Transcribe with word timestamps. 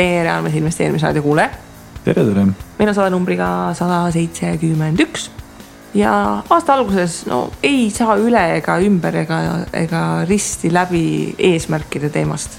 tere, 0.00 0.30
armas 0.30 0.56
investeerimisraadio 0.56 1.22
kuulaja. 1.22 1.50
tere, 2.04 2.24
tere. 2.24 2.46
meil 2.78 2.88
on 2.88 2.96
saade 2.96 3.12
numbriga 3.12 3.50
sada 3.76 4.00
seitsekümmend 4.14 5.02
üks 5.04 5.28
ja 5.96 6.12
aasta 6.40 6.76
alguses 6.78 7.24
no 7.28 7.42
ei 7.66 7.88
saa 7.92 8.16
üle 8.22 8.42
ega 8.56 8.78
ümber 8.80 9.20
ega, 9.24 9.40
ega 9.76 10.02
risti 10.28 10.72
läbi 10.72 11.04
eesmärkide 11.50 12.12
teemast. 12.14 12.56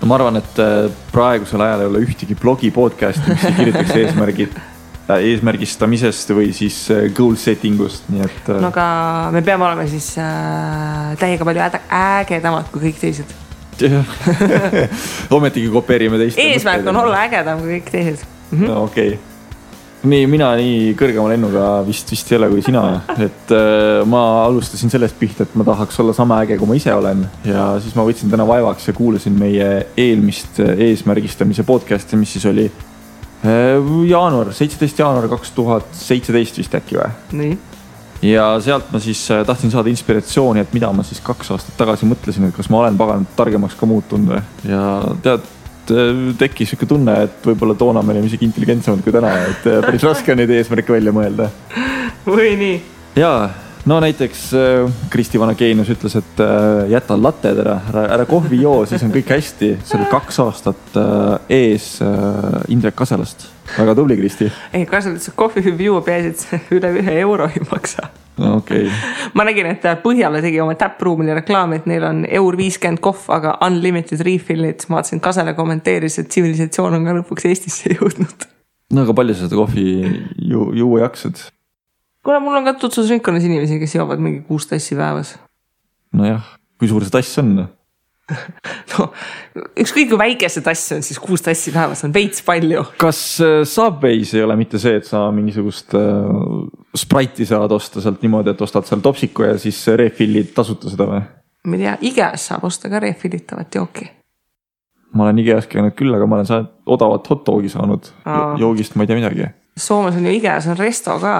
no 0.00 0.10
ma 0.10 0.20
arvan, 0.20 0.38
et 0.42 0.62
äh, 0.62 0.90
praegusel 1.12 1.66
ajal 1.66 1.86
ei 1.86 1.90
ole 1.94 2.04
ühtegi 2.06 2.38
blogi 2.38 2.70
podcast'i, 2.74 3.34
mis 3.34 3.48
ei 3.50 3.58
kirjutaks 3.58 3.96
eesmärgid 4.04 4.56
äh, 4.60 5.26
eesmärgistamisest 5.32 6.34
või 6.36 6.54
siis 6.54 6.82
äh, 6.94 7.08
goal 7.16 7.34
setting 7.40 7.82
ust, 7.82 8.06
nii 8.12 8.28
et. 8.28 8.54
no 8.60 8.70
aga 8.70 8.88
me 9.34 9.42
peame 9.42 9.66
olema 9.72 9.90
siis 9.90 10.12
äh, 10.22 11.14
täiega 11.18 11.48
palju 11.48 11.66
ägedamad 12.04 12.70
kui 12.70 12.90
kõik 12.90 13.06
teised 13.08 13.39
ometigi 15.38 15.72
kopeerime 15.72 16.20
teist. 16.20 16.38
eesmärk 16.38 16.86
on 16.92 17.02
olla 17.04 17.24
ägedam 17.26 17.64
kui 17.64 17.78
kõik 17.78 17.90
teised 17.90 18.22
mm. 18.22 18.58
-hmm. 18.58 18.68
no 18.68 18.84
okei 18.84 19.14
okay 19.14 19.30
nii, 20.08 20.26
mina 20.30 20.50
nii 20.58 20.92
kõrgema 20.98 21.28
lennuga 21.32 21.64
vist, 21.86 22.10
vist 22.12 22.30
ei 22.32 22.38
ole 22.38 22.50
kui 22.54 22.62
sina, 22.64 22.84
et 23.26 23.52
äh, 23.54 24.00
ma 24.08 24.22
alustasin 24.46 24.92
sellest 24.92 25.18
pihta, 25.20 25.44
et 25.44 25.56
ma 25.58 25.66
tahaks 25.66 26.00
olla 26.02 26.14
sama 26.16 26.40
äge, 26.44 26.58
kui 26.60 26.70
ma 26.70 26.76
ise 26.78 26.94
olen 26.94 27.24
ja 27.48 27.72
siis 27.82 27.96
ma 27.98 28.06
võtsin 28.08 28.32
täna 28.32 28.46
vaevaks 28.48 28.88
ja 28.90 28.96
kuulasin 28.96 29.36
meie 29.40 29.70
eelmist 30.00 30.62
äh, 30.64 30.72
eesmärgistamise 30.88 31.66
podcast'i, 31.68 32.18
mis 32.20 32.32
siis 32.36 32.46
oli 32.50 32.68
äh, 32.70 33.90
jaanuar, 34.08 34.54
seitseteist 34.56 35.02
jaanuar 35.02 35.28
kaks 35.36 35.52
tuhat 35.56 35.90
seitseteist 35.96 36.62
vist 36.62 36.80
äkki 36.80 37.00
või? 37.00 37.10
nii. 37.42 37.58
Ja 38.22 38.50
sealt 38.60 38.90
ma 38.92 39.00
siis 39.00 39.22
äh, 39.30 39.44
tahtsin 39.46 39.72
saada 39.72 39.88
inspiratsiooni, 39.92 40.64
et 40.64 40.74
mida 40.76 40.92
ma 40.92 41.06
siis 41.06 41.22
kaks 41.24 41.54
aastat 41.56 41.78
tagasi 41.80 42.08
mõtlesin, 42.10 42.48
et 42.50 42.56
kas 42.56 42.68
ma 42.72 42.84
olen 42.84 43.00
pagan 43.00 43.26
targemaks 43.36 43.78
ka 43.80 43.88
muutunud 43.88 44.34
või 44.34 44.44
ja 44.68 44.84
tead 45.24 45.48
Äh, 45.90 46.34
tekkis 46.38 46.70
sihuke 46.70 46.86
tunne, 46.88 47.14
et 47.26 47.46
võib-olla 47.46 47.74
toona 47.78 48.02
me 48.04 48.14
olime 48.14 48.30
isegi 48.30 48.46
intelligentsemad 48.46 49.02
kui 49.04 49.14
täna, 49.14 49.32
et 49.48 49.66
äh, 49.66 49.80
päris 49.84 50.04
raske 50.06 50.32
on 50.32 50.40
neid 50.40 50.52
eesmärke 50.54 50.94
välja 50.94 51.14
mõelda. 51.14 51.48
või 52.26 52.52
nii? 52.60 52.76
ja, 53.18 53.32
no 53.90 53.98
näiteks 54.04 54.44
Kristi 55.10 55.40
vana 55.40 55.56
geenius 55.58 55.90
ütles, 55.94 56.14
et 56.20 56.42
jäta 56.92 57.16
latted 57.18 57.62
ära, 57.64 57.78
ära, 57.90 58.04
ära 58.18 58.28
kohvi 58.30 58.60
joo, 58.62 58.84
siis 58.86 59.02
on 59.06 59.14
kõik 59.14 59.32
hästi. 59.34 59.72
see 59.82 59.98
oli 59.98 60.10
kaks 60.12 60.40
aastat 60.44 61.00
ees 61.48 61.96
Indrek 62.70 62.98
Kaselast. 62.98 63.48
Väga 63.80 63.98
tubli, 63.98 64.16
Kristi. 64.20 64.50
ei, 64.72 64.86
et 64.86 65.30
kohvi 65.36 65.64
võib 65.70 65.86
juua, 65.88 66.02
peaasi, 66.06 66.34
et 66.34 66.46
see 66.46 66.78
üle 66.78 66.92
ühe 67.02 67.20
euro 67.20 67.48
ei 67.50 67.62
maksa 67.70 68.10
okei 68.48 68.86
okay.. 68.86 68.90
ma 69.34 69.44
nägin, 69.44 69.68
et 69.70 69.84
Põhjala 70.04 70.40
tegi 70.44 70.60
oma 70.62 70.74
täppruumile 70.78 71.34
reklaami, 71.40 71.80
et 71.80 71.88
neil 71.90 72.04
on 72.06 72.22
eur 72.28 72.58
viiskümmend 72.58 73.02
kohv, 73.04 73.26
aga 73.34 73.56
unlimited 73.66 74.22
refill'id. 74.26 74.86
ma 74.88 75.00
vaatasin, 75.00 75.22
Kasele 75.24 75.54
kommenteeris, 75.58 76.18
et 76.22 76.30
tsivilisatsioon 76.32 76.98
on 76.98 77.08
ka 77.08 77.16
lõpuks 77.20 77.48
Eestisse 77.50 77.92
jõudnud. 77.96 78.46
no 78.94 79.06
aga 79.06 79.16
palju 79.16 79.36
sa 79.36 79.48
seda 79.48 79.60
kohvi 79.60 79.88
ju 80.52 80.70
juua 80.78 81.04
jaksad? 81.06 81.42
kuule, 82.24 82.40
mul 82.44 82.60
on 82.60 82.68
ka 82.68 82.76
tutvusringkonnas 82.80 83.46
inimesi, 83.48 83.80
kes 83.82 83.98
joovad 83.98 84.22
mingi 84.22 84.42
kuus 84.48 84.68
tassi 84.70 84.98
päevas. 84.98 85.36
nojah, 86.16 86.56
kui 86.78 86.90
suur 86.90 87.06
see 87.06 87.16
tass 87.18 87.42
on? 87.42 87.68
no 88.92 89.06
ükskõik 89.80 90.10
kui 90.12 90.18
väike 90.20 90.50
see 90.52 90.64
tass 90.64 90.94
on, 90.94 91.02
siis 91.06 91.18
kuus 91.22 91.42
tassi 91.44 91.72
päevas 91.74 92.04
on 92.06 92.14
veits 92.14 92.44
palju. 92.46 92.84
kas 93.00 93.20
äh, 93.44 93.60
Subway's 93.68 94.34
ei 94.36 94.44
ole 94.46 94.56
mitte 94.60 94.80
see, 94.82 95.00
et 95.00 95.08
sa 95.08 95.26
mingisugust 95.34 95.94
äh, 95.98 96.30
Sprite'i 96.96 97.46
saad 97.48 97.72
osta 97.74 98.02
sealt 98.02 98.24
niimoodi, 98.24 98.54
et 98.54 98.64
ostad 98.64 98.88
seal 98.88 99.02
topsiku 99.04 99.48
ja 99.48 99.58
siis 99.60 99.82
refill'id 100.00 100.54
tasuta 100.56 100.92
seda 100.92 101.08
või? 101.10 101.22
ma 101.66 101.78
ei 101.78 101.84
tea, 101.84 101.96
IKEA-s 102.12 102.50
saab 102.52 102.66
osta 102.70 102.90
ka 102.92 103.02
refill 103.02 103.38
itavat 103.38 103.80
jooki. 103.80 104.10
ma 105.14 105.28
olen 105.28 105.42
IKEA-s 105.44 105.70
käinud 105.70 105.96
küll, 105.98 106.14
aga 106.16 106.28
ma 106.28 106.40
olen 106.40 106.50
saanud 106.50 106.74
odavat 106.98 107.32
hot 107.32 107.46
dog'i 107.46 107.72
saanud 107.72 108.12
Aa. 108.24 108.54
joogist, 108.60 108.96
ma 108.96 109.06
ei 109.06 109.10
tea 109.10 109.18
midagi. 109.18 109.50
Soomes 109.78 110.16
on 110.18 110.26
ju 110.26 110.36
IKEA-s 110.38 110.70
on 110.70 110.78
resto 110.78 111.18
ka. 111.22 111.34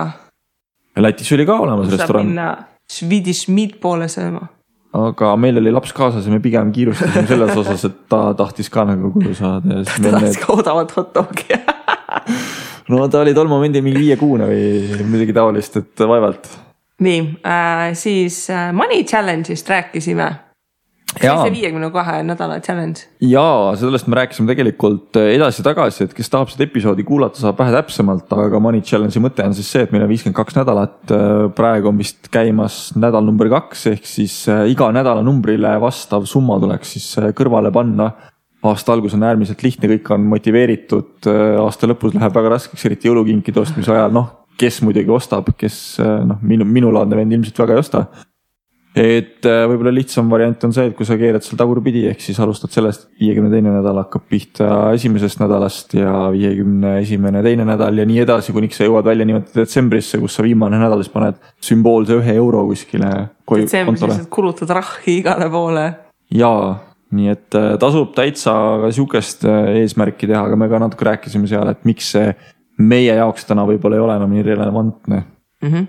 Lätis 1.00 1.30
oli 1.32 1.46
ka 1.46 1.58
olemas 1.62 1.92
restoran. 1.92 2.32
Swedish 2.90 3.46
meatball'e 3.46 4.08
sööma 4.10 4.48
aga 4.96 5.34
meil 5.38 5.60
oli 5.60 5.72
laps 5.72 5.92
kaasas 5.94 6.26
ja 6.26 6.32
me 6.32 6.40
pigem 6.42 6.72
kiirustasime 6.74 7.26
selles 7.30 7.54
osas, 7.62 7.84
et 7.86 7.98
ta 8.10 8.22
tahtis 8.38 8.70
ka 8.72 8.84
nagu 8.88 9.12
koju 9.14 9.36
saada. 9.38 9.82
ta 9.84 9.96
tahtis 10.10 10.22
need... 10.22 10.40
ka 10.42 10.56
odavat 10.56 10.94
hot 10.96 11.14
dog'i 11.14 11.60
no 12.90 13.06
ta 13.08 13.22
oli 13.22 13.34
tol 13.36 13.50
momendil 13.50 13.84
mingi 13.86 14.02
viiekuune 14.08 14.50
või 14.50 15.06
midagi 15.06 15.36
taolist, 15.36 15.78
et 15.78 16.06
vaevalt. 16.10 16.50
nii 17.06 17.20
äh,, 17.46 17.90
siis 17.94 18.42
äh, 18.50 18.70
Money 18.76 19.04
Challenge'ist 19.06 19.70
rääkisime 19.70 20.30
see 21.18 21.52
viiekümne 21.54 21.90
kahe 21.92 22.20
nädala 22.26 22.60
challenge. 22.62 23.06
ja 23.20 23.72
sellest 23.78 24.06
me 24.06 24.18
rääkisime 24.20 24.50
tegelikult 24.52 25.18
äh, 25.18 25.32
edasi-tagasi, 25.34 26.06
et 26.06 26.14
kes 26.14 26.30
tahab 26.30 26.52
seda 26.52 26.66
episoodi 26.66 27.04
kuulata, 27.06 27.40
saab 27.42 27.58
vähe 27.60 27.74
täpsemalt, 27.74 28.30
aga 28.46 28.60
Money 28.62 28.84
Challenge'i 28.86 29.22
mõte 29.22 29.44
on 29.46 29.56
siis 29.56 29.70
see, 29.72 29.84
et 29.86 29.94
meil 29.94 30.04
on 30.06 30.10
viiskümmend 30.10 30.38
kaks 30.38 30.58
nädalat. 30.60 30.98
Äh, 31.10 31.44
praegu 31.56 31.90
on 31.90 32.00
vist 32.00 32.30
käimas 32.32 32.80
nädal 32.98 33.26
number 33.26 33.50
kaks 33.52 33.86
ehk 33.94 34.06
siis 34.08 34.42
äh, 34.52 34.66
iga 34.70 34.90
nädala 34.94 35.24
numbrile 35.26 35.76
vastav 35.82 36.28
summa 36.30 36.60
tuleks 36.62 36.96
siis 36.96 37.08
kõrvale 37.36 37.72
panna. 37.74 38.12
aasta 38.62 38.92
algus 38.92 39.14
on 39.16 39.22
äärmiselt 39.24 39.62
lihtne, 39.64 39.88
kõik 39.88 40.10
on 40.12 40.26
motiveeritud, 40.28 41.24
aasta 41.62 41.88
lõpus 41.88 42.12
läheb 42.12 42.34
väga 42.34 42.50
raskeks, 42.52 42.84
eriti 42.84 43.08
jõulukinkide 43.08 43.62
ostmise 43.62 43.94
ajal, 43.94 44.12
noh 44.12 44.36
kes 44.60 44.82
muidugi 44.84 45.08
ostab, 45.08 45.46
kes 45.56 45.96
noh, 46.28 46.36
minu, 46.44 46.66
minulaadne 46.68 47.16
vend 47.16 47.32
ilmselt 47.32 47.62
väga 47.62 47.78
ei 47.78 47.80
osta 47.80 48.02
et 48.96 49.46
äh, 49.46 49.60
võib-olla 49.70 49.92
lihtsam 49.94 50.30
variant 50.32 50.64
on 50.66 50.72
see, 50.74 50.88
et 50.90 50.96
kui 50.98 51.06
sa 51.06 51.14
keerad 51.18 51.44
seal 51.46 51.58
tagurpidi, 51.60 52.02
ehk 52.10 52.22
siis 52.24 52.38
alustad 52.42 52.72
sellest, 52.74 53.06
viiekümne 53.20 53.50
teine 53.52 53.70
nädal 53.76 54.00
hakkab 54.02 54.24
pihta 54.30 54.68
esimesest 54.96 55.38
nädalast 55.42 55.94
ja 55.94 56.14
viiekümne 56.34 56.96
esimene 56.98 57.42
teine 57.46 57.66
nädal 57.68 58.02
ja 58.02 58.06
nii 58.08 58.24
edasi, 58.24 58.54
kuniks 58.56 58.80
sa 58.80 58.88
jõuad 58.88 59.06
välja 59.06 59.28
niimoodi 59.28 59.54
detsembrisse, 59.60 60.18
kus 60.22 60.38
sa 60.38 60.46
viimane 60.46 60.80
nädal 60.82 61.04
siis 61.04 61.12
paned 61.14 61.38
sümboolse 61.62 62.18
ühe 62.18 62.34
euro 62.42 62.64
kuskile 62.72 63.12
detsembris 63.46 64.02
lihtsalt 64.02 64.30
kulutad 64.34 64.74
rahhi 64.80 65.20
igale 65.20 65.46
poole. 65.54 65.86
jaa, 66.34 66.74
nii 67.14 67.30
et 67.36 67.58
äh, 67.60 67.76
tasub 67.82 68.10
täitsa 68.18 68.56
ka 68.82 68.90
sihukest 68.96 69.46
äh, 69.46 69.76
eesmärki 69.84 70.26
teha, 70.26 70.42
aga 70.50 70.58
me 70.58 70.70
ka 70.72 70.82
natuke 70.82 71.06
rääkisime 71.12 71.46
seal, 71.50 71.70
et 71.70 71.86
miks 71.86 72.10
see 72.16 72.34
meie 72.80 73.14
jaoks 73.14 73.46
täna 73.46 73.62
võib-olla 73.68 74.00
ei 74.00 74.02
ole 74.02 74.18
enam 74.18 74.34
nii 74.34 74.46
relevantne 74.50 75.22
mm. 75.22 75.70
-hmm 75.70 75.88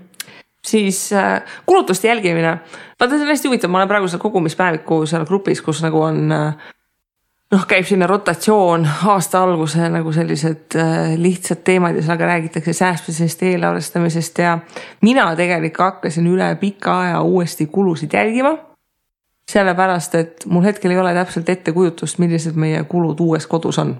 siis 0.66 1.12
äh, 1.12 1.42
kulutuste 1.66 2.08
jälgimine. 2.08 2.58
vaata, 3.00 3.14
see 3.14 3.22
on 3.22 3.28
hästi 3.28 3.48
huvitav, 3.48 3.70
ma 3.70 3.78
olen 3.78 3.88
praegu 3.88 4.08
seal 4.08 4.22
kogumispäeviku 4.22 5.06
seal 5.06 5.26
grupis, 5.26 5.62
kus 5.62 5.82
nagu 5.82 6.02
on 6.02 6.32
äh, 6.32 6.54
noh, 7.52 7.64
käib 7.68 7.86
selline 7.86 8.06
rotatsioon 8.08 8.86
aasta 9.12 9.42
alguse 9.44 9.88
nagu 9.92 10.12
sellised 10.14 10.76
äh, 10.78 11.14
lihtsad 11.20 11.64
teemad 11.64 11.98
ka 12.06 12.16
räägitakse 12.16 12.72
säästmisest, 12.72 13.42
eelarvestamisest 13.42 14.38
ja 14.38 14.58
mina 15.00 15.30
tegelikult 15.36 15.84
hakkasin 15.84 16.26
üle 16.26 16.54
pika 16.60 17.00
aja 17.00 17.20
uuesti 17.22 17.66
kulusid 17.66 18.12
jälgima. 18.12 18.58
sellepärast, 19.52 20.14
et 20.14 20.44
mul 20.46 20.62
hetkel 20.64 20.90
ei 20.90 20.98
ole 20.98 21.12
täpselt 21.14 21.48
ettekujutust, 21.48 22.18
millised 22.18 22.54
meie 22.56 22.84
kulud 22.84 23.20
uues 23.20 23.46
kodus 23.46 23.78
on. 23.78 23.96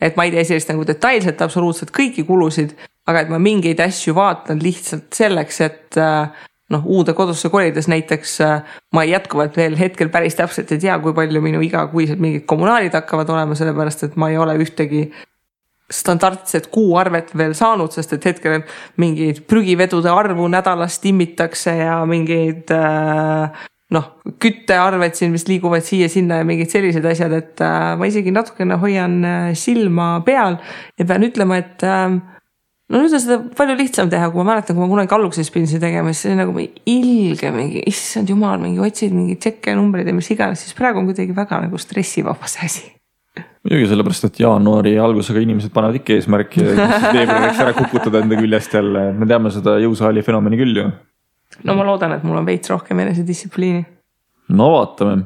et 0.00 0.16
ma 0.16 0.24
ei 0.24 0.30
tea 0.30 0.44
sellist 0.44 0.68
nagu 0.68 0.86
detailselt 0.86 1.42
absoluutselt 1.42 1.90
kõiki 1.90 2.26
kulusid 2.26 2.74
aga 3.08 3.24
et 3.24 3.32
ma 3.32 3.40
mingeid 3.42 3.80
asju 3.82 4.14
vaatan 4.16 4.62
lihtsalt 4.62 5.10
selleks, 5.16 5.60
et 5.64 5.98
äh, 6.00 6.44
noh, 6.72 6.86
uude 6.86 7.14
kodusse 7.16 7.50
kolides 7.52 7.88
näiteks 7.90 8.36
äh, 8.46 8.76
ma 8.94 9.04
jätkuvalt 9.08 9.58
veel 9.58 9.76
hetkel 9.78 10.12
päris 10.12 10.38
täpselt 10.38 10.70
ei 10.72 10.80
tea, 10.82 10.98
kui 11.02 11.14
palju 11.16 11.42
minu 11.44 11.62
igakuised 11.64 12.22
mingid 12.22 12.46
kommunaalid 12.50 12.94
hakkavad 12.96 13.30
olema, 13.34 13.58
sellepärast 13.58 14.08
et 14.08 14.16
ma 14.20 14.30
ei 14.32 14.38
ole 14.40 14.56
ühtegi 14.62 15.08
standardset 15.92 16.70
kuuarvet 16.72 17.34
veel 17.36 17.52
saanud, 17.58 17.92
sest 17.92 18.14
et 18.16 18.30
hetkel 18.30 18.62
mingeid 19.02 19.42
prügivedude 19.50 20.08
arvu 20.08 20.46
nädalas 20.48 21.02
timmitakse 21.02 21.74
ja 21.82 21.98
mingeid 22.08 22.70
äh, 22.72 23.66
noh, 23.92 24.06
küttearved 24.40 25.18
siin 25.18 25.34
vist 25.34 25.50
liiguvad 25.50 25.84
siia-sinna 25.84 26.38
ja 26.40 26.46
mingid 26.48 26.70
sellised 26.72 27.04
asjad, 27.10 27.34
et 27.36 27.60
ma 27.60 28.06
isegi 28.08 28.32
natukene 28.32 28.78
hoian 28.80 29.18
silma 29.58 30.14
peal 30.24 30.56
ja 30.96 31.04
pean 31.04 31.26
ütlema, 31.26 31.58
et 31.60 31.84
no 32.90 33.02
nüüd 33.02 33.14
on 33.14 33.22
seda 33.22 33.38
palju 33.56 33.76
lihtsam 33.78 34.10
teha, 34.12 34.30
kui 34.32 34.42
ma 34.42 34.52
mäletan, 34.52 34.76
kui 34.76 34.84
ma 34.84 34.90
kunagi 34.90 35.44
pidin 35.54 35.68
seda 35.70 35.86
tegema, 35.86 36.12
siis 36.12 36.24
see 36.24 36.32
oli 36.32 36.40
nagu 36.40 36.64
ilge 36.94 37.52
mingi, 37.54 37.84
issand 37.88 38.32
jumal, 38.32 38.58
mingi 38.62 38.82
otsid 38.82 39.14
mingeid 39.14 39.40
tšekke, 39.44 39.76
numbreid 39.78 40.10
ja 40.10 40.16
mis 40.16 40.30
iganes, 40.34 40.64
siis 40.64 40.76
praegu 40.78 41.02
on 41.02 41.08
kuidagi 41.10 41.36
väga 41.36 41.62
nagu 41.66 41.80
stressivaba 41.80 42.50
see 42.50 42.66
asi. 42.66 42.84
muidugi 43.62 43.88
sellepärast, 43.92 44.28
et 44.28 44.42
jaanuari 44.42 44.96
algusega 44.98 45.40
inimesed 45.44 45.72
panevad 45.72 46.00
ikka 46.00 46.18
eesmärki 46.18 46.66
veebruariks 46.66 47.60
ära 47.64 47.74
kukutada 47.78 48.24
enda 48.24 48.38
küljest 48.40 48.74
jälle, 48.74 49.08
me 49.16 49.28
teame 49.30 49.54
seda 49.54 49.78
jõusaali 49.82 50.24
fenomeni 50.26 50.60
küll 50.60 50.82
ju. 50.82 50.88
no 51.64 51.76
ma 51.78 51.86
loodan, 51.86 52.16
et 52.18 52.26
mul 52.26 52.42
on 52.42 52.48
veits 52.48 52.72
rohkem 52.72 53.04
enesedistsipliini. 53.06 53.84
no 54.58 54.72
vaatame 54.74 55.22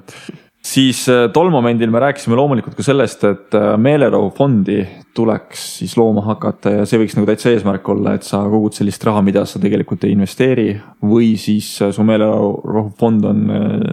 siis 0.67 1.05
äh, 1.13 1.27
tol 1.35 1.51
momendil 1.53 1.91
me 1.93 2.01
rääkisime 2.03 2.37
loomulikult 2.39 2.77
ka 2.79 2.85
sellest, 2.85 3.25
et 3.29 3.57
äh, 3.57 3.75
meelerahufondi 3.81 4.79
tuleks 5.17 5.65
siis 5.81 5.97
looma 5.99 6.25
hakata 6.27 6.73
ja 6.81 6.87
see 6.89 7.01
võiks 7.01 7.17
nagu 7.17 7.29
täitsa 7.29 7.53
eesmärk 7.53 7.87
olla, 7.93 8.17
et 8.17 8.27
sa 8.27 8.43
kogud 8.51 8.77
sellist 8.77 9.05
raha, 9.07 9.23
mida 9.27 9.45
sa 9.49 9.61
tegelikult 9.63 10.07
ei 10.07 10.17
investeeri. 10.17 10.69
või 11.03 11.35
siis 11.41 11.71
äh, 11.83 11.93
su 11.95 12.07
meelerahufond 12.07 13.29
on 13.31 13.45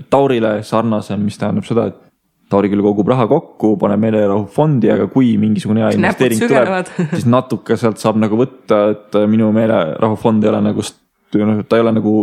Taurile 0.09 0.57
sarnasem, 0.63 1.21
mis 1.23 1.37
tähendab 1.39 1.67
seda, 1.67 1.87
et 1.91 2.01
Tauri 2.53 2.69
küll 2.69 2.83
kogub 2.85 3.07
raha 3.09 3.25
kokku, 3.25 3.77
paneb 3.81 4.01
meelerahufondi, 4.03 4.89
aga 4.93 5.07
kui 5.09 5.31
mingisugune 5.41 5.81
hea 5.81 5.93
investeering 5.95 6.43
tuleb, 6.43 6.91
siis 7.15 7.25
natuke 7.25 7.77
sealt 7.79 8.01
saab 8.01 8.19
nagu 8.21 8.37
võtta, 8.37 8.83
et 8.93 9.17
minu 9.31 9.47
meelerahufond 9.55 10.43
ei 10.43 10.51
ole 10.51 10.59
nagu, 10.67 10.85
noh, 11.39 11.63
ta 11.65 11.79
ei 11.79 11.85
ole 11.85 11.95
nagu 11.95 12.15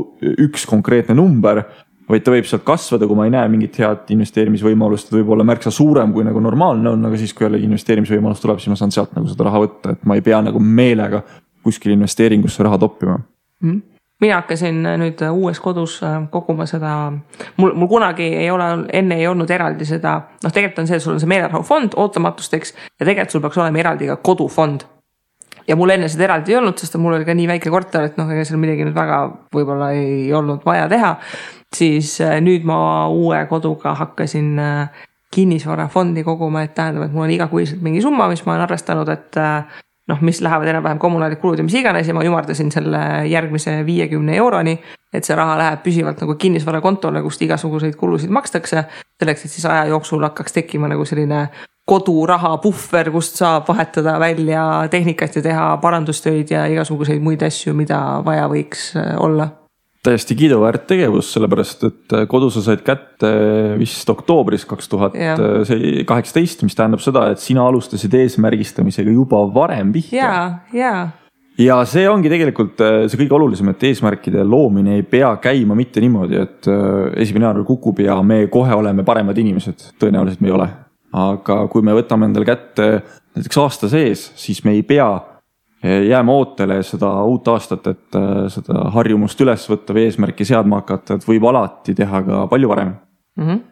üks 0.46 0.68
konkreetne 0.70 1.16
number 1.18 1.64
vaid 2.10 2.24
ta 2.26 2.34
võib 2.34 2.48
sealt 2.48 2.64
kasvada, 2.66 3.06
kui 3.06 3.18
ma 3.18 3.28
ei 3.28 3.34
näe 3.34 3.50
mingit 3.52 3.78
head 3.80 4.10
investeerimisvõimalust, 4.14 5.12
võib 5.14 5.30
olla 5.34 5.46
märksa 5.46 5.72
suurem, 5.74 6.14
kui 6.14 6.26
nagu 6.26 6.42
normaalne 6.42 6.94
on, 6.94 7.06
aga 7.08 7.20
siis, 7.20 7.34
kui 7.36 7.46
jällegi 7.46 7.68
investeerimisvõimalus 7.70 8.42
tuleb, 8.42 8.58
siis 8.62 8.72
ma 8.72 8.80
saan 8.80 8.94
sealt 8.94 9.14
nagu 9.16 9.30
seda 9.30 9.46
raha 9.46 9.62
võtta, 9.66 9.94
et 9.94 10.02
ma 10.08 10.18
ei 10.18 10.24
pea 10.26 10.42
nagu 10.44 10.62
meelega 10.62 11.22
kuskile 11.64 11.94
investeeringusse 11.98 12.66
raha 12.66 12.80
toppima. 12.80 13.20
Mm 13.64 13.80
mina 14.20 14.34
hakkasin 14.40 14.82
nüüd 15.00 15.22
uues 15.32 15.60
kodus 15.60 16.00
äh, 16.04 16.18
koguma 16.30 16.66
seda, 16.68 17.12
mul, 17.56 17.74
mul 17.74 17.88
kunagi 17.88 18.26
ei 18.42 18.50
ole, 18.50 18.66
enne 18.92 19.16
ei 19.16 19.26
olnud 19.26 19.50
eraldi 19.50 19.86
seda, 19.88 20.16
noh, 20.44 20.52
tegelikult 20.52 20.82
on 20.84 20.90
see, 20.90 21.00
sul 21.00 21.16
on 21.16 21.22
see 21.22 21.30
meelerahufond 21.30 21.96
ootamatusteks 21.96 22.74
ja 22.74 23.06
tegelikult 23.06 23.36
sul 23.36 23.44
peaks 23.44 23.60
olema 23.60 23.80
eraldi 23.80 24.10
ka 24.10 24.18
kodufond. 24.20 24.84
Ja 25.70 25.78
mul 25.78 25.94
enne 25.94 26.10
seda 26.10 26.26
eraldi 26.26 26.52
ei 26.52 26.58
olnud, 26.58 26.76
sest 26.82 26.98
mul 26.98 27.14
oli 27.14 27.28
ka 27.28 27.36
nii 27.38 27.46
väike 27.54 27.70
korter, 27.70 28.10
et 28.10 28.18
noh, 28.18 28.28
ega 28.34 28.44
seal 28.44 28.58
midagi 28.60 28.84
nüüd 28.88 28.98
väga 28.98 29.22
võib-olla 29.54 29.92
ei 29.94 30.28
olnud 30.34 30.66
vaja 30.66 30.90
teha 30.90 31.14
siis 31.76 32.20
äh, 32.20 32.40
nüüd 32.42 32.66
ma 32.68 33.08
uue 33.08 33.44
koduga 33.50 33.94
hakkasin 33.94 34.58
äh, 34.58 35.06
kinnisvarafondi 35.34 36.24
koguma, 36.26 36.64
et 36.66 36.74
tähendab, 36.74 37.06
et 37.06 37.14
mul 37.14 37.28
on 37.28 37.34
igakuiselt 37.34 37.82
mingi 37.82 38.02
summa, 38.02 38.28
mis 38.28 38.42
ma 38.46 38.56
olen 38.56 38.66
arvestanud, 38.66 39.10
et 39.12 39.38
äh, 39.38 39.82
noh, 40.10 40.22
mis 40.26 40.40
lähevad 40.42 40.72
enam-vähem 40.72 40.98
kommunaalid 40.98 41.38
kulud 41.38 41.60
ja 41.60 41.66
mis 41.66 41.76
iganes 41.78 42.08
ja 42.08 42.14
ma 42.16 42.24
ümardasin 42.26 42.72
selle 42.74 43.02
järgmise 43.30 43.80
viiekümne 43.86 44.36
euroni. 44.36 44.80
et 45.12 45.26
see 45.26 45.34
raha 45.34 45.56
läheb 45.58 45.80
püsivalt 45.82 46.20
nagu 46.22 46.34
kinnisvarakontole, 46.38 47.22
kust 47.22 47.42
igasuguseid 47.42 47.96
kulusid 47.98 48.30
makstakse. 48.30 48.84
selleks, 49.18 49.44
et 49.44 49.50
siis 49.50 49.66
aja 49.66 49.86
jooksul 49.86 50.22
hakkaks 50.22 50.52
tekkima 50.52 50.88
nagu 50.88 51.04
selline 51.04 51.48
koduraha 51.90 52.56
puhver, 52.62 53.10
kust 53.10 53.40
saab 53.40 53.66
vahetada 53.68 54.18
välja 54.22 54.64
tehnikat 54.90 55.40
ja 55.40 55.42
teha 55.42 55.70
parandustöid 55.82 56.52
ja 56.54 56.66
igasuguseid 56.70 57.22
muid 57.22 57.42
asju, 57.42 57.74
mida 57.74 57.98
vaja 58.26 58.46
võiks 58.50 58.92
olla 59.18 59.50
täiesti 60.00 60.32
kiiduväärt 60.32 60.86
tegevus, 60.88 61.28
sellepärast 61.34 61.82
et 61.84 62.14
äh, 62.16 62.26
kodu 62.28 62.48
sa 62.52 62.62
said 62.64 62.80
kätte 62.86 63.30
vist 63.76 64.08
oktoobris 64.08 64.64
kaks 64.68 64.88
tuhat 64.88 65.16
kaheksateist, 66.08 66.64
mis 66.64 66.76
tähendab 66.78 67.02
seda, 67.04 67.26
et 67.34 67.42
sina 67.42 67.66
alustasid 67.68 68.14
eesmärgistamisega 68.22 69.12
juba 69.12 69.42
varem 69.54 69.92
pihta. 69.92 70.16
ja, 70.16 70.36
ja 70.72 70.94
ja 71.60 71.80
see 71.88 72.06
ongi 72.08 72.30
tegelikult 72.32 72.80
äh, 72.84 73.02
see 73.10 73.20
kõige 73.20 73.36
olulisem, 73.36 73.72
et 73.72 73.84
eesmärkide 73.90 74.44
loomine 74.46 74.96
ei 74.98 75.04
pea 75.04 75.34
käima 75.42 75.76
mitte 75.76 76.00
niimoodi, 76.00 76.38
et 76.46 76.70
äh, 76.70 77.10
esimene 77.20 77.50
jaanuar 77.50 77.68
kukub 77.68 78.00
ja 78.00 78.16
me 78.24 78.46
kohe 78.52 78.76
oleme 78.76 79.04
paremad 79.04 79.38
inimesed, 79.38 79.90
tõenäoliselt 80.00 80.40
me 80.40 80.50
ei 80.50 80.56
ole. 80.56 80.68
Aga 81.12 81.64
kui 81.72 81.82
me 81.82 81.94
võtame 81.96 82.28
endale 82.28 82.46
kätte 82.48 82.86
näiteks 83.36 83.58
aasta 83.62 83.90
sees, 83.90 84.30
siis 84.38 84.62
me 84.64 84.74
ei 84.76 84.82
pea 84.86 85.10
jääme 85.82 86.32
ootele 86.32 86.82
seda 86.84 87.08
uut 87.24 87.46
aastat, 87.48 87.86
et 87.88 88.18
äh, 88.18 88.42
seda 88.52 88.90
harjumust 88.94 89.40
üles 89.40 89.64
võtta 89.70 89.96
või 89.96 90.08
eesmärki 90.08 90.44
seadma 90.44 90.82
hakata, 90.82 91.16
et 91.16 91.24
võib 91.28 91.46
alati 91.48 91.94
teha 91.96 92.20
ka 92.26 92.42
palju 92.50 92.68
varem 92.68 92.90
mm. 92.92 93.46
-hmm. 93.46 93.62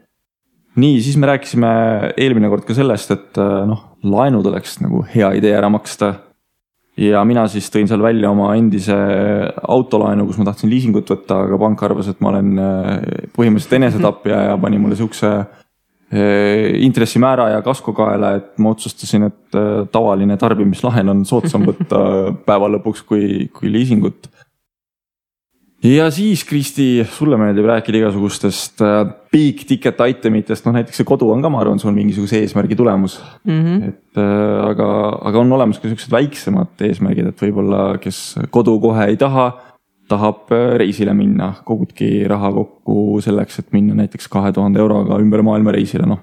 nii, 0.85 1.03
siis 1.05 1.19
me 1.21 1.29
rääkisime 1.29 1.73
eelmine 2.17 2.49
kord 2.49 2.65
ka 2.65 2.75
sellest, 2.79 3.13
et 3.13 3.43
äh, 3.43 3.61
noh, 3.69 3.85
laenud 4.03 4.47
oleks 4.49 4.81
nagu 4.81 5.05
hea 5.15 5.35
idee 5.37 5.53
ära 5.59 5.69
maksta. 5.69 6.15
ja 6.97 7.25
mina 7.25 7.47
siis 7.47 7.69
tõin 7.71 7.87
seal 7.87 8.03
välja 8.03 8.31
oma 8.31 8.55
endise 8.57 8.97
autolaenu, 9.69 10.27
kus 10.27 10.39
ma 10.39 10.49
tahtsin 10.49 10.71
liisingut 10.71 11.11
võtta, 11.11 11.45
aga 11.45 11.59
pank 11.59 11.83
arvas, 11.83 12.09
et 12.09 12.21
ma 12.21 12.33
olen 12.33 12.59
põhimõtteliselt 13.37 13.77
enesetapja 13.77 14.41
ja 14.49 14.57
pani 14.59 14.79
mulle 14.79 14.97
siukse 14.97 15.29
Eh, 15.29 15.68
intressimäära 16.09 17.51
ja 17.53 17.63
kasko 17.63 17.93
kaela, 17.93 18.33
et 18.39 18.59
ma 18.65 18.73
otsustasin, 18.73 19.29
et 19.29 19.57
eh, 19.59 19.87
tavaline 19.93 20.39
tarbimislahen 20.41 21.13
on 21.13 21.25
soodsam 21.29 21.67
võtta 21.69 22.01
päeva 22.49 22.71
lõpuks 22.79 23.05
kui, 23.05 23.49
kui 23.53 23.73
liisingut. 23.73 24.31
ja 25.85 26.09
siis, 26.11 26.47
Kristi, 26.49 27.05
sulle 27.13 27.37
meeldib 27.37 27.69
rääkida 27.69 28.01
igasugustest 28.01 28.81
eh, 28.81 29.03
big 29.33 29.67
ticket 29.69 30.01
item 30.09 30.41
itest, 30.41 30.65
noh 30.65 30.79
näiteks 30.79 31.03
see 31.03 31.09
kodu 31.09 31.29
on 31.35 31.45
ka, 31.45 31.53
ma 31.53 31.61
arvan, 31.61 31.83
sul 31.83 31.93
mingisuguse 31.93 32.41
eesmärgi 32.41 32.77
tulemus 32.77 33.21
mm. 33.45 33.61
-hmm. 33.61 33.89
et 33.89 34.23
aga, 34.65 34.89
aga 35.29 35.45
on 35.45 35.53
olemas 35.53 35.79
ka 35.79 35.93
siuksed 35.93 36.13
väiksemad 36.13 36.89
eesmärgid, 36.89 37.35
et 37.35 37.45
võib-olla, 37.45 37.99
kes 38.01 38.39
kodu 38.49 38.81
kohe 38.81 39.11
ei 39.13 39.21
taha 39.21 39.51
tahab 40.09 40.53
äh, 40.55 40.73
reisile 40.83 41.15
minna, 41.17 41.53
kogudki 41.65 42.27
raha 42.31 42.51
kokku 42.55 43.21
selleks, 43.25 43.61
et 43.63 43.71
minna 43.77 43.97
näiteks 43.99 44.29
kahe 44.33 44.53
tuhande 44.57 44.81
euroga 44.83 45.21
ümber 45.23 45.45
maailma 45.47 45.75
reisile, 45.77 46.09
noh. 46.09 46.21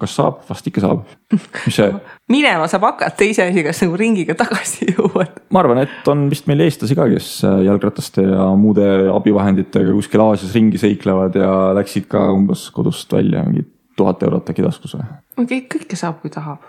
kas 0.00 0.12
saab, 0.18 0.42
vast 0.48 0.66
ikka 0.68 0.82
saab. 0.84 1.04
mis 1.32 1.78
see 1.78 1.88
minema 2.34 2.68
saab 2.68 2.84
hakata, 2.90 3.24
iseasi, 3.24 3.64
kas 3.64 3.80
nagu 3.84 4.00
ringiga 4.00 4.36
tagasi 4.38 4.88
jõuad. 4.94 5.40
ma 5.50 5.62
arvan, 5.62 5.82
et 5.86 6.10
on 6.12 6.26
vist 6.32 6.50
meil 6.50 6.64
eestlasi 6.66 6.98
ka, 6.98 7.08
kes 7.12 7.30
äh, 7.48 7.60
jalgrataste 7.68 8.26
ja 8.28 8.50
muude 8.60 8.86
abivahenditega 9.14 9.96
kuskil 9.96 10.26
Aasias 10.26 10.56
ringi 10.56 10.80
seiklevad 10.82 11.40
ja 11.40 11.52
läksid 11.78 12.10
ka 12.12 12.28
umbes 12.34 12.68
kodust 12.76 13.12
välja 13.16 13.46
mingi 13.48 13.64
tuhat 13.96 14.22
eurot 14.26 14.52
äkki 14.52 14.64
taskus 14.66 14.98
või? 14.98 15.06
kõik, 15.46 15.70
kõike 15.78 15.98
saab, 15.98 16.20
kui 16.20 16.32
tahab. 16.32 16.68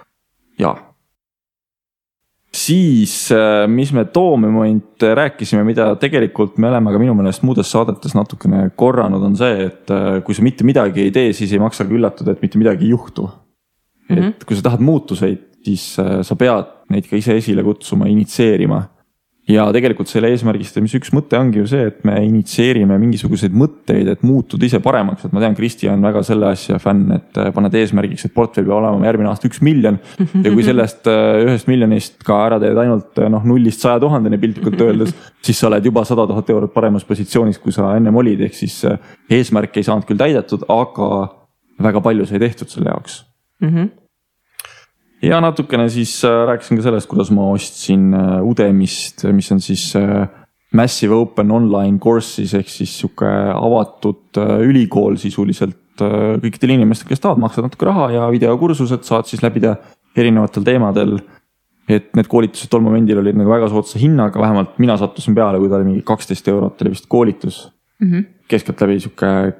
jaa 0.61 0.77
siis, 2.67 3.31
äh, 3.31 3.65
mis 3.71 3.93
me 3.93 4.05
too 4.11 4.37
moment 4.37 5.03
rääkisime, 5.19 5.63
mida 5.67 5.89
tegelikult 5.99 6.57
me 6.61 6.69
oleme 6.69 6.93
ka 6.93 7.01
minu 7.01 7.15
meelest 7.17 7.45
muudes 7.47 7.69
saadetes 7.71 8.15
natukene 8.17 8.67
korranud, 8.75 9.23
on 9.23 9.37
see, 9.39 9.67
et 9.69 9.93
äh, 9.93 10.19
kui 10.25 10.35
sa 10.37 10.45
mitte 10.45 10.67
midagi 10.67 11.05
ei 11.05 11.13
tee, 11.15 11.33
siis 11.37 11.53
ei 11.55 11.61
maksa 11.63 11.87
ka 11.87 11.95
üllatuda, 11.95 12.35
et 12.35 12.43
mitte 12.43 12.59
midagi 12.59 12.87
ei 12.87 12.93
juhtu 12.95 13.27
mm. 13.27 14.15
-hmm. 14.15 14.35
et 14.35 14.45
kui 14.47 14.57
sa 14.57 14.67
tahad 14.69 14.83
muutuseid, 14.83 15.43
siis 15.63 15.95
äh, 15.99 16.19
sa 16.21 16.35
pead 16.35 16.73
neid 16.91 17.07
ka 17.09 17.15
ise 17.19 17.37
esile 17.37 17.63
kutsuma, 17.63 18.07
initsieerima 18.07 18.83
ja 19.47 19.63
tegelikult 19.71 20.09
selle 20.11 20.29
eesmärgistamise 20.33 20.99
üks 20.99 21.13
mõte 21.15 21.37
ongi 21.39 21.61
ju 21.61 21.67
see, 21.71 21.87
et 21.89 22.01
me 22.07 22.17
initsieerime 22.25 22.97
mingisuguseid 22.99 23.53
mõtteid, 23.55 24.09
et 24.11 24.23
muutuda 24.27 24.67
ise 24.67 24.81
paremaks, 24.83 25.23
et 25.23 25.35
ma 25.35 25.43
tean, 25.43 25.55
Kristi 25.57 25.87
on 25.91 26.03
väga 26.03 26.23
selle 26.27 26.49
asja 26.51 26.79
fänn, 26.83 27.13
et 27.15 27.39
äh, 27.39 27.49
paned 27.55 27.77
eesmärgiks, 27.79 28.27
et 28.27 28.35
portfell 28.35 28.67
peab 28.67 28.81
olema 28.81 29.07
järgmine 29.07 29.31
aasta 29.31 29.47
üks 29.47 29.61
miljon. 29.63 29.99
ja 30.19 30.51
kui 30.51 30.65
sellest 30.67 31.07
äh, 31.11 31.45
ühest 31.45 31.71
miljonist 31.71 32.19
ka 32.27 32.41
ära 32.49 32.59
teed 32.63 32.79
ainult 32.83 33.21
äh, 33.21 33.29
noh, 33.31 33.45
nullist 33.47 33.85
saja 33.85 34.01
tuhandeni 34.03 34.39
piltlikult 34.41 34.83
öeldes, 34.83 35.13
siis 35.45 35.61
sa 35.61 35.69
oled 35.71 35.87
juba 35.87 36.03
sada 36.07 36.27
tuhat 36.27 36.51
eurot 36.51 36.73
paremas 36.75 37.07
positsioonis, 37.07 37.61
kui 37.63 37.75
sa 37.75 37.93
ennem 37.95 38.19
olid, 38.19 38.43
ehk 38.49 38.57
siis 38.57 38.81
eesmärk 39.31 39.79
ei 39.79 39.87
saanud 39.87 40.07
küll 40.09 40.19
täidetud, 40.19 40.67
aga 40.71 41.11
väga 41.87 42.03
palju 42.03 42.27
sai 42.27 42.43
tehtud 42.43 42.73
selle 42.73 42.91
jaoks 42.91 43.21
mm. 43.63 43.71
-hmm 43.71 44.06
ja 45.27 45.39
natukene 45.43 45.87
siis 45.91 46.19
äh, 46.25 46.43
rääkisin 46.47 46.79
ka 46.79 46.85
sellest, 46.87 47.09
kuidas 47.09 47.31
ma 47.35 47.49
ostsin 47.53 48.11
äh, 48.15 48.37
Udemist, 48.45 49.25
mis 49.35 49.51
on 49.51 49.61
siis 49.63 49.89
äh, 49.99 50.27
Massive 50.73 51.15
Open 51.15 51.51
Online 51.51 51.99
Courses 51.99 52.53
ehk 52.57 52.69
siis 52.69 52.93
sihuke 52.99 53.27
avatud 53.55 54.39
ülikool 54.67 55.15
sisuliselt 55.19 55.77
kõikidele 55.97 56.75
inimestele, 56.75 57.09
kes 57.09 57.23
tahavad, 57.23 57.39
maksavad 57.41 57.71
natuke 57.71 57.87
raha 57.87 58.09
ja 58.13 58.25
videokursused 58.29 59.07
saad 59.07 59.25
siis 59.29 59.41
läbida 59.41 59.77
erinevatel 60.19 60.65
teemadel. 60.67 61.15
et 61.87 62.09
need 62.19 62.27
koolitused 62.27 62.67
tol 62.67 62.83
momendil 62.83 63.21
olid 63.21 63.37
nagu 63.39 63.47
väga 63.47 63.69
soodsa 63.71 63.95
hinnaga, 63.97 64.41
vähemalt 64.43 64.75
mina 64.77 64.97
sattusin 64.99 65.33
peale, 65.35 65.57
kui 65.57 65.69
ta 65.71 65.77
oli 65.77 65.87
mingi 65.87 66.03
kaksteist 66.03 66.47
eurot 66.51 66.81
oli 66.83 66.91
vist 66.91 67.07
koolitus 67.07 67.71
mm 68.01 68.11
-hmm.. 68.11 68.25
keskeltläbi 68.47 68.99
sihuke 68.99 69.53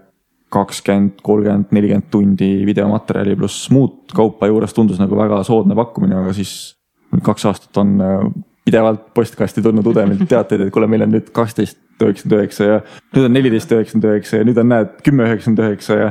kakskümmend, 0.54 1.20
kolmkümmend, 1.24 1.72
nelikümmend 1.76 2.08
tundi 2.12 2.52
videomaterjali 2.68 3.36
pluss 3.40 3.68
muud 3.74 4.14
kaupa 4.16 4.48
juures 4.48 4.76
tundus 4.76 5.00
nagu 5.02 5.18
väga 5.20 5.42
soodne 5.48 5.76
pakkumine, 5.76 6.22
aga 6.22 6.36
siis 6.36 6.54
kaks 7.24 7.48
aastat 7.50 7.80
on 7.82 7.98
äh, 8.04 8.22
pidevalt 8.68 9.10
postkasti 9.16 9.64
tulnud 9.64 9.86
Udemilt 9.92 10.24
teateid, 10.30 10.66
et 10.66 10.74
kuule, 10.76 10.88
meil 10.92 11.06
on 11.06 11.14
nüüd 11.16 11.30
kaksteist 11.36 11.80
üheksakümmend 12.04 12.40
üheksa 12.40 12.70
ja 12.70 12.80
nüüd 13.16 13.28
on 13.28 13.36
neliteist 13.36 13.72
üheksakümmend 13.74 14.10
üheksa 14.12 14.40
ja 14.40 14.48
nüüd 14.48 14.62
on 14.62 14.72
näed 14.72 14.96
kümme 15.04 15.28
üheksakümmend 15.28 15.64
üheksa 15.66 16.00
ja. 16.00 16.10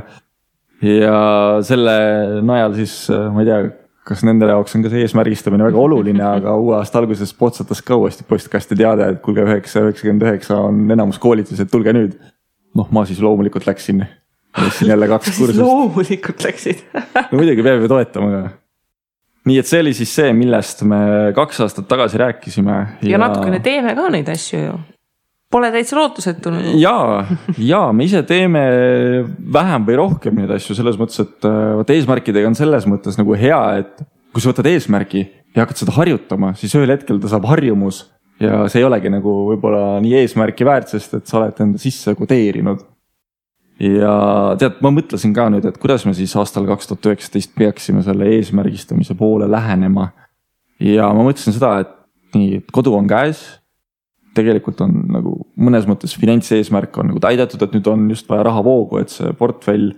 ja 0.85 1.19
selle 1.67 1.97
najal 2.45 2.77
siis 2.77 2.99
äh, 3.13 3.27
ma 3.33 3.45
ei 3.45 3.51
tea, 3.51 3.61
kas 4.07 4.23
nende 4.27 4.49
jaoks 4.51 4.77
on 4.77 4.85
ka 4.85 4.93
see 4.93 5.03
eesmärgistamine 5.07 5.67
väga 5.67 5.81
oluline, 5.81 6.23
aga 6.27 6.55
uue 6.61 6.77
aasta 6.77 7.01
alguses 7.01 7.33
potsatas 7.35 7.81
ka 7.83 7.97
uuesti 7.99 8.27
postkasti 8.29 8.79
teade, 8.79 9.09
et 9.15 9.25
kuulge, 9.25 9.47
üheksa 9.49 9.87
üheksakümmend 9.89 10.29
üheksa 10.29 10.61
on 10.69 10.85
enamus 10.93 11.19
koolitused, 11.23 11.73
tulge 11.73 11.97
nüüd. 11.97 12.21
noh, 12.77 12.89
ma 12.93 13.07
siis 13.09 13.23
loomulikult 13.25 13.65
läksin 13.65 14.05
ostsin 14.65 14.89
jälle 14.89 15.09
kaks 15.09 15.33
kursust. 15.39 15.61
loomulikult 15.61 16.45
läksid 16.45 16.83
no 17.31 17.39
muidugi 17.39 17.65
peab 17.67 17.85
ju 17.85 17.91
toetama 17.91 18.33
ka. 18.33 18.43
nii 19.51 19.61
et 19.63 19.71
see 19.71 19.85
oli 19.85 19.95
siis 19.97 20.13
see, 20.19 20.33
millest 20.37 20.83
me 20.89 21.01
kaks 21.37 21.63
aastat 21.67 21.89
tagasi 21.91 22.21
rääkisime. 22.23 22.77
ja, 23.03 23.15
ja 23.15 23.23
natukene 23.23 23.61
teeme 23.65 23.95
ka 23.99 24.11
neid 24.13 24.29
asju 24.33 24.63
ju. 24.65 24.77
Pole 25.53 25.69
täitsa 25.71 25.95
lootusetu. 25.95 26.51
ja, 26.81 26.97
ja 27.63 27.85
me 27.95 28.09
ise 28.09 28.25
teeme 28.27 28.65
vähem 29.55 29.87
või 29.87 30.01
rohkem 30.03 30.41
neid 30.41 30.51
asju 30.57 30.75
selles 30.75 30.99
mõttes, 30.99 31.23
et 31.23 31.47
äh, 31.47 31.77
vot 31.79 31.93
eesmärkidega 31.95 32.51
on 32.51 32.59
selles 32.59 32.89
mõttes 32.91 33.19
nagu 33.21 33.37
hea, 33.39 33.63
et 33.85 34.03
kui 34.35 34.43
sa 34.43 34.51
võtad 34.51 34.67
eesmärgi 34.73 35.23
ja 35.55 35.63
hakkad 35.63 35.85
seda 35.85 35.95
harjutama, 35.97 36.53
siis 36.59 36.75
ühel 36.77 36.91
hetkel 36.93 37.23
ta 37.23 37.31
saab 37.31 37.47
harjumus 37.49 38.03
ja 38.43 38.67
see 38.69 38.83
ei 38.83 38.89
olegi 38.89 39.09
nagu 39.13 39.37
võib-olla 39.53 40.01
nii 40.05 40.19
eesmärki 40.19 40.67
väärt, 40.67 40.91
sest 40.93 41.15
et 41.21 41.31
sa 41.31 41.39
oled 41.41 41.63
enda 41.63 41.81
sisse 41.81 42.13
kodeerinud 42.19 42.83
ja 43.83 44.15
tead, 44.61 44.81
ma 44.85 44.93
mõtlesin 44.95 45.35
ka 45.37 45.49
nüüd, 45.53 45.67
et 45.69 45.77
kuidas 45.81 46.07
me 46.09 46.15
siis 46.17 46.33
aastal 46.39 46.67
kaks 46.69 46.89
tuhat 46.91 47.11
üheksateist 47.11 47.53
peaksime 47.59 48.03
selle 48.07 48.31
eesmärgistamise 48.39 49.17
poole 49.19 49.49
lähenema. 49.51 50.11
ja 50.81 51.11
ma 51.13 51.25
mõtlesin 51.27 51.57
seda, 51.57 51.79
et 51.85 51.93
nii, 52.37 52.63
et 52.63 52.73
kodu 52.73 52.95
on 52.97 53.09
käes. 53.09 53.45
tegelikult 54.37 54.81
on 54.85 54.93
nagu 55.09 55.39
mõnes 55.57 55.87
mõttes 55.89 56.13
finantseesmärk 56.21 56.99
on 57.01 57.13
nagu 57.13 57.21
täidetud, 57.21 57.63
et 57.63 57.73
nüüd 57.73 57.87
on 57.89 58.11
just 58.13 58.29
vaja 58.29 58.45
rahavoogu, 58.49 58.99
et 59.01 59.13
see 59.13 59.33
portfell 59.37 59.95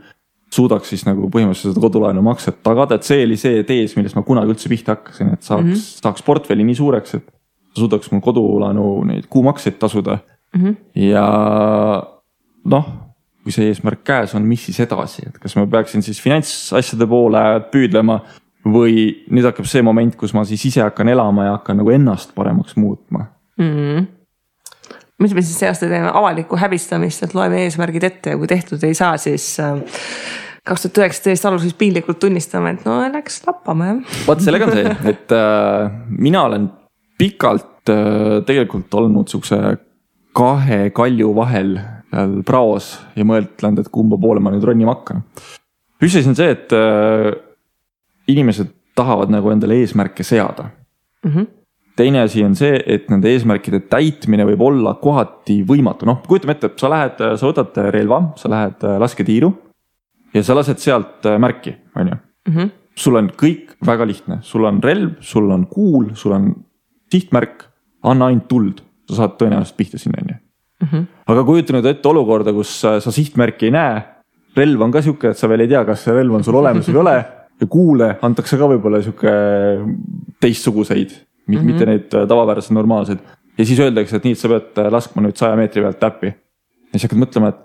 suudaks 0.55 0.93
siis 0.95 1.03
nagu 1.05 1.27
põhimõtteliselt 1.29 1.75
seda 1.75 1.83
kodulaenumakset 1.83 2.63
tagada, 2.65 2.97
et 2.97 3.07
see 3.07 3.25
oli 3.27 3.37
see 3.37 3.65
tees, 3.69 3.97
millest 3.99 4.17
ma 4.17 4.23
kunagi 4.25 4.55
üldse 4.55 4.71
pihta 4.71 4.95
hakkasin, 4.95 5.35
et 5.35 5.43
saaks 5.43 5.65
mm, 5.65 5.73
-hmm. 5.73 6.05
saaks 6.07 6.23
portfelli 6.25 6.65
nii 6.65 6.79
suureks, 6.79 7.19
et 7.19 7.27
suudaks 7.77 8.11
mul 8.13 8.23
kodulaenu 8.25 8.87
neid 9.11 9.27
kuumakseid 9.31 9.77
tasuda 9.79 10.19
mm. 10.55 10.63
-hmm. 10.63 10.77
ja 10.95 11.27
noh 12.65 13.08
kui 13.49 13.55
see 13.57 13.71
eesmärk 13.73 14.05
käes 14.05 14.35
on, 14.37 14.45
mis 14.45 14.67
siis 14.69 14.83
edasi, 14.85 15.25
et 15.31 15.41
kas 15.41 15.57
ma 15.57 15.65
peaksin 15.73 16.05
siis 16.05 16.21
finantsasjade 16.21 17.09
poole 17.09 17.41
püüdlema 17.73 18.19
või 18.69 19.09
nüüd 19.33 19.49
hakkab 19.49 19.69
see 19.71 19.81
moment, 19.87 20.19
kus 20.21 20.35
ma 20.37 20.45
siis 20.45 20.67
ise 20.69 20.85
hakkan 20.85 21.09
elama 21.09 21.47
ja 21.47 21.57
hakkan 21.57 21.81
nagu 21.81 21.95
ennast 21.95 22.35
paremaks 22.37 22.77
muutma 22.77 23.25
mm. 23.57 23.73
-hmm 23.73 24.07
mis 25.19 25.33
me 25.35 25.43
siis 25.43 25.57
see 25.59 25.67
aasta 25.67 25.89
teeme, 25.91 26.13
avalikku 26.15 26.55
häbistamist, 26.61 27.25
et 27.27 27.33
loeme 27.35 27.65
eesmärgid 27.65 28.05
ette 28.07 28.31
ja 28.31 28.39
kui 28.39 28.47
tehtud 28.47 28.85
ei 28.87 28.95
saa, 28.95 29.17
siis 29.19 29.57
äh, 29.59 29.81
kaks 30.63 30.85
tuhat 30.85 31.01
üheksateist 31.03 31.49
alguses 31.49 31.75
piinlikult 31.75 32.21
tunnistame, 32.23 32.77
et 32.77 32.85
no 32.87 33.01
läks 33.11 33.41
lappama 33.49 33.89
jah. 33.89 34.21
vot 34.29 34.45
sellega 34.45 34.69
on 34.69 34.77
see, 34.77 34.95
et 35.13 35.35
äh, 35.35 35.91
mina 36.07 36.45
olen 36.47 36.71
pikalt 37.19 37.91
äh, 37.91 38.39
tegelikult 38.47 38.95
olnud 38.95 39.33
siukse 39.33 39.59
kahe 40.39 40.91
kalju 40.95 41.35
vahel 41.35 41.75
seal 42.09 42.41
praos 42.47 42.95
ja 43.17 43.27
mõelnud, 43.27 43.83
et 43.83 43.93
kumba 43.93 44.19
poole 44.21 44.43
ma 44.43 44.53
nüüd 44.55 44.65
ronima 44.65 44.97
hakkan. 44.97 45.23
üks 46.01 46.17
asi 46.17 46.31
on 46.31 46.39
see, 46.39 46.51
et 46.55 46.73
äh, 46.77 47.31
inimesed 48.31 48.73
tahavad 48.99 49.33
nagu 49.33 49.53
endale 49.53 49.79
eesmärke 49.83 50.25
seada 50.27 50.71
mm. 51.25 51.31
-hmm. 51.31 51.47
teine 51.97 52.23
asi 52.23 52.45
on 52.45 52.57
see, 52.57 52.81
et 52.87 53.11
nende 53.11 53.31
eesmärkide 53.33 53.81
täitmine 53.81 54.47
võib 54.47 54.65
olla 54.71 54.95
kohati 54.95 55.63
võimatu, 55.69 56.07
noh, 56.07 56.23
kujutame 56.27 56.57
ette, 56.57 56.73
sa 56.77 56.91
lähed, 56.91 57.23
sa 57.37 57.47
võtad 57.47 57.81
relva, 57.91 58.23
sa 58.37 58.51
lähed 58.51 58.85
äh, 58.85 58.99
lasketiiru 59.01 59.53
ja 60.35 60.43
sa 60.43 60.55
lased 60.55 60.79
sealt 60.79 61.27
äh, 61.27 61.39
märki, 61.39 61.77
on 61.97 62.09
ju. 62.09 62.19
Mhm. 62.49 62.77
sul 62.99 63.15
on 63.15 63.29
kõik 63.31 63.77
väga 63.87 64.07
lihtne, 64.07 64.39
sul 64.43 64.65
on 64.65 64.81
relv, 64.83 65.21
sul 65.21 65.51
on 65.51 65.67
kuul, 65.67 66.09
sul 66.15 66.33
on 66.33 66.55
sihtmärk, 67.13 67.63
anna 68.03 68.27
ainult 68.27 68.49
tuld, 68.49 68.81
sa 69.09 69.21
saad 69.23 69.37
tõenäoliselt 69.39 69.77
pihta 69.77 69.99
sinna, 69.99 70.19
on 70.23 70.33
ju 70.33 70.39
mm. 70.83 70.89
-hmm. 70.89 71.09
aga 71.27 71.45
kujuta 71.45 71.77
nüüd 71.77 71.91
ette 71.91 72.09
olukorda, 72.09 72.53
kus 72.53 72.81
sa 72.81 73.01
sihtmärki 73.01 73.71
ei 73.71 73.75
näe. 73.75 74.03
relv 74.57 74.81
on 74.83 74.91
ka 74.91 75.03
sihuke, 75.03 75.31
et 75.31 75.39
sa 75.39 75.49
veel 75.49 75.61
ei 75.61 75.69
tea, 75.69 75.85
kas 75.85 76.05
see 76.05 76.15
relv 76.15 76.35
on 76.35 76.45
sul 76.45 76.57
olemas 76.59 76.89
või 76.89 76.97
ei 76.97 77.01
ole 77.01 77.17
ja 77.61 77.67
kuule 77.71 78.09
antakse 78.23 78.59
ka 78.59 78.69
võib-olla 78.71 79.01
sihuke 79.03 79.33
teistsuguseid 80.43 81.13
mm, 81.13 81.55
-hmm. 81.55 81.71
mitte 81.71 81.87
neid 81.87 82.09
tavapäraseid 82.11 82.75
normaalseid. 82.75 83.19
ja 83.59 83.65
siis 83.65 83.81
öeldakse, 83.81 84.17
et 84.17 84.25
nii, 84.25 84.37
et 84.37 84.43
sa 84.43 84.51
pead 84.53 84.93
laskma 84.95 85.25
nüüd 85.25 85.39
saja 85.39 85.57
meetri 85.57 85.83
pealt 85.83 86.01
täppi. 86.01 86.27
ja 86.27 86.93
siis 86.93 87.09
hakkad 87.09 87.23
mõtlema, 87.25 87.53
et 87.55 87.65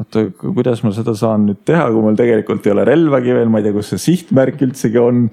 oota, 0.00 0.24
kuidas 0.42 0.82
ma 0.82 0.92
seda 0.92 1.14
saan 1.14 1.48
nüüd 1.50 1.62
teha, 1.64 1.86
kui 1.92 2.02
mul 2.02 2.16
tegelikult 2.18 2.66
ei 2.66 2.72
ole 2.74 2.86
relvagi 2.88 3.34
veel, 3.36 3.50
ma 3.52 3.60
ei 3.60 3.68
tea, 3.68 3.76
kus 3.76 3.92
see 3.94 4.04
sihtmärk 4.08 4.62
üldsegi 4.66 5.00
on 5.00 5.28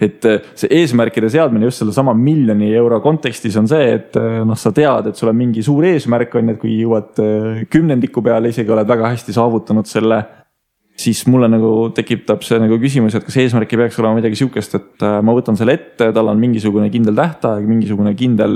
et 0.00 0.24
äh, 0.28 0.40
see 0.58 0.68
eesmärkide 0.82 1.28
seadmine 1.32 1.68
just 1.68 1.80
sellesama 1.80 2.12
miljoni 2.16 2.68
euro 2.76 3.00
kontekstis 3.04 3.56
on 3.56 3.68
see, 3.70 3.84
et 3.96 4.16
äh, 4.20 4.42
noh, 4.46 4.58
sa 4.58 4.72
tead, 4.76 5.10
et 5.10 5.16
sul 5.16 5.32
on 5.32 5.38
mingi 5.38 5.64
suur 5.64 5.86
eesmärk 5.88 6.36
on 6.36 6.50
ju, 6.50 6.56
et 6.56 6.60
kui 6.60 6.74
jõuad 6.82 7.22
äh, 7.22 7.62
kümnendiku 7.72 8.24
peale, 8.24 8.52
isegi 8.52 8.72
oled 8.72 8.88
väga 8.88 9.14
hästi 9.14 9.36
saavutanud 9.36 9.88
selle. 9.88 10.24
siis 10.96 11.26
mulle 11.28 11.48
nagu 11.52 11.90
tekitab 11.92 12.40
see 12.40 12.56
nagu 12.56 12.78
küsimus, 12.80 13.14
et 13.14 13.24
kas 13.24 13.34
eesmärk 13.36 13.72
ei 13.72 13.80
peaks 13.82 13.98
olema 14.00 14.16
midagi 14.16 14.38
sihukest, 14.40 14.74
et 14.78 15.04
ma 15.20 15.34
võtan 15.36 15.56
selle 15.56 15.74
ette, 15.76 16.08
tal 16.08 16.30
on 16.32 16.40
mingisugune 16.40 16.88
kindel 16.88 17.12
tähtaeg, 17.18 17.66
mingisugune 17.68 18.14
kindel 18.16 18.54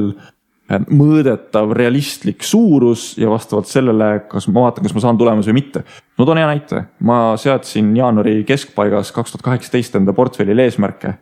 mõõdetav 0.88 1.74
realistlik 1.76 2.40
suurus 2.46 3.10
ja 3.20 3.28
vastavalt 3.28 3.68
sellele, 3.68 4.22
kas 4.30 4.48
ma 4.48 4.64
vaatan, 4.64 4.86
kas 4.86 4.96
ma 4.96 5.02
saan 5.04 5.20
tulemuse 5.20 5.52
või 5.52 5.58
mitte. 5.58 5.84
no 6.16 6.24
toon 6.24 6.40
hea 6.40 6.48
näite, 6.48 6.84
ma 7.04 7.36
seadsin 7.36 7.92
jaanuari 7.96 8.38
keskpaigas 8.48 9.12
kaks 9.12 9.34
tuhat 9.34 9.44
kaheksateist 9.50 10.00
enda 10.00 10.16
portfellile 10.16 10.64
eesmärke 10.64 11.18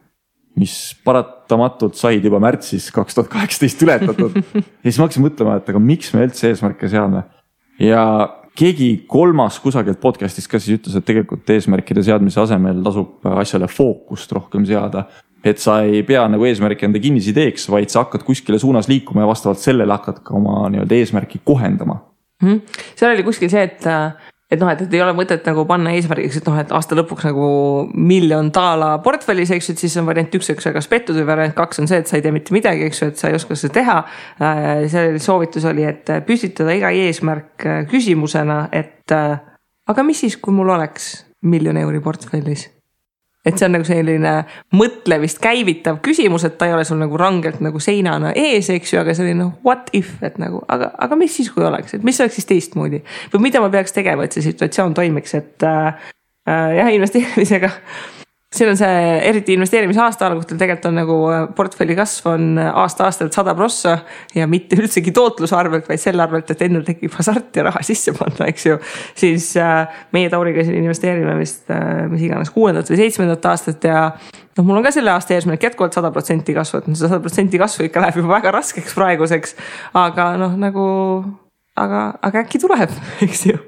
mis 0.58 0.74
paratamatult 1.06 1.96
said 1.98 2.24
juba 2.24 2.40
märtsis 2.42 2.90
kaks 2.94 3.16
tuhat 3.16 3.30
kaheksateist 3.32 3.84
ületatud 3.86 4.36
ja 4.56 4.88
siis 4.88 4.98
ma 4.98 5.06
hakkasin 5.06 5.26
mõtlema, 5.26 5.58
et 5.60 5.70
aga 5.72 5.82
miks 5.82 6.12
me 6.14 6.26
üldse 6.26 6.50
eesmärke 6.52 6.90
seame. 6.90 7.24
ja 7.82 8.02
keegi 8.58 8.88
kolmas 9.10 9.60
kusagilt 9.62 10.00
podcast'ist 10.02 10.50
ka 10.50 10.58
siis 10.58 10.80
ütles, 10.80 10.96
et 10.98 11.06
tegelikult 11.06 11.48
eesmärkide 11.54 12.02
seadmise 12.06 12.40
asemel 12.42 12.80
tasub 12.86 13.26
asjale 13.38 13.68
fookust 13.70 14.32
rohkem 14.34 14.66
seada. 14.68 15.06
et 15.44 15.60
sa 15.62 15.80
ei 15.86 16.02
pea 16.02 16.24
nagu 16.28 16.44
eesmärki 16.44 16.88
enda 16.88 16.98
kinnisideeks, 16.98 17.68
vaid 17.70 17.92
sa 17.92 18.02
hakkad 18.02 18.24
kuskile 18.26 18.58
suunas 18.58 18.88
liikuma 18.90 19.22
ja 19.22 19.28
vastavalt 19.30 19.62
sellele 19.62 19.94
hakkad 19.94 20.18
ka 20.26 20.34
oma 20.34 20.64
nii-öelda 20.74 20.98
eesmärki 20.98 21.40
kohendama 21.44 22.00
mm. 22.42 22.48
-hmm. 22.48 22.82
seal 22.96 23.14
oli 23.14 23.22
kuskil 23.22 23.50
see, 23.50 23.62
et 23.62 23.86
et 24.50 24.60
noh, 24.60 24.70
et, 24.72 24.80
et 24.80 24.94
ei 24.96 25.02
ole 25.04 25.12
mõtet 25.16 25.44
nagu 25.48 25.64
panna 25.68 25.92
eesmärgiks, 25.96 26.38
et 26.40 26.48
noh, 26.48 26.56
et 26.60 26.70
aasta 26.72 26.96
lõpuks 26.96 27.26
nagu 27.28 27.48
miljon 27.92 28.48
daala 28.54 28.94
portfellis, 29.04 29.52
eks 29.54 29.68
ju, 29.70 29.76
et 29.76 29.84
siis 29.84 29.98
on 30.00 30.08
variant 30.08 30.38
üks, 30.38 30.48
eks 30.54 30.70
ju, 30.70 30.72
kas 30.76 30.88
pettud 30.88 31.18
või 31.20 31.26
variant 31.28 31.56
kaks 31.58 31.82
on 31.82 31.90
see, 31.90 32.00
et 32.00 32.08
sa 32.08 32.16
ei 32.16 32.24
tee 32.24 32.32
mitte 32.34 32.56
midagi, 32.56 32.86
eks 32.88 33.02
ju, 33.02 33.10
et 33.12 33.20
sa 33.20 33.28
ei 33.28 33.36
oska 33.36 33.58
seda 33.58 33.76
teha. 33.80 33.98
Äh, 34.40 34.72
selle 34.92 35.20
soovitus 35.22 35.68
oli, 35.68 35.84
et 35.88 36.08
püstitada 36.28 36.76
iga 36.76 36.94
eesmärk 36.96 37.68
äh, 37.68 37.84
küsimusena, 37.90 38.64
et 38.72 39.16
äh, 39.16 39.36
aga 39.88 40.06
mis 40.06 40.24
siis, 40.24 40.40
kui 40.40 40.56
mul 40.56 40.72
oleks 40.78 41.12
miljon 41.44 41.76
euri 41.78 42.00
portfellis 42.02 42.68
et 43.48 43.56
see 43.56 43.68
on 43.68 43.74
nagu 43.78 43.86
selline 43.88 44.34
mõtlemist 44.76 45.40
käivitav 45.42 46.02
küsimus, 46.04 46.44
et 46.44 46.58
ta 46.60 46.68
ei 46.68 46.76
ole 46.76 46.84
sul 46.88 47.00
nagu 47.00 47.18
rangelt 47.20 47.62
nagu 47.64 47.80
seinana 47.82 48.34
ees, 48.36 48.68
eks 48.74 48.92
ju, 48.92 49.00
aga 49.00 49.16
selline 49.16 49.48
what 49.64 49.88
if, 49.96 50.16
et 50.26 50.36
nagu, 50.42 50.60
aga, 50.68 50.92
aga 50.98 51.18
mis 51.20 51.34
siis, 51.40 51.50
kui 51.54 51.64
oleks, 51.64 51.96
et 51.96 52.06
mis 52.06 52.20
oleks 52.20 52.38
siis 52.40 52.48
teistmoodi. 52.50 53.02
või 53.32 53.48
mida 53.48 53.64
ma 53.64 53.72
peaks 53.72 53.96
tegema, 53.96 54.28
et 54.28 54.36
see 54.36 54.44
situatsioon 54.46 54.94
toimiks, 54.98 55.34
et 55.38 55.66
äh, 55.66 56.08
äh, 56.48 56.70
jah, 56.78 56.92
investeerimisega 56.94 57.72
siin 58.54 58.70
on 58.70 58.78
see, 58.80 59.00
eriti 59.28 59.52
investeerimise 59.58 60.00
aasta 60.00 60.28
algustel 60.30 60.56
tegelikult 60.56 60.88
on 60.88 60.96
nagu 60.96 61.16
äh, 61.28 61.42
portfelli 61.56 61.96
kasv 61.98 62.30
on 62.32 62.46
äh, 62.60 62.70
aasta-aastalt 62.80 63.36
sada 63.36 63.52
prossa 63.58 63.98
ja 64.34 64.46
mitte 64.48 64.78
üldsegi 64.80 65.12
tootluse 65.12 65.56
arvelt, 65.56 65.88
vaid 65.88 66.00
selle 66.00 66.24
arvelt, 66.24 66.48
et 66.54 66.64
endal 66.64 66.86
tekib 66.86 67.12
hasart 67.18 67.60
ja 67.60 67.66
raha 67.68 67.84
sisse 67.84 68.14
panna, 68.16 68.48
eks 68.48 68.66
ju. 68.70 68.78
siis 69.18 69.50
äh, 69.60 70.00
meie 70.16 70.32
Tauriga 70.32 70.64
siin 70.64 70.80
investeerime 70.80 71.36
vist 71.40 71.68
äh, 71.74 72.06
mis 72.08 72.24
iganes 72.24 72.52
kuuendat 72.54 72.88
või 72.88 73.02
seitsmendat 73.02 73.50
aastat 73.52 73.84
ja 73.84 74.02
noh, 74.16 74.64
mul 74.64 74.80
on 74.80 74.86
ka 74.86 74.96
selle 74.96 75.12
aasta 75.12 75.36
eesmärk 75.36 75.68
jätkuvalt 75.68 76.00
sada 76.00 76.12
protsenti 76.14 76.56
kasvu, 76.56 76.80
et 76.80 77.02
sada 77.04 77.20
protsenti 77.24 77.60
kasvu 77.60 77.90
ikka 77.90 78.06
läheb 78.06 78.22
juba 78.22 78.38
väga 78.38 78.56
raskeks 78.56 78.96
praeguseks. 78.96 79.58
aga 79.92 80.32
noh, 80.40 80.56
nagu, 80.56 80.86
aga, 81.76 82.14
aga 82.24 82.46
äkki 82.46 82.64
tuleb, 82.64 82.96
eks 83.28 83.50
ju 83.52 83.60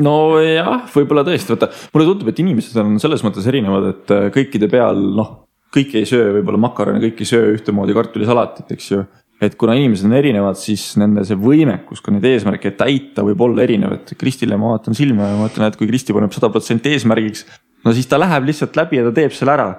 nojah, 0.00 0.86
võib-olla 0.92 1.24
tõesti, 1.26 1.52
vaata 1.52 1.68
mulle 1.92 2.08
tundub, 2.08 2.30
et 2.32 2.40
inimesed 2.40 2.78
on 2.80 2.94
selles 3.02 3.24
mõttes 3.26 3.48
erinevad, 3.50 3.88
et 3.90 4.14
äh, 4.14 4.28
kõikide 4.32 4.70
peal 4.72 5.00
noh, 5.18 5.34
kõik 5.72 5.96
ei 6.00 6.08
söö 6.08 6.30
võib-olla 6.38 6.60
makaroni, 6.68 7.02
kõik 7.02 7.20
ei 7.24 7.28
söö 7.28 7.52
ühtemoodi 7.56 7.96
kartulisalatit, 7.96 8.72
eks 8.72 8.90
ju. 8.92 9.04
et 9.42 9.56
kuna 9.58 9.74
inimesed 9.76 10.06
on 10.06 10.16
erinevad, 10.16 10.56
siis 10.60 10.92
nende 11.00 11.24
see 11.26 11.36
võimekus 11.36 12.02
ka 12.04 12.12
neid 12.14 12.24
eesmärke 12.30 12.74
täita 12.78 13.24
võib 13.26 13.40
olla 13.42 13.64
erinev, 13.64 13.96
et 13.98 14.12
Kristile 14.18 14.56
ma 14.56 14.76
vaatan 14.76 14.96
silma 14.96 15.32
ja 15.32 15.38
ma 15.38 15.48
ütlen, 15.50 15.68
et 15.68 15.78
kui 15.80 15.88
Kristi 15.90 16.14
paneb 16.16 16.32
sada 16.32 16.52
protsenti 16.52 16.92
eesmärgiks. 16.94 17.46
no 17.84 17.92
siis 17.96 18.06
ta 18.08 18.20
läheb 18.20 18.46
lihtsalt 18.48 18.76
läbi 18.78 19.00
ja 19.00 19.08
ta 19.08 19.16
teeb 19.22 19.34
selle 19.36 19.56
ära. 19.56 19.72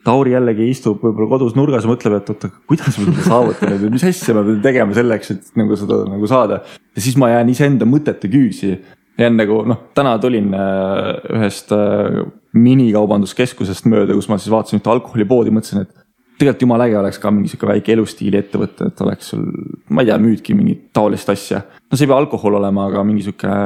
Tauri 0.00 0.30
jällegi 0.32 0.64
istub 0.72 1.02
võib-olla 1.04 1.28
kodus 1.28 1.52
nurgas 1.52 1.84
ja 1.84 1.90
mõtleb, 1.90 2.14
et 2.16 2.30
oota, 2.32 2.48
kuidas 2.64 2.96
ma 2.96 3.10
seda 3.10 3.24
saavutan, 3.26 3.74
et 3.74 3.82
mis 3.92 4.04
asja 4.08 4.32
ma 4.32 4.46
pean 4.46 4.62
tegema 4.64 4.96
selleks, 4.96 5.34
et 5.34 5.50
nagu 5.60 5.76
seda 5.76 5.98
nagu 6.08 6.30
saada. 6.30 6.62
ja 6.96 7.02
siis 7.04 7.18
ma 7.20 7.28
jään 7.28 7.52
iseenda 7.52 7.84
mõtete 7.84 8.30
küüsi 8.32 8.78
ja 9.20 9.30
nagu 9.32 9.62
noh, 9.68 9.80
täna 9.96 10.16
tulin 10.22 10.52
äh, 10.56 11.08
ühest 11.36 11.72
äh, 11.76 12.22
minikaubanduskeskusest 12.56 13.88
mööda, 13.90 14.16
kus 14.16 14.30
ma 14.30 14.38
siis 14.40 14.52
vaatasin 14.52 14.80
ühte 14.80 14.92
alkoholipoodi, 14.92 15.52
mõtlesin, 15.54 15.84
et 15.84 16.06
tegelikult 16.40 16.64
jumala 16.64 16.86
äge 16.88 16.98
oleks 17.00 17.20
ka 17.20 17.32
mingi 17.34 17.52
sihuke 17.52 17.68
väike 17.68 17.94
elustiili 17.94 18.40
ettevõte, 18.40 18.88
et 18.88 19.00
oleks 19.04 19.32
sul, 19.34 19.44
ma 19.92 20.02
ei 20.02 20.08
tea, 20.08 20.18
müüdki 20.22 20.56
mingit 20.56 20.86
taolist 20.96 21.28
asja. 21.32 21.62
no 21.84 21.98
see 21.98 22.06
ei 22.06 22.12
pea 22.12 22.20
alkohol 22.22 22.56
olema, 22.62 22.86
aga 22.88 23.04
mingi 23.06 23.26
sihuke, 23.26 23.56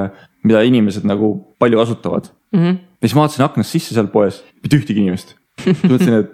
mida 0.44 0.62
inimesed 0.66 1.06
nagu 1.08 1.36
palju 1.62 1.80
kasutavad 1.80 2.32
mm. 2.52 2.60
-hmm. 2.60 2.80
ja 2.98 3.08
siis 3.08 3.14
ma 3.14 3.26
vaatasin 3.26 3.46
aknast 3.46 3.76
sisse 3.76 3.94
seal 3.94 4.10
poes, 4.12 4.42
mitte 4.62 4.80
ühtegi 4.80 5.04
inimest. 5.04 5.36
mõtlesin, 5.86 6.18
et 6.24 6.32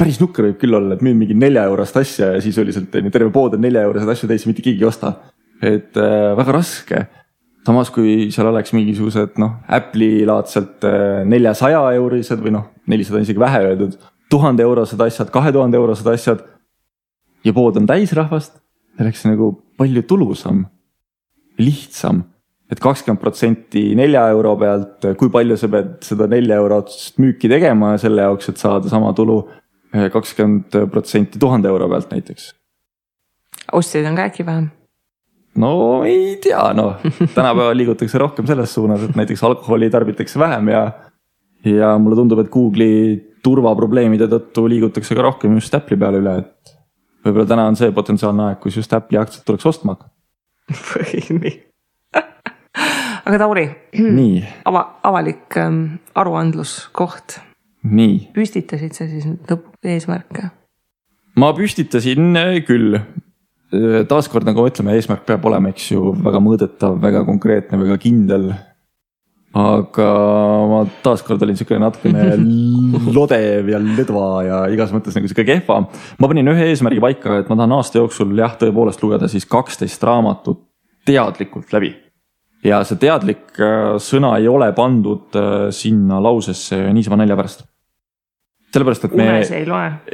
päris 0.00 0.18
nukker 0.22 0.48
võib 0.48 0.58
küll 0.62 0.74
olla, 0.74 0.96
et 0.96 1.04
müün 1.04 1.18
mingi 1.20 1.36
nelja 1.36 1.66
eurost 1.68 1.96
asja 2.00 2.32
ja 2.36 2.40
sisuliselt 2.40 2.88
terve 2.90 3.30
pood 3.30 3.54
on 3.58 3.60
nelja 3.60 3.84
eurosed 3.84 4.08
asju 4.08 4.30
täis, 4.30 4.46
mitte 4.48 4.64
keegi 4.64 4.80
ei 4.80 4.88
osta. 4.88 5.14
et 5.62 5.94
äh, 6.00 6.32
väga 6.34 6.52
raske 6.56 7.04
samas 7.66 7.90
kui 7.94 8.30
seal 8.34 8.48
oleks 8.50 8.74
mingisugused 8.74 9.38
noh, 9.42 9.58
Apple'i 9.70 10.24
laadselt 10.26 10.82
äh, 10.86 11.22
neljasaja 11.28 11.82
eurised 11.98 12.42
või 12.42 12.56
noh, 12.56 12.66
nelisada 12.90 13.20
on 13.20 13.26
isegi 13.26 13.42
vähe 13.42 13.62
öeldud, 13.68 13.94
tuhande 14.32 14.64
eurosed 14.66 15.00
asjad, 15.04 15.30
kahe 15.34 15.52
tuhande 15.54 15.78
eurosed 15.78 16.08
asjad. 16.10 16.42
ja 17.44 17.52
pood 17.52 17.78
on 17.78 17.86
täis 17.86 18.12
rahvast, 18.14 18.58
oleks 19.00 19.24
nagu 19.26 19.52
palju 19.78 20.02
tulusam, 20.06 20.66
lihtsam. 21.58 22.24
et 22.72 22.80
kakskümmend 22.80 23.20
protsenti 23.20 23.82
nelja 23.94 24.24
euro 24.32 24.54
pealt, 24.56 25.04
kui 25.20 25.28
palju 25.30 25.58
sa 25.60 25.68
pead 25.68 25.98
seda 26.06 26.26
nelja 26.26 26.56
eurot 26.56 26.94
müüki 27.20 27.50
tegema 27.52 27.92
selle 28.00 28.24
jaoks, 28.24 28.48
et 28.48 28.58
saada 28.58 28.88
sama 28.88 29.12
tulu. 29.14 29.42
kakskümmend 29.92 30.88
protsenti 30.90 31.38
tuhande 31.38 31.68
euro 31.68 31.88
pealt 31.88 32.10
näiteks. 32.10 32.54
ostjaid 33.72 34.06
on 34.08 34.16
ka 34.16 34.30
äkki 34.30 34.46
vähem? 34.46 34.70
No 35.60 36.02
ei 36.08 36.36
tea, 36.42 36.62
noh, 36.76 37.02
tänapäeval 37.34 37.76
liigutakse 37.76 38.20
rohkem 38.20 38.46
selles 38.48 38.74
suunas, 38.74 39.02
et 39.04 39.16
näiteks 39.18 39.42
alkoholi 39.44 39.90
tarbitakse 39.90 40.40
vähem 40.40 40.68
ja. 40.72 40.84
ja 41.64 41.96
mulle 41.98 42.16
tundub, 42.16 42.40
et 42.42 42.52
Google'i 42.52 43.18
turvaprobleemide 43.42 44.30
tõttu 44.30 44.68
liigutakse 44.70 45.18
ka 45.18 45.26
rohkem 45.28 45.58
just 45.58 45.74
Apple'i 45.74 46.00
peale 46.00 46.22
üle, 46.22 46.38
et. 46.44 46.78
võib-olla 47.26 47.48
täna 47.54 47.66
on 47.70 47.76
see 47.78 47.92
potentsiaalne 47.94 48.48
aeg, 48.48 48.62
kus 48.62 48.80
just 48.80 48.96
Apple'i 48.96 49.20
aktsiat 49.20 49.44
tuleks 49.48 49.68
ostma 49.68 49.96
hakata. 49.96 50.10
või 50.94 51.42
nii 51.42 51.60
aga 53.26 53.38
Tauri. 53.38 53.66
ava, 54.64 54.82
avalik 55.02 55.56
ähm, 55.56 55.84
aruandluskoht. 56.14 57.38
nii. 57.82 58.32
püstitasid 58.34 58.96
sa 58.96 59.06
siis 59.10 59.26
lõpuks 59.26 59.92
eesmärke? 59.94 60.48
ma 61.36 61.52
püstitasin 61.56 62.36
äh, 62.38 62.56
küll. 62.66 62.98
Taaskord 64.08 64.44
nagu 64.44 64.66
ütleme, 64.68 64.92
eesmärk 64.98 65.24
peab 65.24 65.46
olema, 65.48 65.70
eks 65.72 65.86
ju, 65.94 66.12
väga 66.20 66.42
mõõdetav, 66.44 66.98
väga 67.00 67.24
konkreetne, 67.28 67.80
väga 67.80 67.96
kindel. 68.02 68.52
aga 69.52 70.04
ma 70.68 70.78
taaskord 71.04 71.42
olin 71.44 71.58
siukene 71.60 71.82
natukene 71.82 72.38
lodev 73.16 73.68
ja 73.68 73.80
lõdva 73.80 74.28
ja 74.46 74.60
igas 74.72 74.94
mõttes 74.96 75.16
nagu 75.16 75.28
sihuke 75.28 75.44
kehva. 75.44 75.82
ma 76.18 76.30
panin 76.30 76.52
ühe 76.52 76.70
eesmärgi 76.70 77.00
paika, 77.04 77.40
et 77.40 77.48
ma 77.52 77.58
tahan 77.60 77.76
aasta 77.76 78.00
jooksul 78.00 78.32
jah, 78.38 78.56
tõepoolest 78.60 79.04
lugeda 79.04 79.28
siis 79.28 79.48
kaksteist 79.48 80.04
raamatut 80.08 80.64
teadlikult 81.04 81.72
läbi 81.72 81.92
ja 82.66 82.82
see 82.86 83.00
teadlik 83.02 83.58
äh, 83.60 83.96
sõna 84.02 84.36
ei 84.40 84.48
ole 84.50 84.70
pandud 84.76 85.36
äh, 85.38 85.68
sinna 85.74 86.20
lausesse 86.22 86.78
niisama 86.94 87.18
nalja 87.20 87.38
pärast. 87.38 87.66
Sellepärast, 88.72 89.04
et 89.08 89.14
me, 89.18 89.26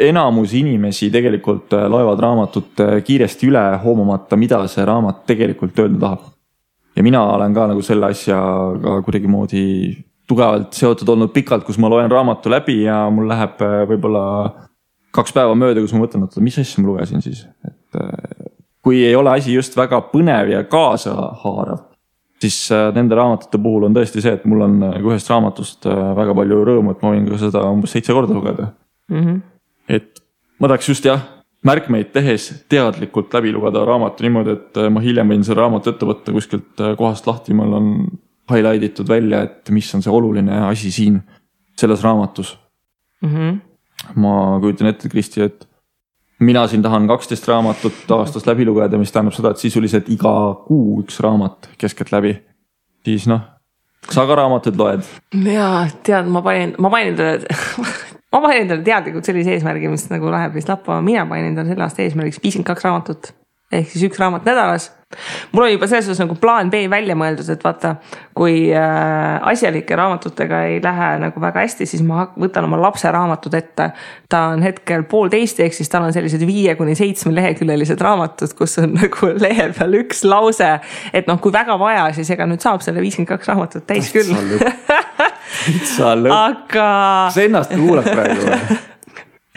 enamus 0.09 0.55
inimesi 0.59 1.11
tegelikult 1.15 1.75
äh, 1.77 1.87
loevad 1.91 2.23
raamatut 2.25 2.83
kiiresti 3.07 3.49
üle, 3.51 3.65
hoomamata, 3.85 4.39
mida 4.41 4.61
see 4.71 4.85
raamat 4.89 5.25
tegelikult 5.31 5.79
öelda 5.85 6.01
tahab. 6.05 6.29
ja 6.97 7.03
mina 7.07 7.23
olen 7.37 7.55
ka 7.55 7.67
nagu 7.71 7.83
selle 7.87 8.11
asjaga 8.11 8.99
kuidagimoodi 9.07 9.65
tugevalt 10.29 10.73
seotud 10.77 11.09
olnud 11.09 11.33
pikalt, 11.33 11.65
kus 11.65 11.79
ma 11.79 11.89
loen 11.89 12.11
raamatu 12.11 12.51
läbi 12.51 12.83
ja 12.83 13.07
mul 13.11 13.31
läheb 13.31 13.63
võib-olla 13.89 14.25
kaks 15.15 15.33
päeva 15.33 15.55
mööda, 15.57 15.81
kus 15.81 15.95
ma 15.95 16.03
mõtlen, 16.05 16.27
oota, 16.27 16.43
mis 16.45 16.59
asja 16.61 16.83
ma 16.83 16.91
lugesin 16.91 17.23
siis, 17.25 17.47
et 17.65 18.03
kui 18.85 19.05
ei 19.05 19.15
ole 19.17 19.33
asi 19.39 19.55
just 19.55 19.77
väga 19.77 20.03
põnev 20.13 20.53
ja 20.53 20.65
kaasahaarav 20.69 21.88
siis 22.43 22.59
äh, 22.73 22.89
nende 22.95 23.17
raamatute 23.19 23.61
puhul 23.63 23.89
on 23.89 23.97
tõesti 23.97 24.23
see, 24.23 24.35
et 24.39 24.45
mul 24.49 24.63
on 24.67 24.77
äh, 24.89 25.01
ühest 25.03 25.31
raamatust 25.33 25.89
äh, 25.91 26.05
väga 26.19 26.37
palju 26.39 26.61
rõõmu, 26.69 26.95
et 26.95 27.03
ma 27.03 27.13
võin 27.15 27.27
ka 27.29 27.41
seda 27.41 27.65
umbes 27.71 27.95
seitse 27.95 28.15
korda 28.15 28.37
lugeda 28.37 28.71
mm. 29.11 29.25
-hmm. 29.25 29.41
et 29.99 30.23
ma 30.61 30.71
tahaks 30.71 30.89
just 30.93 31.09
jah, 31.09 31.25
märkmeid 31.67 32.13
tehes 32.15 32.51
teadlikult 32.71 33.35
läbi 33.35 33.53
lugeda 33.55 33.85
raamatu 33.89 34.27
niimoodi, 34.27 34.57
et 34.57 34.83
ma 34.95 35.03
hiljem 35.03 35.35
võin 35.35 35.45
selle 35.47 35.63
raamatu 35.63 35.91
ette 35.91 36.09
võtta 36.09 36.35
kuskilt 36.35 36.85
kohast 36.99 37.27
lahti, 37.27 37.57
mul 37.59 37.75
on 37.81 37.89
highlight 38.51 38.87
itud 38.93 39.09
välja, 39.09 39.43
et 39.43 39.71
mis 39.75 39.89
on 39.95 40.05
see 40.05 40.13
oluline 40.13 40.63
asi 40.69 40.93
siin 40.95 41.21
selles 41.79 42.03
raamatus 42.03 42.57
mm. 43.23 43.35
-hmm. 43.35 43.59
ma 44.15 44.59
kujutan 44.61 44.93
ette, 44.95 45.09
Kristi, 45.09 45.43
et 45.43 45.69
mina 46.41 46.67
siin 46.67 46.83
tahan 46.83 47.07
kaksteist 47.09 47.49
raamatut 47.49 48.11
aastas 48.17 48.47
läbi 48.47 48.67
lugeda, 48.67 48.99
mis 48.99 49.13
tähendab 49.13 49.37
seda, 49.37 49.53
et 49.55 49.63
sisuliselt 49.63 50.09
iga 50.13 50.35
kuu 50.67 51.01
üks 51.03 51.21
raamat 51.25 51.71
keskeltläbi. 51.79 52.37
siis 53.05 53.27
noh, 53.31 53.41
sa 54.11 54.27
ka 54.27 54.37
raamatuid 54.39 54.79
loed? 54.79 55.09
ja 55.53 55.89
tead, 56.03 56.31
ma 56.31 56.43
panin, 56.43 56.75
ma 56.79 56.91
panin 56.91 57.17
talle 57.17 57.59
ma 58.33 58.43
panin 58.45 58.63
endale 58.67 58.85
teadlikult 58.87 59.25
sellise 59.25 59.57
eesmärgi, 59.57 59.91
mis 59.91 60.09
nagu 60.13 60.31
läheb 60.31 60.55
vist 60.55 60.71
lappama, 60.71 61.03
mina 61.03 61.27
panin 61.27 61.53
endale 61.53 61.73
selle 61.73 61.87
aasta 61.89 62.05
eesmärgiks 62.05 62.43
viiskümmend 62.43 62.71
kaks 62.71 62.87
raamatut 62.87 63.33
ehk 63.73 63.91
siis 63.93 64.09
üks 64.11 64.21
raamat 64.21 64.47
nädalas 64.49 64.91
mul 65.53 65.63
oli 65.63 65.73
juba 65.73 65.87
selles 65.89 66.05
suhtes 66.05 66.21
nagu 66.21 66.35
plaan 66.37 66.71
B 66.71 66.83
välja 66.91 67.15
mõeldud, 67.17 67.49
et 67.53 67.63
vaata, 67.65 67.95
kui 68.37 68.69
äh, 68.77 69.39
asjalike 69.51 69.97
raamatutega 69.97 70.61
ei 70.69 70.83
lähe 70.85 71.09
nagu 71.23 71.41
väga 71.41 71.65
hästi, 71.65 71.87
siis 71.89 72.03
ma 72.05 72.27
võtan 72.37 72.69
oma 72.69 72.81
lapse 72.81 73.09
raamatud 73.13 73.55
ette. 73.57 73.91
ta 74.29 74.43
on 74.53 74.63
hetkel 74.63 75.07
poolteist, 75.09 75.61
ehk 75.65 75.75
siis 75.75 75.89
tal 75.89 76.05
on 76.05 76.13
sellised 76.13 76.45
viie 76.47 76.75
kuni 76.77 76.95
seitsme 76.99 77.33
leheküljelised 77.35 78.01
raamatud, 78.05 78.53
kus 78.59 78.79
on 78.83 78.93
nagu 79.01 79.33
lehe 79.41 79.71
peal 79.79 79.97
üks 80.03 80.25
lause. 80.29 80.75
et 81.13 81.31
noh, 81.31 81.41
kui 81.41 81.53
väga 81.57 81.79
vaja, 81.81 82.11
siis 82.13 82.31
ega 82.37 82.47
nüüd 82.51 82.65
saab 82.65 82.85
selle 82.85 83.01
viiskümmend 83.05 83.33
kaks 83.33 83.49
raamatut 83.49 83.89
täis 83.89 84.13
küll. 84.13 84.37
täitsa 85.65 86.13
lõpp. 86.21 86.37
aga. 86.37 86.93
kas 87.33 87.41
sa 87.41 87.49
ennast 87.49 87.75
kuulad 87.75 88.13
praegu 88.13 88.45
või? 88.45 88.79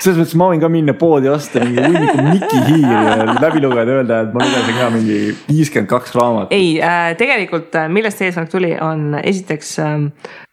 selles 0.02 0.18
mõttes 0.18 0.38
ma 0.40 0.48
võin 0.50 0.62
ka 0.62 0.70
minna 0.72 0.94
poodi 0.98 1.30
osta 1.30 1.62
mingi 1.62 1.84
hunniku 1.84 2.24
Mikki 2.26 2.62
Hiiri 2.68 3.36
läbi 3.42 3.62
lugeda, 3.62 3.98
öelda, 4.00 4.22
et 4.26 4.32
ma 4.34 4.46
lugesin 4.46 4.78
ka 4.80 4.88
mingi 4.94 5.18
viiskümmend 5.48 5.90
kaks 5.92 6.16
raamatut. 6.18 6.56
ei 6.56 6.72
äh,, 6.82 7.12
tegelikult 7.20 7.76
äh, 7.78 7.90
millest 7.92 8.22
see 8.22 8.32
eesmärk 8.32 8.50
tuli, 8.52 8.72
on 8.82 9.20
esiteks 9.22 9.76
äh, 9.84 9.94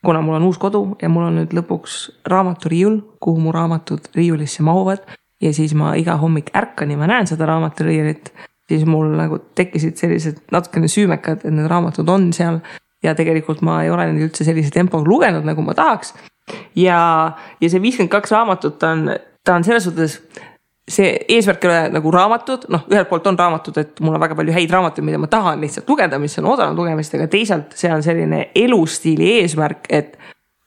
kuna 0.04 0.20
mul 0.24 0.38
on 0.38 0.48
uus 0.50 0.58
kodu 0.60 0.82
ja 1.02 1.08
mul 1.12 1.28
on 1.30 1.40
nüüd 1.40 1.54
lõpuks 1.56 1.98
raamaturiiul, 2.28 3.00
kuhu 3.24 3.40
mu 3.46 3.54
raamatud 3.54 4.10
riiulisse 4.16 4.62
mahuvad. 4.66 5.06
ja 5.40 5.52
siis 5.54 5.74
ma 5.78 5.94
iga 5.96 6.18
hommik 6.18 6.50
ärkan 6.56 6.90
ja 6.90 6.98
ma 6.98 7.06
näen 7.06 7.28
seda 7.30 7.46
raamaturiiulit, 7.46 8.32
siis 8.68 8.84
mul 8.84 9.14
nagu 9.16 9.38
tekkisid 9.54 9.96
sellised 9.96 10.42
natukene 10.52 10.90
süümekad, 10.90 11.44
et 11.44 11.54
need 11.54 11.70
raamatud 11.70 12.08
on 12.08 12.32
seal. 12.32 12.60
ja 13.02 13.14
tegelikult 13.14 13.62
ma 13.62 13.82
ei 13.84 13.90
ole 13.90 14.10
neid 14.10 14.28
üldse 14.28 14.44
sellise 14.44 14.74
tempoga 14.74 15.08
lugenud, 15.08 15.46
nagu 15.46 15.62
ma 15.62 15.74
tahaks 15.78 16.12
ja, 16.76 16.98
ja 17.60 17.70
see 17.70 17.82
viiskümmend 17.82 18.12
kaks 18.12 18.32
raamatut 18.34 18.82
on 18.82 19.08
ta 19.48 19.56
on 19.56 19.64
selles 19.64 19.88
suhtes 19.88 20.18
see 20.88 21.12
eesmärk 21.28 21.64
ei 21.64 21.70
ole 21.70 21.80
nagu 21.92 22.10
raamatud, 22.12 22.64
noh, 22.72 22.84
ühelt 22.92 23.08
poolt 23.10 23.26
on 23.28 23.36
raamatud, 23.38 23.76
et 23.80 24.00
mul 24.04 24.16
on 24.16 24.22
väga 24.22 24.36
palju 24.36 24.54
häid 24.56 24.72
raamatuid, 24.72 25.04
mida 25.04 25.20
ma 25.20 25.28
tahan 25.30 25.60
lihtsalt 25.60 25.88
lugeda, 25.88 26.18
mis 26.20 26.38
on 26.40 26.48
oodanud 26.52 26.80
lugemist, 26.80 27.14
aga 27.16 27.28
teisalt 27.32 27.76
see 27.76 27.92
on 27.92 28.04
selline 28.04 28.46
elustiili 28.56 29.34
eesmärk, 29.40 29.88
et 29.92 30.16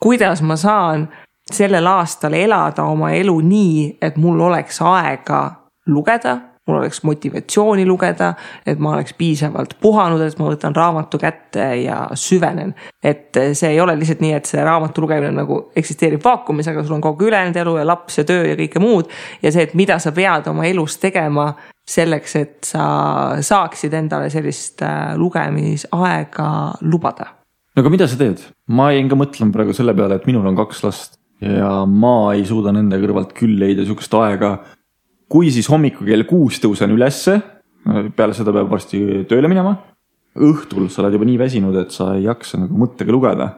kuidas 0.02 0.42
ma 0.46 0.58
saan 0.58 1.08
sellel 1.52 1.90
aastal 1.90 2.38
elada 2.38 2.86
oma 2.90 3.12
elu 3.18 3.38
nii, 3.46 3.98
et 4.02 4.18
mul 4.22 4.40
oleks 4.50 4.82
aega 4.86 5.42
lugeda 5.90 6.38
mul 6.68 6.78
oleks 6.78 7.02
motivatsiooni 7.04 7.86
lugeda, 7.86 8.34
et 8.66 8.80
ma 8.80 8.94
oleks 8.96 9.16
piisavalt 9.18 9.74
puhanud, 9.82 10.22
et 10.22 10.38
ma 10.40 10.50
võtan 10.52 10.76
raamatu 10.76 11.18
kätte 11.22 11.66
ja 11.82 12.04
süvenen. 12.14 12.74
et 13.04 13.38
see 13.54 13.72
ei 13.74 13.80
ole 13.82 13.96
lihtsalt 13.98 14.22
nii, 14.22 14.34
et 14.38 14.46
see 14.46 14.64
raamatu 14.64 15.02
lugemine 15.02 15.32
nagu 15.34 15.58
eksisteerib 15.76 16.22
vaakumis, 16.24 16.70
aga 16.70 16.84
sul 16.84 17.00
on 17.00 17.02
kogu 17.02 17.26
ülejäänud 17.30 17.58
elu 17.64 17.78
ja 17.78 17.86
laps 17.88 18.18
ja 18.22 18.26
töö 18.30 18.46
ja 18.46 18.58
kõike 18.60 18.80
muud. 18.80 19.10
ja 19.42 19.52
see, 19.52 19.66
et 19.66 19.74
mida 19.74 19.98
sa 20.00 20.12
pead 20.12 20.48
oma 20.52 20.68
elus 20.70 20.98
tegema 21.02 21.52
selleks, 21.88 22.36
et 22.38 22.58
sa 22.70 22.84
saaksid 23.42 23.94
endale 23.98 24.30
sellist 24.30 24.84
äh, 24.86 25.16
lugemisaega 25.18 26.50
lubada. 26.82 27.32
no 27.76 27.82
aga 27.82 27.90
mida 27.90 28.08
sa 28.08 28.20
teed? 28.22 28.46
ma 28.70 28.92
jäin 28.94 29.10
ka 29.10 29.18
mõtlema 29.18 29.56
praegu 29.56 29.74
selle 29.74 29.98
peale, 29.98 30.22
et 30.22 30.30
minul 30.30 30.46
on 30.46 30.60
kaks 30.62 30.84
last 30.86 31.18
ja 31.42 31.82
ma 31.90 32.36
ei 32.36 32.46
suuda 32.46 32.70
nende 32.76 33.02
kõrvalt 33.02 33.34
küll 33.34 33.58
leida 33.58 33.82
sihukest 33.82 34.14
aega 34.14 34.60
kui 35.32 35.52
siis 35.54 35.70
hommikul 35.72 36.10
kell 36.10 36.28
kuus 36.28 36.60
tõusen 36.64 36.92
ülesse, 36.96 37.38
peale 38.18 38.36
seda 38.38 38.54
peab 38.56 38.70
varsti 38.72 39.24
tööle 39.30 39.50
minema. 39.52 39.78
õhtul 40.32 40.88
sa 40.88 41.02
oled 41.02 41.18
juba 41.18 41.28
nii 41.28 41.40
väsinud, 41.42 41.76
et 41.76 41.92
sa 41.92 42.14
ei 42.16 42.24
jaksa 42.24 42.62
nagu 42.62 42.78
mõttega 42.80 43.12
lugeda. 43.12 43.50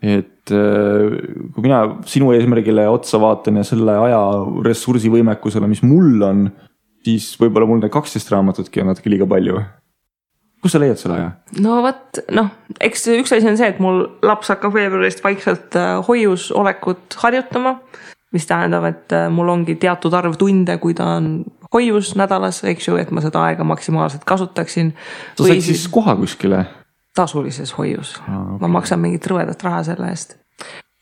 et 0.00 0.48
äh, 0.56 1.12
kui 1.52 1.60
mina 1.66 1.82
sinu 2.08 2.30
eesmärgile 2.32 2.86
otsa 2.88 3.18
vaatan 3.20 3.58
ja 3.60 3.64
selle 3.68 3.98
aja 4.00 4.20
ressursivõimekusele, 4.64 5.68
mis 5.68 5.82
mul 5.84 6.22
on, 6.24 6.46
siis 7.04 7.34
võib-olla 7.36 7.68
mul 7.68 7.82
need 7.82 7.92
kaksteist 7.92 8.32
raamatutki 8.32 8.80
on 8.80 8.88
natuke 8.94 9.12
liiga 9.12 9.28
palju 9.28 9.60
kust 10.60 10.76
sa 10.76 10.80
leiad 10.80 11.00
selle 11.00 11.18
aja? 11.18 11.30
no 11.64 11.80
vot, 11.84 12.20
noh, 12.36 12.48
eks 12.80 13.08
üks 13.16 13.34
asi 13.36 13.48
on 13.50 13.58
see, 13.60 13.68
et 13.72 13.80
mul 13.82 14.06
laps 14.24 14.52
hakkab 14.52 14.74
veebruarist 14.76 15.22
vaikselt 15.24 15.76
äh, 15.76 15.98
hoius 16.06 16.48
olekut 16.56 17.16
harjutama 17.20 17.76
mis 18.32 18.46
tähendab, 18.46 18.84
et 18.90 19.12
äh, 19.16 19.28
mul 19.32 19.48
ongi 19.50 19.74
teatud 19.80 20.14
arv 20.14 20.36
tunde, 20.38 20.76
kui 20.82 20.94
ta 20.94 21.16
on 21.18 21.32
hoius 21.74 22.14
nädalas, 22.18 22.62
eks 22.68 22.88
ju, 22.88 22.98
et 23.00 23.10
ma 23.14 23.22
seda 23.24 23.42
aega 23.48 23.66
maksimaalselt 23.66 24.24
kasutaksin. 24.28 24.92
sa 25.38 25.46
said 25.46 25.64
siis 25.66 25.88
koha 25.88 26.16
kuskile? 26.16 26.64
tasulises 27.16 27.72
hoius 27.78 28.14
ah,, 28.22 28.36
okay. 28.54 28.60
ma 28.62 28.68
maksan 28.78 29.00
mingit 29.02 29.26
rõvedat 29.26 29.62
raha 29.66 29.82
selle 29.88 30.12
eest 30.12 30.36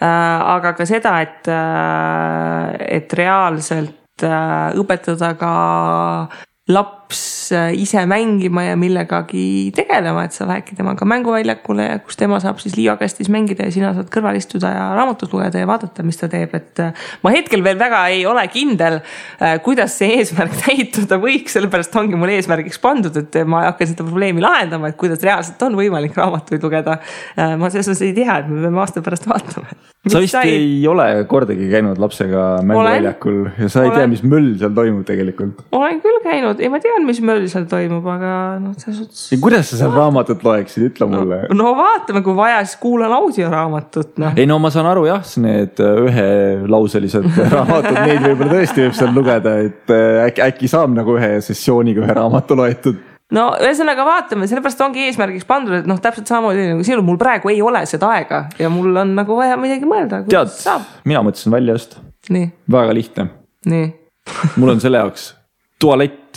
äh,. 0.01 0.09
aga 0.57 0.73
ka 0.79 0.87
seda, 0.89 1.19
et 1.21 1.49
äh,, 1.53 2.97
et 2.99 3.13
reaalselt 3.13 3.95
õpetada 4.19 5.35
ka 5.39 5.53
laps 7.09 7.53
äh, 7.53 7.73
ise 7.81 8.05
mängima 8.07 8.63
ja 8.67 8.77
millegagi 8.77 9.73
tegelema, 9.75 10.27
et 10.27 10.35
sa 10.37 10.45
lähedki 10.47 10.77
temaga 10.77 11.07
mänguväljakule, 11.09 11.87
kus 12.05 12.19
tema 12.21 12.37
saab 12.41 12.61
siis 12.61 12.77
liivakastis 12.77 13.31
mängida 13.33 13.65
ja 13.65 13.73
sina 13.73 13.95
saad 13.97 14.11
kõrval 14.13 14.37
istuda 14.37 14.69
ja 14.75 14.83
raamatut 14.97 15.33
lugeda 15.33 15.59
ja 15.59 15.67
vaadata, 15.69 16.05
mis 16.05 16.21
ta 16.21 16.29
teeb, 16.29 16.53
et 16.59 16.83
äh, 16.85 17.07
ma 17.25 17.33
hetkel 17.33 17.65
veel 17.65 17.79
väga 17.81 18.03
ei 18.13 18.27
ole 18.29 18.45
kindel, 18.53 19.01
kuidas 19.65 19.97
see 19.99 20.19
eesmärk 20.19 20.53
täituda 20.67 21.17
võiks, 21.23 21.57
sellepärast 21.57 21.97
ongi 21.97 22.19
mul 22.19 22.35
eesmärgiks 22.35 22.81
pandud, 22.83 23.17
et 23.17 23.41
ma 23.49 23.65
hakkan 23.71 23.93
seda 23.95 24.05
probleemi 24.05 24.45
lahendama, 24.45 24.93
et 24.93 25.01
kuidas 25.01 25.25
reaalselt 25.25 25.63
on 25.65 25.79
võimalik 25.79 26.17
raamatuid 26.19 26.65
lugeda. 26.65 26.99
ma 27.37 27.71
selles 27.73 27.89
mõttes 27.89 28.05
ei 28.05 28.17
tea, 28.17 28.41
et 28.43 28.51
me 28.51 28.61
peame 28.67 28.83
aasta 28.85 29.03
pärast 29.05 29.29
vaatama. 29.31 29.79
sa 30.09 30.21
vist 30.21 30.37
sai... 30.37 30.53
ei 30.53 30.87
ole 30.89 31.09
kordagi 31.31 31.71
käinud 31.73 31.99
lapsega 32.01 32.47
mänguväljakul 32.69 33.41
ja 33.57 33.69
sa 33.73 33.85
ei 33.85 33.93
olen... 33.93 33.99
tea, 33.99 34.13
mis 34.13 34.25
möll 34.27 34.55
seal 34.61 34.77
toimub 34.77 35.07
tegelikult. 35.09 35.65
olen 35.73 36.03
küll 36.05 36.21
käinud, 36.27 36.61
ei 36.61 36.73
ma 36.73 36.81
tean, 36.83 36.98
mis 37.07 37.21
möll 37.25 37.47
seal 37.51 37.67
toimub, 37.71 38.07
aga 38.11 38.33
noh, 38.63 38.75
selles 38.79 39.01
suhtes. 39.03 39.43
kuidas 39.43 39.71
sa 39.71 39.81
seal 39.81 39.93
raamatut 39.95 40.43
loeksid, 40.47 40.89
ütle 40.91 41.09
mulle 41.11 41.43
no,. 41.49 41.59
no 41.61 41.75
vaatame, 41.79 42.23
kui 42.27 42.37
vaja, 42.39 42.63
siis 42.67 42.79
kuulan 42.83 43.13
audioraamatut 43.19 44.19
noh. 44.23 44.39
ei 44.39 44.49
no 44.49 44.59
ma 44.63 44.73
saan 44.75 44.89
aru 44.91 45.07
jah, 45.09 45.23
need 45.45 45.83
äh, 45.85 46.01
ühelauselised 46.09 47.29
raamatud, 47.55 48.01
neid 48.01 48.25
võib-olla 48.25 48.57
tõesti 48.57 48.87
võib 48.87 48.99
seal 48.99 49.15
lugeda, 49.17 49.55
et 49.69 49.95
äh, 49.95 50.25
äkki, 50.27 50.45
äkki 50.49 50.73
saab 50.73 50.95
nagu 50.97 51.19
ühe 51.19 51.39
sessiooniga 51.45 52.05
ühe 52.05 52.19
raamatu 52.19 52.59
loetud 52.59 53.01
no 53.35 53.49
ühesõnaga 53.61 54.07
vaatame, 54.09 54.49
sellepärast 54.51 54.85
ongi 54.87 55.07
eesmärgiks 55.09 55.49
pandud, 55.49 55.79
et 55.81 55.89
noh, 55.89 56.01
täpselt 56.03 56.31
samamoodi 56.31 56.69
nagu 56.73 56.87
sinul, 56.87 57.05
mul 57.07 57.21
praegu 57.21 57.53
ei 57.53 57.63
ole 57.65 57.85
seda 57.91 58.13
aega 58.17 58.45
ja 58.61 58.71
mul 58.73 59.05
on 59.05 59.17
nagu 59.19 59.37
vaja 59.39 59.59
midagi 59.61 59.89
mõelda. 59.89 60.23
tead, 60.29 60.55
mina 61.09 61.25
mõtlesin 61.27 61.55
välja 61.55 61.77
just. 61.79 61.99
väga 62.29 62.95
lihtne. 62.97 63.29
mul 64.57 64.77
on 64.77 64.81
selle 64.81 65.05
jaoks 65.05 65.33
tualett 65.79 66.28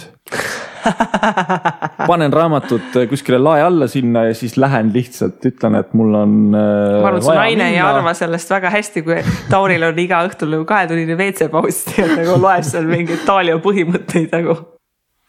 panen 2.12 2.34
raamatud 2.34 2.96
kuskile 3.10 3.39
lae 3.41 3.63
alla 3.65 3.88
sinna 3.91 4.26
ja 4.30 4.38
siis 4.38 4.58
lähen 4.62 4.91
lihtsalt 4.94 5.44
ütlen, 5.48 5.78
et 5.80 5.94
mul 5.98 6.15
on 6.22 6.38
äh,. 6.52 7.02
ma 7.02 7.10
arvan, 7.10 7.20
et 7.20 7.28
su 7.28 7.36
naine 7.36 7.58
minna. 7.58 7.70
ei 7.74 7.82
arva 7.86 8.13
sellest 8.17 8.54
väga 8.54 8.72
hästi, 8.74 9.06
kui 9.08 9.20
Tauril 9.52 9.89
on 9.89 10.02
iga 10.02 10.24
õhtul 10.28 10.56
nagu 10.56 10.65
kahetunnine 10.70 11.17
WC-paus 11.20 11.84
ja 11.98 12.08
nagu 12.20 12.39
loeb 12.41 12.65
seal 12.67 12.89
mingeid 12.89 13.28
Taalio 13.28 13.60
põhimõtteid 13.63 14.34
nagu. 14.38 14.58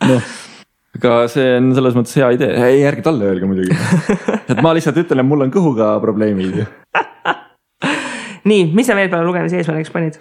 noh 0.08 0.32
aga 1.02 1.22
see 1.32 1.54
on 1.56 1.70
selles 1.74 1.94
mõttes 1.96 2.14
hea 2.20 2.28
idee, 2.36 2.52
ei 2.68 2.82
ärge 2.86 3.02
talle 3.06 3.24
öelge 3.30 3.48
muidugi. 3.48 3.74
et 4.52 4.60
ma 4.62 4.74
lihtsalt 4.76 5.00
ütlen, 5.00 5.22
et 5.22 5.26
mul 5.26 5.46
on 5.46 5.52
kõhuga 5.54 5.94
probleemid 6.04 6.60
nii, 8.48 8.66
mis 8.74 8.88
sa 8.88 8.96
veel 8.98 9.10
peale 9.10 9.26
lugemise 9.26 9.60
eesmärgiks 9.60 9.94
panid? 9.94 10.18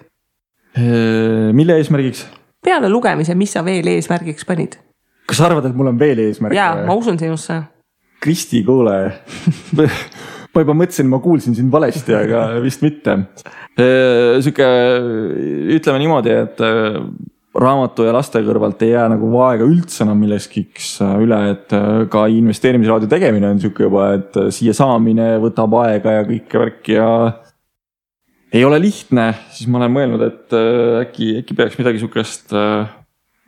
mille 1.57 1.77
eesmärgiks? 1.81 2.25
peale 2.63 2.89
lugemise, 2.89 3.35
mis 3.35 3.53
sa 3.53 3.65
veel 3.65 3.89
eesmärgiks 3.91 4.47
panid? 4.47 4.77
Kas 5.31 5.39
sa 5.39 5.47
arvad, 5.47 5.69
et 5.69 5.77
mul 5.77 5.91
on 5.93 5.99
veel 5.99 6.19
eesmärk? 6.27 6.55
jaa, 6.57 6.83
ma 6.87 6.97
usun 6.99 7.19
sinusse. 7.21 7.61
Kristi, 8.21 8.61
kuule 8.67 8.97
ma 10.51 10.63
juba 10.65 10.75
mõtlesin, 10.77 11.07
ma 11.09 11.21
kuulsin 11.23 11.55
sind 11.57 11.71
valesti, 11.73 12.13
aga 12.13 12.45
vist 12.61 12.83
mitte. 12.85 13.17
sihuke, 13.79 14.71
ütleme 15.79 16.01
niimoodi, 16.03 16.35
et 16.43 16.65
raamatu 17.51 18.05
ja 18.07 18.13
laste 18.15 18.39
kõrvalt 18.45 18.81
ei 18.85 18.93
jää 18.93 19.07
nagu 19.11 19.29
aega 19.43 19.67
üldse 19.67 20.05
enam 20.05 20.21
millekski 20.23 20.63
äh, 20.71 21.15
üle, 21.23 21.39
et 21.51 21.75
äh, 21.75 21.89
ka 22.11 22.25
investeerimisradio 22.31 23.09
tegemine 23.11 23.49
on 23.51 23.59
sihuke 23.59 23.87
juba, 23.87 24.11
et 24.15 24.37
äh, 24.39 24.49
siia 24.55 24.75
saamine 24.75 25.33
võtab 25.43 25.75
aega 25.81 26.19
ja 26.19 26.27
kõike 26.27 26.61
värki 26.61 26.95
ja. 26.95 27.09
ei 28.55 28.63
ole 28.67 28.79
lihtne, 28.83 29.31
siis 29.51 29.67
ma 29.67 29.81
olen 29.81 29.95
mõelnud, 29.97 30.25
et 30.27 30.57
äkki, 31.07 31.33
äkki 31.41 31.57
peaks 31.59 31.77
midagi 31.79 31.99
sihukest 31.99 32.55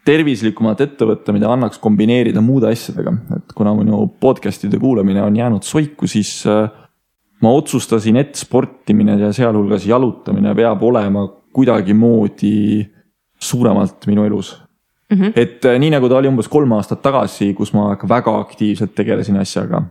tervislikumat 0.06 0.82
ette 0.84 1.06
võtta, 1.08 1.32
mida 1.36 1.52
annaks 1.54 1.80
kombineerida 1.80 2.42
muude 2.44 2.72
asjadega, 2.72 3.14
et 3.38 3.54
kuna 3.56 3.72
minu 3.78 4.06
podcast'ide 4.20 4.80
kuulamine 4.82 5.22
on 5.24 5.36
jäänud 5.36 5.64
soiku, 5.64 6.08
siis 6.12 6.44
ma 7.44 7.52
otsustasin, 7.52 8.20
et 8.20 8.36
sportimine 8.36 9.16
ja 9.20 9.32
sealhulgas 9.36 9.88
jalutamine 9.88 10.56
peab 10.56 10.84
olema 10.84 11.28
kuidagimoodi 11.54 12.84
suuremalt 13.40 14.08
minu 14.08 14.26
elus 14.26 14.54
mm. 15.10 15.18
-hmm. 15.18 15.32
et 15.36 15.66
äh, 15.66 15.80
nii 15.80 15.90
nagu 15.90 16.10
ta 16.10 16.18
oli 16.18 16.28
umbes 16.28 16.48
kolm 16.48 16.72
aastat 16.78 17.02
tagasi, 17.02 17.54
kus 17.54 17.74
ma 17.74 17.98
väga 18.10 18.38
aktiivselt 18.40 18.96
tegelesin 18.96 19.38
asjaga. 19.40 19.84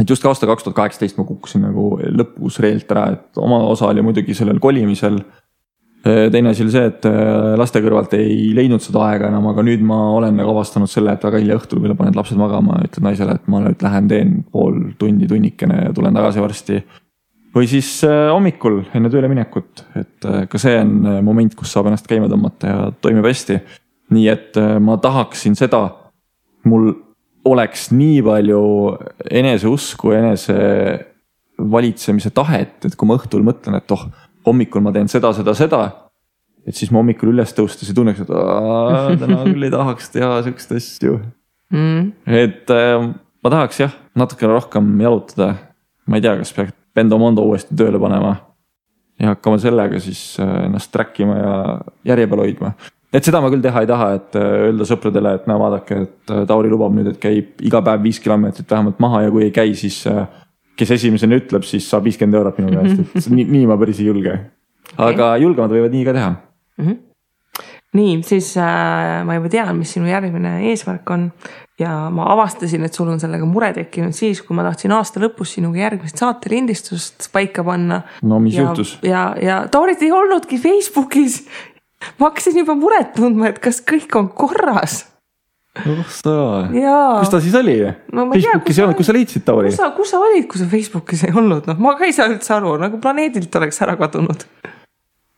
et 0.00 0.10
just 0.10 0.24
aasta 0.24 0.46
kaks 0.46 0.64
tuhat 0.64 0.76
kaheksateist 0.76 1.18
ma 1.18 1.24
kukkusin 1.24 1.62
nagu 1.62 1.98
lõpus 2.20 2.60
reelt 2.62 2.90
ära, 2.92 3.06
et 3.12 3.38
oma 3.38 3.58
osa 3.66 3.86
oli 3.86 4.02
muidugi 4.02 4.34
sellel 4.34 4.60
kolimisel. 4.60 5.18
Äh, 6.08 6.30
teine 6.30 6.50
asi 6.50 6.62
oli 6.64 6.72
see, 6.72 6.86
et 6.88 7.06
äh, 7.08 7.54
laste 7.58 7.80
kõrvalt 7.84 8.14
ei 8.16 8.52
leidnud 8.56 8.80
seda 8.80 9.02
aega 9.08 9.28
enam, 9.28 9.48
aga 9.50 9.64
nüüd 9.66 9.82
ma 9.84 9.96
olen 10.16 10.38
nagu 10.38 10.52
avastanud 10.54 10.88
selle, 10.90 11.12
et 11.12 11.24
väga 11.26 11.40
hilja 11.42 11.58
õhtul, 11.58 11.82
kui 11.82 11.96
paned 11.98 12.16
lapsed 12.16 12.38
magama, 12.40 12.78
ütled 12.86 13.04
naisele, 13.04 13.34
et 13.36 13.50
ma 13.50 13.60
nüüd 13.64 13.82
lähen 13.84 14.08
teen 14.08 14.30
pool 14.52 14.78
tundi, 15.00 15.28
tunnikene 15.28 15.82
ja 15.88 15.92
tulen 15.96 16.16
tagasi 16.16 16.44
varsti 16.44 16.78
või 17.56 17.66
siis 17.68 17.90
äh, 18.06 18.28
hommikul 18.30 18.80
enne 18.96 19.10
tööle 19.12 19.28
minekut, 19.28 19.82
et 19.98 20.28
ka 20.48 20.60
see 20.60 20.78
on 20.80 20.94
moment, 21.26 21.56
kus 21.58 21.74
saab 21.74 21.90
ennast 21.90 22.08
käima 22.08 22.30
tõmmata 22.30 22.72
ja 22.72 22.88
toimib 23.02 23.26
hästi. 23.28 23.58
nii 24.14 24.28
et 24.32 24.56
ma 24.80 24.96
tahaksin 24.96 25.58
seda, 25.58 25.82
mul 26.64 26.92
oleks 27.48 27.90
nii 27.92 28.22
palju 28.24 28.62
eneseusku, 29.28 30.14
enese 30.16 30.56
valitsemise 31.58 32.30
tahet, 32.32 32.78
et 32.86 32.96
kui 32.96 33.08
ma 33.08 33.18
õhtul 33.18 33.44
mõtlen, 33.44 33.76
et 33.76 33.92
oh, 33.92 34.06
hommikul 34.50 34.84
ma 34.84 34.92
teen 34.96 35.08
seda, 35.12 35.32
seda, 35.36 35.54
seda. 35.58 35.82
et 36.66 36.76
siis 36.76 36.90
ma 36.92 37.02
hommikul 37.02 37.32
üles 37.32 37.54
tõustes 37.56 37.88
ei 37.88 37.96
tunneks, 37.96 38.24
et 38.24 39.20
täna 39.22 39.44
küll 39.46 39.68
ei 39.68 39.72
tahaks 39.72 40.12
teha 40.16 40.42
siukest 40.46 40.76
asju 40.80 41.20
mm.. 41.72 42.12
et 42.26 42.76
ma 43.44 43.54
tahaks 43.54 43.80
jah, 43.80 43.94
natukene 44.18 44.52
rohkem 44.52 44.90
jalutada. 45.00 45.54
ma 46.08 46.16
ei 46.16 46.24
tea, 46.24 46.36
kas 46.40 46.52
peaks 46.56 46.76
Pendomondo 46.98 47.44
uuesti 47.46 47.76
tööle 47.78 48.00
panema. 48.02 48.36
ja 49.18 49.32
hakkama 49.32 49.58
sellega 49.58 49.98
siis 49.98 50.36
äh, 50.40 50.66
ennast 50.68 50.92
track 50.94 51.18
ima 51.20 51.34
ja 51.38 51.54
järje 52.12 52.26
peal 52.30 52.42
hoidma. 52.44 52.72
et 53.12 53.24
seda 53.24 53.40
ma 53.42 53.50
küll 53.50 53.62
teha 53.62 53.82
ei 53.82 53.90
taha, 53.90 54.10
et 54.18 54.36
äh, 54.38 54.50
öelda 54.68 54.86
sõpradele, 54.88 55.34
et 55.38 55.46
näe, 55.50 55.58
vaadake, 55.58 56.02
et 56.06 56.34
äh, 56.34 56.44
Tauri 56.46 56.70
lubab 56.70 56.94
nüüd, 56.94 57.12
et 57.12 57.20
käib 57.22 57.62
iga 57.62 57.82
päev 57.84 58.04
viis 58.06 58.20
kilomeetrit 58.22 58.70
vähemalt 58.70 59.00
maha 59.02 59.24
ja 59.26 59.32
kui 59.34 59.46
ei 59.46 59.54
käi, 59.54 59.74
siis 59.78 60.04
kes 60.78 60.94
esimesena 60.98 61.38
ütleb, 61.40 61.66
siis 61.66 61.88
saab 61.90 62.06
viiskümmend 62.06 62.38
eurot 62.38 62.62
minu 62.62 62.78
käest, 62.78 63.18
et 63.18 63.34
nii, 63.34 63.48
nii 63.56 63.66
ma 63.70 63.78
päris 63.80 64.00
ei 64.02 64.08
julge. 64.10 64.38
aga 64.96 65.12
okay. 65.34 65.44
julgemad 65.44 65.74
võivad 65.74 65.94
nii 65.94 66.08
ka 66.08 66.16
teha 66.16 66.32
mm. 66.32 66.86
-hmm 66.86 67.04
nii, 67.96 68.18
siis 68.22 68.50
äh, 68.60 69.24
ma 69.24 69.38
juba 69.38 69.48
tean, 69.48 69.72
mis 69.78 69.94
sinu 69.96 70.08
järgmine 70.10 70.58
eesmärk 70.68 71.08
on 71.10 71.30
ja 71.80 72.10
ma 72.12 72.26
avastasin, 72.34 72.84
et 72.84 72.94
sul 72.94 73.08
on 73.08 73.20
sellega 73.20 73.46
mure 73.48 73.70
tekkinud 73.76 74.16
siis, 74.16 74.42
kui 74.44 74.56
ma 74.56 74.66
tahtsin 74.66 74.92
aasta 74.92 75.22
lõpus 75.22 75.54
sinuga 75.56 75.80
järgmist 75.80 76.20
saatelindistust 76.20 77.30
paika 77.32 77.64
panna. 77.64 78.02
no 78.22 78.40
mis 78.44 78.58
ja, 78.58 78.66
juhtus? 78.66 78.98
ja, 79.02 79.30
ja 79.40 79.62
Taurit 79.72 80.02
ei 80.04 80.12
olnudki 80.12 80.60
Facebookis. 80.60 81.40
ma 82.18 82.28
hakkasin 82.28 82.60
juba 82.60 82.76
muret 82.78 83.14
tundma, 83.16 83.48
et 83.48 83.62
kas 83.62 83.80
kõik 83.80 84.12
on 84.20 84.28
korras 84.36 85.06
oh 85.84 86.08
sa, 86.12 86.34
kus 86.72 87.34
ta 87.34 87.42
siis 87.44 87.54
oli 87.58 87.78
no,? 87.84 88.28
Facebookis 88.32 88.80
ei 88.80 88.86
olnud, 88.86 88.98
kus 88.98 89.10
sa 89.10 89.16
leidsid 89.16 89.46
Tauri? 89.46 89.70
kus 89.70 89.80
sa, 89.82 89.92
kus 89.96 90.14
sa 90.14 90.22
olid, 90.24 90.48
kui 90.50 90.62
sa 90.62 90.66
Facebookis 90.70 91.28
ei 91.28 91.36
olnud, 91.36 91.68
noh, 91.70 91.78
ma 91.84 91.94
ka 91.98 92.08
ei 92.08 92.16
saa 92.16 92.30
üldse 92.32 92.56
aru, 92.58 92.74
nagu 92.82 93.00
planeedilt 93.02 93.62
oleks 93.62 93.80
ära 93.86 93.96
kadunud 94.00 94.46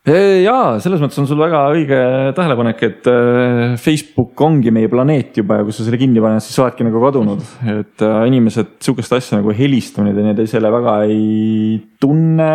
jaa, 0.01 0.79
selles 0.81 1.01
mõttes 1.01 1.19
on 1.21 1.27
sul 1.29 1.37
väga 1.37 1.61
õige 1.75 1.97
tähelepanek, 2.33 2.79
et 2.87 3.09
äh, 3.09 3.75
Facebook 3.81 4.39
ongi 4.41 4.73
meie 4.73 4.89
planeet 4.89 5.37
juba 5.37 5.59
ja 5.59 5.65
kui 5.67 5.75
sa 5.75 5.85
selle 5.85 5.99
kinni 6.01 6.23
paned, 6.23 6.41
siis 6.41 6.57
sa 6.57 6.65
oledki 6.65 6.87
nagu 6.87 7.01
kadunud. 7.03 7.43
et 7.69 8.05
äh, 8.05 8.21
inimesed 8.31 8.79
sihukest 8.81 9.13
asja 9.13 9.37
nagu 9.37 9.53
helistamine 9.53 10.15
teineteisele 10.17 10.73
väga 10.73 10.95
ei 11.05 11.77
tunne. 12.01 12.53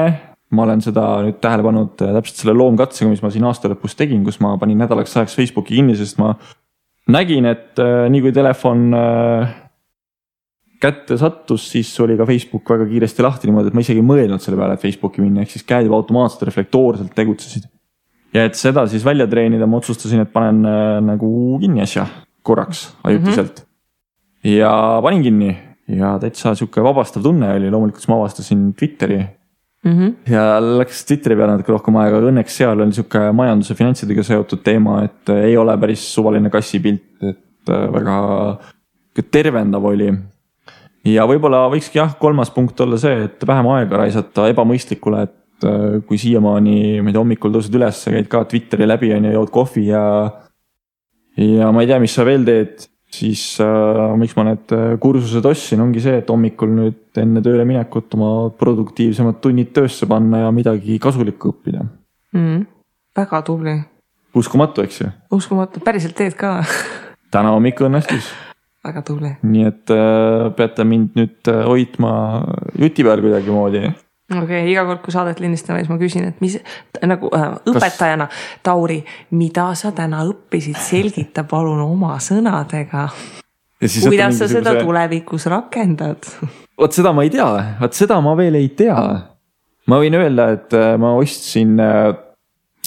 ma 0.50 0.62
olen 0.62 0.82
seda 0.82 1.04
nüüd 1.26 1.38
tähele 1.42 1.62
pannud 1.66 2.02
äh, 2.02 2.12
täpselt 2.18 2.42
selle 2.42 2.54
loomkatsega, 2.58 3.10
mis 3.10 3.22
ma 3.22 3.30
siin 3.30 3.46
aasta 3.46 3.70
lõpus 3.70 3.94
tegin, 3.98 4.26
kus 4.26 4.40
ma 4.42 4.56
panin 4.58 4.82
nädalaks 4.82 5.14
ajaks 5.14 5.38
Facebooki 5.38 5.78
kinni, 5.78 5.94
sest 5.98 6.18
ma 6.18 6.34
nägin, 7.12 7.46
et 7.46 7.78
nii 8.10 8.20
kui 8.24 8.32
telefon 8.34 8.88
kätte 10.80 11.16
sattus, 11.20 11.68
siis 11.72 11.90
oli 12.04 12.16
ka 12.18 12.26
Facebook 12.28 12.70
väga 12.70 12.86
kiiresti 12.90 13.24
lahti 13.24 13.48
niimoodi, 13.48 13.70
et 13.70 13.76
ma 13.76 13.84
isegi 13.84 14.02
ei 14.02 14.06
mõelnud 14.06 14.42
selle 14.42 14.58
peale, 14.60 14.76
et 14.76 14.82
Facebooki 14.82 15.22
minna, 15.24 15.44
ehk 15.44 15.54
siis 15.54 15.64
käed 15.66 15.88
juba 15.88 15.98
automaatselt 16.00 16.44
reflektoorselt 16.48 17.14
tegutsesid. 17.16 17.68
ja 18.34 18.44
et 18.44 18.58
seda 18.58 18.86
siis 18.90 19.04
välja 19.04 19.26
treenida, 19.30 19.66
ma 19.66 19.80
otsustasin, 19.80 20.24
et 20.26 20.32
panen 20.32 20.64
äh, 20.68 20.98
nagu 21.04 21.30
kinni 21.62 21.82
asja 21.84 22.06
korraks 22.46 22.90
ajutiselt 23.04 23.62
mm. 23.62 23.64
-hmm. 23.64 24.56
ja 24.58 25.00
panin 25.02 25.22
kinni 25.22 25.56
ja 25.88 26.18
täitsa 26.18 26.54
sihuke 26.54 26.82
vabastav 26.82 27.22
tunne 27.22 27.52
oli, 27.54 27.70
loomulikult 27.70 28.02
siis 28.02 28.08
ma 28.08 28.20
avastasin 28.20 28.74
Twitteri 28.74 29.22
mm. 29.86 29.96
-hmm. 29.98 30.32
ja 30.32 30.60
läks 30.60 31.04
Twitteri 31.06 31.36
peale 31.38 31.56
natuke 31.56 31.72
rohkem 31.72 31.96
aega, 32.02 32.20
aga 32.20 32.30
õnneks 32.32 32.60
seal 32.62 32.80
oli 32.80 32.96
sihuke 32.96 33.26
majanduse, 33.32 33.74
finantsidega 33.78 34.22
seotud 34.26 34.62
teema, 34.66 35.02
et 35.06 35.34
ei 35.36 35.56
ole 35.56 35.76
päris 35.78 36.06
suvaline 36.14 36.50
kassipilt, 36.50 37.06
et 37.22 37.70
äh, 37.72 37.86
väga 37.92 38.16
tervendav 39.32 39.84
oli 39.84 40.10
ja 41.06 41.26
võib-olla 41.28 41.66
võikski 41.72 42.00
jah, 42.00 42.16
kolmas 42.20 42.50
punkt 42.54 42.80
olla 42.84 42.98
see, 43.00 43.26
et 43.28 43.46
vähem 43.46 43.68
aega 43.76 44.02
raisata 44.02 44.48
ebamõistlikule, 44.52 45.22
et 45.28 45.68
äh, 45.68 46.00
kui 46.08 46.18
siiamaani, 46.20 46.76
ma 47.00 47.10
ei 47.10 47.14
tea, 47.14 47.22
hommikul 47.22 47.54
tõused 47.54 47.78
üles, 47.78 48.02
käid 48.10 48.28
ka 48.32 48.44
Twitteri 48.50 48.88
läbi 48.88 49.12
on 49.16 49.30
ju, 49.30 49.36
jood 49.38 49.54
kohvi 49.54 49.88
ja. 49.92 50.02
ja 51.40 51.72
ma 51.72 51.84
ei 51.84 51.90
tea, 51.90 52.00
mis 52.02 52.14
sa 52.16 52.26
veel 52.28 52.44
teed, 52.48 52.88
siis 53.16 53.42
äh, 53.62 54.14
miks 54.20 54.36
ma 54.36 54.46
need 54.50 54.72
äh, 54.74 54.94
kursused 55.02 55.46
ostsin, 55.48 55.82
ongi 55.84 56.02
see, 56.04 56.20
et 56.20 56.30
hommikul 56.32 56.72
nüüd 56.72 57.20
enne 57.20 57.42
tööle 57.44 57.66
minekut 57.68 58.14
oma 58.18 58.30
produktiivsemad 58.60 59.40
tunnid 59.44 59.72
töösse 59.76 60.08
panna 60.10 60.46
ja 60.46 60.54
midagi 60.54 60.98
kasulikku 61.02 61.54
õppida 61.54 61.84
mm,. 62.36 62.64
väga 63.16 63.42
tubli. 63.46 63.76
uskumatu, 64.36 64.84
eks 64.86 65.02
ju. 65.02 65.12
uskumatu, 65.38 65.82
päriselt 65.84 66.16
teed 66.18 66.36
ka 66.38 66.58
täna 67.34 67.54
hommikul 67.56 67.88
õnnestus. 67.90 68.32
väga 68.86 69.04
tubli. 69.06 69.34
nii 69.42 69.68
et 69.70 69.94
äh, 69.94 70.48
peate 70.58 70.88
mind 70.88 71.16
nüüd 71.18 71.52
äh, 71.52 71.62
hoidma 71.68 72.12
juti 72.78 73.06
peal 73.06 73.24
kuidagimoodi 73.24 73.86
okei 74.30 74.42
okay,, 74.42 74.66
iga 74.72 74.84
kord, 74.88 75.02
kui 75.04 75.14
saadet 75.14 75.40
lindistame, 75.42 75.82
siis 75.82 75.92
ma 75.92 75.98
küsin, 76.00 76.26
et 76.32 76.42
mis 76.42 76.58
nagu 77.06 77.30
äh, 77.36 77.48
õpetajana 77.70 78.28
Tauri, 78.66 78.98
mida 79.38 79.68
sa 79.78 79.92
täna 79.94 80.24
õppisid, 80.26 80.78
selgita 80.82 81.46
palun 81.46 81.82
oma 81.84 82.16
sõnadega. 82.22 83.06
kuidas 83.78 84.40
sa 84.40 84.50
seda 84.50 84.74
tulevikus 84.80 85.46
rakendad? 85.52 86.26
vot 86.76 86.96
seda 86.96 87.14
ma 87.16 87.24
ei 87.26 87.32
tea, 87.32 87.48
vot 87.80 87.96
seda 87.96 88.18
ma 88.24 88.34
veel 88.38 88.58
ei 88.58 88.70
tea. 88.76 88.98
ma 89.86 90.00
võin 90.02 90.18
öelda, 90.18 90.50
et 90.58 90.74
äh, 90.74 90.94
ma 90.98 91.14
ostsin 91.20 91.78
äh, 91.80 92.08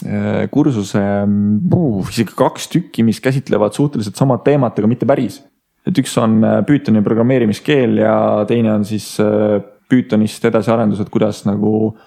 äh 0.03 0.43
kursuse 0.51 0.99
uh, 0.99 2.03
isegi 2.09 2.35
kaks 2.35 2.67
tükki, 2.71 3.03
mis 3.03 3.23
käsitlevad 3.23 3.75
suhteliselt 3.75 4.19
samad 4.19 4.43
teemat, 4.43 4.75
aga 4.79 4.91
mitte 4.91 5.07
päris. 5.07 5.39
et 5.87 6.03
üks 6.03 6.19
on 6.19 6.41
äh, 6.43 6.61
Pythoni 6.67 7.01
programmeerimiskeel 7.01 7.97
ja 8.03 8.15
teine 8.47 8.75
on 8.75 8.83
siis 8.85 9.13
äh, 9.23 9.61
Pythonist 9.89 10.45
edasiarendused, 10.45 11.09
kuidas 11.09 11.43
nagu 11.47 11.97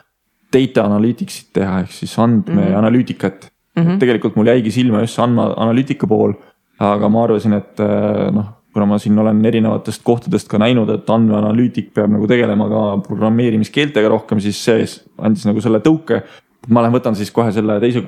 data 0.53 0.87
analytics'it 0.87 1.53
teha, 1.57 1.83
ehk 1.83 1.93
siis 1.97 2.15
andmeanalüütikat 2.21 3.47
mm. 3.77 3.83
-hmm. 3.83 3.99
tegelikult 3.99 4.37
mul 4.37 4.51
jäigi 4.53 4.71
silma 4.71 5.01
just 5.01 5.17
see 5.17 5.25
andmeanalüütika 5.25 6.07
pool, 6.07 6.35
aga 6.79 7.09
ma 7.09 7.25
arvasin, 7.25 7.57
et 7.59 7.81
äh, 7.81 8.29
noh, 8.35 8.51
kuna 8.73 8.87
ma 8.87 8.99
siin 8.99 9.19
olen 9.19 9.45
erinevatest 9.45 10.03
kohtadest 10.05 10.49
ka 10.49 10.59
näinud, 10.59 10.89
et 10.91 11.11
andmeanalüütik 11.11 11.93
peab 11.95 12.11
nagu 12.13 12.27
tegelema 12.27 12.69
ka 12.69 12.83
programmeerimiskeeltega 13.09 14.09
rohkem, 14.09 14.41
siis 14.41 14.65
see 14.65 14.87
andis 15.19 15.45
nagu 15.49 15.61
selle 15.61 15.83
tõuke. 15.85 16.23
ma 16.69 16.83
lähen 16.83 16.95
võtan 16.95 17.17
siis 17.19 17.31
kohe 17.31 17.53
selle 17.53 17.81
teise 17.81 18.05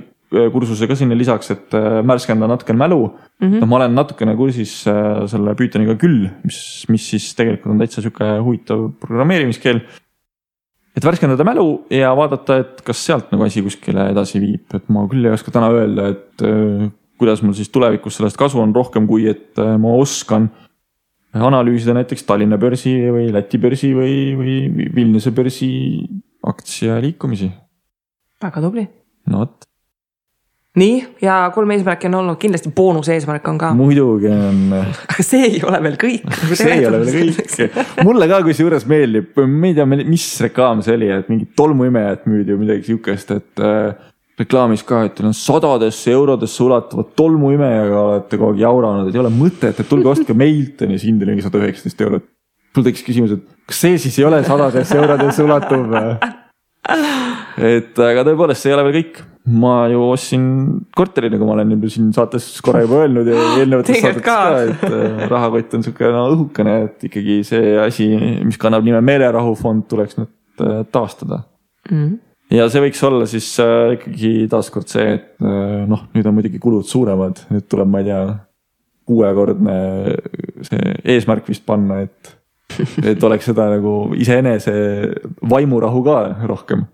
kursuse 0.52 0.88
ka 0.88 0.96
sinna 0.98 1.16
lisaks, 1.18 1.50
et 1.54 1.76
äh, 1.76 2.00
värskenda 2.06 2.48
natukene 2.50 2.78
mälu 2.80 3.00
mm. 3.06 3.46
-hmm. 3.46 3.60
noh, 3.60 3.68
ma 3.68 3.76
olen 3.76 3.94
natukene 3.94 4.36
kursis 4.36 4.86
äh, 4.86 5.26
selle 5.30 5.54
Pythoniga 5.54 5.94
küll, 6.00 6.28
mis, 6.44 6.58
mis 6.88 7.10
siis 7.10 7.34
tegelikult 7.34 7.74
on 7.74 7.82
täitsa 7.82 8.02
sihuke 8.02 8.30
huvitav 8.40 8.90
programmeerimiskeel. 9.00 9.80
et 10.96 11.04
värskendada 11.04 11.44
mälu 11.44 11.86
ja 11.90 12.12
vaadata, 12.16 12.58
et 12.62 12.82
kas 12.82 13.06
sealt 13.06 13.32
nagu 13.32 13.44
asi 13.44 13.62
kuskile 13.62 14.10
edasi 14.12 14.40
viib, 14.40 14.74
et 14.74 14.88
ma 14.88 15.08
küll 15.10 15.26
ei 15.26 15.34
oska 15.34 15.50
täna 15.50 15.70
öelda, 15.74 16.08
et 16.14 16.44
kuidas 17.18 17.42
mul 17.42 17.54
siis 17.54 17.68
tulevikus 17.68 18.16
sellest 18.16 18.38
kasu 18.38 18.60
on 18.60 18.74
rohkem, 18.74 19.06
kui 19.06 19.26
et 19.26 19.58
ma 19.58 19.96
oskan 19.98 20.50
analüüsida 21.34 21.96
näiteks 21.98 22.22
Tallinna 22.28 22.58
börsi 22.62 22.94
või 23.10 23.26
Läti 23.34 23.58
börsi 23.58 23.90
või, 23.96 24.14
või 24.38 24.56
Vilniuse 24.94 25.34
börsi 25.34 25.70
aktsia 26.46 27.00
liikumisi. 27.02 27.50
väga 28.42 28.62
tubli. 28.62 28.86
no 29.26 29.42
vot 29.42 29.63
nii, 30.78 30.94
ja 31.22 31.36
kolm 31.54 31.70
eesmärki 31.70 32.08
on 32.08 32.16
olnud, 32.18 32.38
kindlasti 32.42 32.70
boonuseesmärk 32.74 33.46
on 33.48 33.58
ka. 33.60 33.70
muidugi 33.78 34.30
on. 34.34 34.62
aga 35.12 35.26
see 35.26 35.44
ei 35.46 35.60
ole 35.66 35.78
veel 35.84 35.98
kõik 36.00 36.24
see 36.58 36.72
ei 36.78 36.88
ole 36.88 37.02
veel 37.04 37.30
kõik. 37.30 37.78
mulle 38.06 38.28
ka 38.30 38.40
kusjuures 38.46 38.88
meeldib, 38.90 39.38
ma 39.38 39.70
ei 39.70 39.76
tea, 39.76 39.86
mis 39.86 40.26
reklaam 40.42 40.82
see 40.84 40.96
oli, 40.98 41.12
et 41.14 41.30
mingit 41.30 41.54
tolmuimejat 41.58 42.26
müüdi 42.30 42.56
või 42.56 42.64
midagi 42.66 42.90
sihukest, 42.90 43.30
et 43.36 43.62
äh, 43.62 44.10
reklaamis 44.40 44.82
ka, 44.86 45.04
et 45.06 45.14
teil 45.14 45.30
on 45.30 45.36
sadadesse 45.38 46.10
eurodesse 46.14 46.64
ulatuvad 46.66 47.12
tolmuimejaga 47.18 48.00
olete 48.08 48.40
kogu 48.40 48.56
aeg 48.56 48.64
jauranud, 48.64 49.08
et 49.08 49.14
ei 49.14 49.22
ole 49.22 49.30
mõtet, 49.34 49.78
et 49.78 49.90
tulge 49.90 50.10
ostke 50.10 50.34
meilt 50.34 50.82
on 50.82 50.94
ju, 50.94 50.98
siis 50.98 51.12
hind 51.12 51.22
oli 51.22 51.38
sada 51.44 51.62
üheksateist 51.62 52.02
eurot. 52.08 52.26
mul 52.74 52.88
tekkis 52.88 53.06
küsimus, 53.06 53.36
et 53.38 53.46
kas 53.70 53.84
see 53.86 54.02
siis 54.02 54.18
ei 54.18 54.26
ole 54.26 54.42
sadadesse 54.42 54.98
eurodesse 54.98 55.46
ulatuv 55.46 55.86
et 57.60 58.02
aga 58.02 58.24
tõepoolest, 58.26 58.64
see 58.64 58.72
ei 58.72 58.76
ole 58.76 58.84
veel 58.88 58.98
kõik. 59.00 59.22
ma 59.44 59.90
ju 59.92 60.00
ostsin 60.08 60.44
korteri, 60.96 61.28
nagu 61.28 61.44
ma 61.44 61.52
olen 61.58 61.74
juba 61.74 61.88
siin 61.92 62.06
saates 62.16 62.46
korra 62.64 62.80
juba 62.80 63.02
öelnud 63.02 63.26
ja 63.28 63.40
eelnevates 63.60 63.98
saadetes 64.00 64.24
ka, 64.24 64.36
et 64.62 64.84
äh, 64.88 65.24
rahakott 65.28 65.74
on 65.76 65.84
sihuke 65.84 66.08
no, 66.14 66.22
õhukene, 66.32 66.76
et 66.86 67.04
ikkagi 67.10 67.42
see 67.44 67.74
asi, 67.82 68.06
mis 68.40 68.56
kannab 68.60 68.86
nime 68.86 69.02
meelerahufond, 69.04 69.84
tuleks 69.90 70.16
nüüd 70.16 70.64
äh, 70.64 70.80
taastada 70.88 71.42
mm. 71.90 72.14
ja 72.56 72.70
see 72.72 72.86
võiks 72.86 73.04
olla 73.04 73.28
siis 73.28 73.50
äh, 73.60 73.98
ikkagi 73.98 74.32
taaskord 74.54 74.88
see, 74.88 75.18
et 75.18 75.44
äh, 75.44 75.84
noh, 75.92 76.06
nüüd 76.16 76.30
on 76.30 76.38
muidugi 76.38 76.62
kulud 76.62 76.88
suuremad, 76.88 77.44
nüüd 77.52 77.68
tuleb, 77.68 77.92
ma 77.92 78.00
ei 78.00 78.08
tea, 78.08 78.24
kuuekordne 79.04 79.76
see 80.64 80.96
eesmärk 81.18 81.52
vist 81.52 81.68
panna, 81.68 82.00
et 82.08 82.32
et 83.04 83.22
oleks 83.28 83.44
seda 83.50 83.68
nagu 83.74 83.94
iseenese 84.16 84.72
vaimurahu 85.52 86.00
ka 86.06 86.18
rohkem 86.48 86.88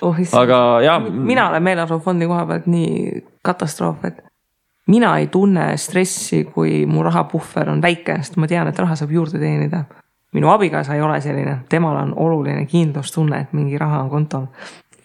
oh,. 0.00 0.16
aga 0.32 0.60
ja. 0.84 1.00
mina 1.00 1.48
olen 1.48 1.62
meeleolufondi 1.62 2.26
koha 2.26 2.46
pealt 2.46 2.66
nii 2.70 3.24
katastroof, 3.44 4.04
et 4.04 4.22
mina 4.86 5.16
ei 5.18 5.26
tunne 5.26 5.76
stressi, 5.76 6.44
kui 6.44 6.86
mu 6.86 7.02
rahapuhver 7.02 7.70
on 7.70 7.82
väike, 7.82 8.20
sest 8.22 8.38
ma 8.40 8.48
tean, 8.50 8.70
et 8.70 8.78
raha 8.78 8.96
saab 8.98 9.14
juurde 9.14 9.42
teenida. 9.42 9.84
minu 10.36 10.50
abikaasa 10.52 10.94
ei 10.94 11.00
ole 11.00 11.20
selline, 11.24 11.58
temal 11.68 11.96
on 11.96 12.10
oluline 12.20 12.66
kindlustunne, 12.66 13.38
et 13.40 13.52
mingi 13.56 13.78
raha 13.78 14.02
on 14.04 14.10
kontol. 14.10 14.46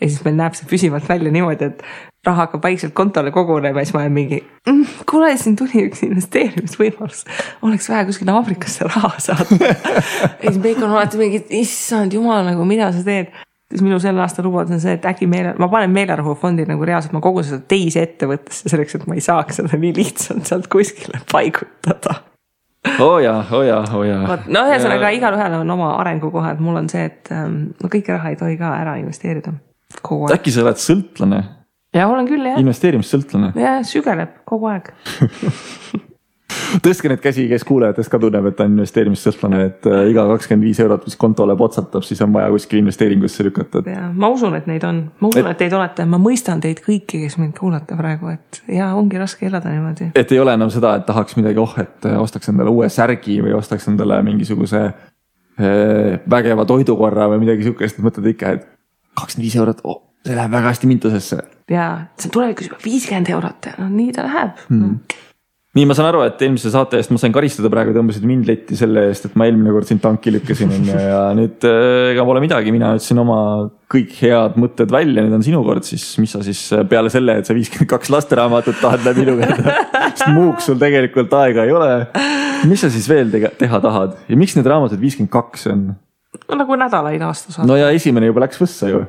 ja 0.01 0.07
siis 0.07 0.23
meil 0.25 0.36
näeb 0.36 0.57
see 0.57 0.67
püsivalt 0.69 1.10
välja 1.10 1.31
niimoodi, 1.31 1.65
et 1.65 1.84
raha 2.25 2.45
hakkab 2.45 2.63
vaikselt 2.63 2.93
kontole 2.93 3.31
kogunema 3.31 3.79
ja 3.79 3.86
siis 3.86 3.93
ma 3.93 4.01
olen 4.01 4.12
mingi 4.12 4.41
mm,. 4.67 4.86
kuule, 5.10 5.38
siin 5.38 5.55
tuli 5.55 5.86
üks 5.88 6.03
investeerimisvõimalus, 6.05 7.23
oleks 7.65 7.89
vaja 7.89 8.05
kuskile 8.10 8.34
Aafrikasse 8.36 8.89
raha 8.89 9.13
saada 9.17 9.57
ja 10.41 10.49
siis 10.49 10.60
Peik 10.62 10.81
on 10.81 10.91
alati 10.91 11.21
mingi, 11.21 11.45
issand 11.62 12.13
jumal, 12.13 12.45
nagu 12.45 12.65
mida 12.65 12.91
sa 12.93 13.05
teed. 13.05 13.34
Siis 13.71 13.84
minu 13.86 13.99
selle 14.03 14.21
aasta 14.23 14.43
lubadus 14.45 14.75
on 14.77 14.84
see, 14.84 14.95
et 14.99 15.05
äkki 15.10 15.27
meele, 15.31 15.53
ma 15.60 15.69
panen 15.71 15.93
meelerahufondi 15.95 16.67
nagu 16.69 16.86
reaalselt, 16.88 17.15
ma 17.15 17.23
kogun 17.23 17.47
seda 17.47 17.63
teise 17.71 18.03
ettevõttesse 18.05 18.71
selleks, 18.71 18.97
et 18.99 19.07
ma 19.10 19.17
ei 19.17 19.23
saaks 19.25 19.62
seda 19.62 19.79
nii 19.79 19.95
lihtsalt 19.97 20.51
sealt 20.51 20.67
kuskile 20.71 21.23
paigutada 21.31 22.19
oo 22.99 23.15
oh 23.15 23.17
jaa, 23.23 23.39
oo 23.51 23.60
oh 23.60 23.65
jaa, 23.65 23.81
oo 23.93 23.99
oh 24.01 24.05
jaa. 24.07 24.21
vot, 24.27 24.45
no 24.51 24.65
ühesõnaga 24.69 25.12
igalühel 25.15 25.57
on 25.62 25.73
oma 25.77 25.95
arengukohad, 26.01 26.62
mul 26.63 26.81
on 26.81 26.89
see, 26.91 27.07
et 27.12 27.31
ähm, 27.34 27.57
no 27.81 27.91
kõike 27.93 28.15
raha 28.15 28.34
ei 28.34 28.39
tohi 28.39 28.57
ka 28.60 28.73
ära 28.81 28.97
investeerida. 29.01 29.53
äkki 30.34 30.53
sa 30.53 30.63
oled 30.65 30.81
sõltlane 30.81 31.41
ja 31.95 32.07
olen 32.07 32.29
küll 32.29 32.47
jah. 32.47 32.60
investeerimissõltlane. 32.62 33.53
ja 33.60 33.79
sügeleb 33.88 34.41
kogu 34.49 34.71
aeg 34.71 34.93
tõstke 36.83 37.09
neid 37.11 37.21
käsi, 37.23 37.45
kes 37.51 37.63
kuulajatest 37.67 38.11
ka 38.11 38.19
tunneb, 38.21 38.47
et 38.49 38.57
ta 38.57 38.65
on 38.67 38.75
investeerimissõltlane, 38.75 39.61
et 39.67 39.87
äh, 39.89 40.03
iga 40.11 40.25
kakskümmend 40.33 40.67
viis 40.67 40.81
eurot, 40.83 41.05
mis 41.07 41.17
kontole 41.19 41.55
potsatab, 41.59 42.05
siis 42.07 42.21
on 42.25 42.33
vaja 42.35 42.51
kuskil 42.53 42.81
investeeringusse 42.81 43.45
lükata. 43.47 43.83
ja 43.89 44.09
ma 44.13 44.31
usun, 44.33 44.55
et 44.59 44.67
neid 44.71 44.85
on, 44.87 45.03
ma 45.21 45.31
usun 45.31 45.51
et..., 45.51 45.59
teid 45.61 45.75
olete, 45.77 46.05
ma 46.09 46.19
mõistan 46.21 46.63
teid 46.63 46.83
kõiki, 46.85 47.23
kes 47.25 47.37
mind 47.41 47.55
kuulate 47.59 47.97
praegu, 47.99 48.33
et 48.35 48.61
ja 48.71 48.91
ongi 48.97 49.21
raske 49.21 49.47
elada 49.49 49.73
niimoodi. 49.73 50.11
et 50.15 50.35
ei 50.35 50.43
ole 50.43 50.55
enam 50.59 50.71
seda, 50.73 50.95
et 50.99 51.07
tahaks 51.07 51.39
midagi, 51.39 51.61
oh, 51.61 51.73
et 51.81 52.09
äh, 52.09 52.19
ostaks 52.21 52.51
endale 52.53 52.73
uue 52.73 52.89
särgi 52.89 53.41
või 53.43 53.55
ostaks 53.57 53.87
endale 53.91 54.21
mingisuguse 54.27 54.85
äh, 54.85 56.21
vägeva 56.29 56.67
toidukorra 56.69 57.31
või 57.33 57.45
midagi 57.45 57.67
sihukest, 57.69 57.99
mõtled 58.03 58.31
ikka, 58.35 58.55
et 58.57 58.69
kakskümmend 59.19 59.47
viis 59.47 59.59
eurot 59.59 59.83
oh,, 59.83 60.01
see 60.25 60.37
läheb 60.37 60.53
väga 60.53 60.71
hästi 60.71 60.89
mintusesse. 60.89 61.41
Ja 61.71 61.87
see 62.19 62.29
on 62.29 62.35
tulevikus 62.37 62.69
juba 62.69 62.79
viiskümmend 62.83 63.29
eurot. 63.33 63.69
Ja 63.71 63.77
no 63.79 63.89
nii 63.91 64.11
ta 64.15 64.25
läheb. 64.27 64.63
Mm.. 64.69 64.97
Nii, 65.77 65.86
ma 65.88 65.95
saan 65.95 66.10
aru, 66.10 66.21
et 66.27 66.41
eelmise 66.43 66.71
saate 66.73 66.99
eest 66.99 67.13
ma 67.15 67.19
sain 67.21 67.31
karistada 67.36 67.69
praegu, 67.71 67.93
tõmbasid 67.95 68.25
mind 68.27 68.49
letti 68.49 68.75
selle 68.79 69.05
eest, 69.07 69.29
et 69.29 69.38
ma 69.39 69.47
eelmine 69.47 69.71
kord 69.71 69.88
sind 69.88 70.01
tanki 70.03 70.34
lükkasin 70.36 70.73
onju 70.75 70.97
ja 70.99 71.21
nüüd 71.38 71.63
äh, 71.67 72.10
ega 72.12 72.25
pole 72.27 72.41
midagi, 72.43 72.73
mina 72.75 72.89
ütlesin 72.97 73.21
oma 73.23 73.38
kõik 73.91 74.12
head 74.19 74.57
mõtted 74.60 74.91
välja, 74.91 75.23
nüüd 75.23 75.38
on 75.38 75.45
sinu 75.45 75.62
kord, 75.63 75.88
siis 75.88 76.03
mis 76.19 76.36
sa 76.36 76.43
siis 76.43 76.65
äh, 76.75 76.84
peale 76.91 77.13
selle, 77.13 77.38
et 77.39 77.47
sa 77.47 77.55
viiskümmend 77.55 77.91
kaks 77.93 78.12
lasteraamatut 78.12 78.84
tahad 78.84 79.07
läbi 79.07 79.29
lugeda, 79.29 79.77
sest 80.10 80.27
muuks 80.36 80.67
sul 80.67 80.79
tegelikult 80.81 81.31
aega 81.39 81.63
ei 81.67 81.75
ole. 81.77 81.91
mis 82.67 82.84
sa 82.84 82.91
siis 82.91 83.07
veel 83.10 83.31
tege, 83.31 83.53
teha 83.62 83.79
tahad 83.84 84.19
ja 84.27 84.39
miks 84.39 84.57
need 84.60 84.67
raamatud 84.67 84.99
viiskümmend 84.99 85.31
kaks 85.31 85.69
on? 85.71 85.88
no 86.49 86.60
nagu 86.60 86.84
nädalaid 86.84 87.23
aastas. 87.31 87.63
no 87.63 87.79
ja 87.79 87.93
esimene 87.95 88.27
juba 88.27 88.43
läks 88.43 88.60
võssa 88.60 88.91
ju 88.91 89.05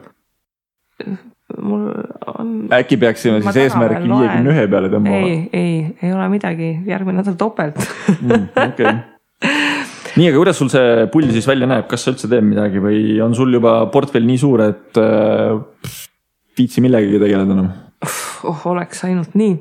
mul 1.61 1.89
on. 2.33 2.53
äkki 2.73 2.99
peaksime 3.03 3.41
siis 3.45 3.61
eesmärki 3.67 4.05
viiekümne 4.07 4.55
ühe 4.55 4.67
peale 4.71 4.93
tõmbama? 4.93 5.23
ei, 5.23 5.39
ei, 5.53 5.75
ei 6.03 6.13
ole 6.13 6.29
midagi, 6.33 6.75
järgmine 6.89 7.21
nädal 7.21 7.39
topelt 7.41 7.81
mm,. 8.21 8.49
okei 8.69 8.95
nii, 10.19 10.29
aga 10.29 10.39
kuidas 10.39 10.59
sul 10.61 10.71
see 10.73 11.07
pull 11.13 11.31
siis 11.33 11.49
välja 11.49 11.69
näeb, 11.71 11.87
kas 11.91 12.05
sa 12.05 12.13
üldse 12.13 12.31
teed 12.31 12.45
midagi 12.47 12.83
või 12.83 13.03
on 13.25 13.37
sul 13.37 13.53
juba 13.55 13.79
portfell 13.93 14.27
nii 14.29 14.41
suur, 14.41 14.65
et 14.67 15.01
äh, 15.01 15.57
viitsi 16.59 16.85
millegagi 16.85 17.21
tegeleda 17.23 17.57
enam? 17.57 17.71
oh, 18.49 18.67
oleks 18.73 19.05
ainult 19.09 19.37
nii 19.39 19.55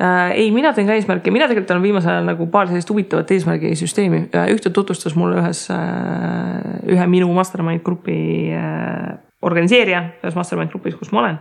äh,. 0.00 0.32
ei, 0.38 0.50
mina 0.54 0.72
teen 0.74 0.88
ka 0.88 0.96
eesmärke, 0.96 1.32
mina 1.34 1.48
tegelikult 1.50 1.74
olen 1.76 1.86
viimasel 1.90 2.14
ajal 2.16 2.28
nagu 2.30 2.48
paar 2.52 2.70
sellist 2.70 2.90
huvitavat 2.92 3.32
eesmärgisüsteemi 3.36 4.24
äh,, 4.30 4.50
ühte 4.54 4.72
tutvustas 4.74 5.16
mulle 5.18 5.40
ühes 5.42 5.66
äh,, 5.74 6.84
ühe 6.88 7.08
minu 7.10 7.30
mastermind 7.36 7.84
grupi 7.86 8.18
äh, 8.56 9.18
organiseerija 9.42 10.02
selles 10.20 10.36
mastermind 10.38 10.72
grupis, 10.72 10.96
kus 10.98 11.12
ma 11.12 11.22
olen. 11.22 11.38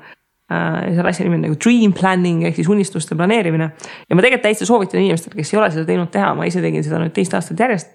äh, 0.52 0.76
selle 0.96 1.10
asja 1.10 1.26
nimi 1.26 1.36
on 1.36 1.42
nagu 1.44 1.58
dream 1.60 1.94
planning 1.94 2.46
ehk 2.48 2.56
siis 2.56 2.70
unistuste 2.72 3.16
planeerimine. 3.16 3.72
ja 4.10 4.16
ma 4.16 4.24
tegelikult 4.24 4.46
täitsa 4.48 4.66
soovitan 4.66 5.02
inimestele, 5.02 5.36
kes 5.36 5.54
ei 5.54 5.60
ole 5.60 5.72
seda 5.74 5.86
teinud, 5.86 6.12
teha, 6.14 6.34
ma 6.36 6.48
ise 6.48 6.62
tegin 6.64 6.86
seda 6.86 7.02
nüüd 7.04 7.16
teist 7.16 7.34
aastat 7.34 7.60
järjest. 7.60 7.92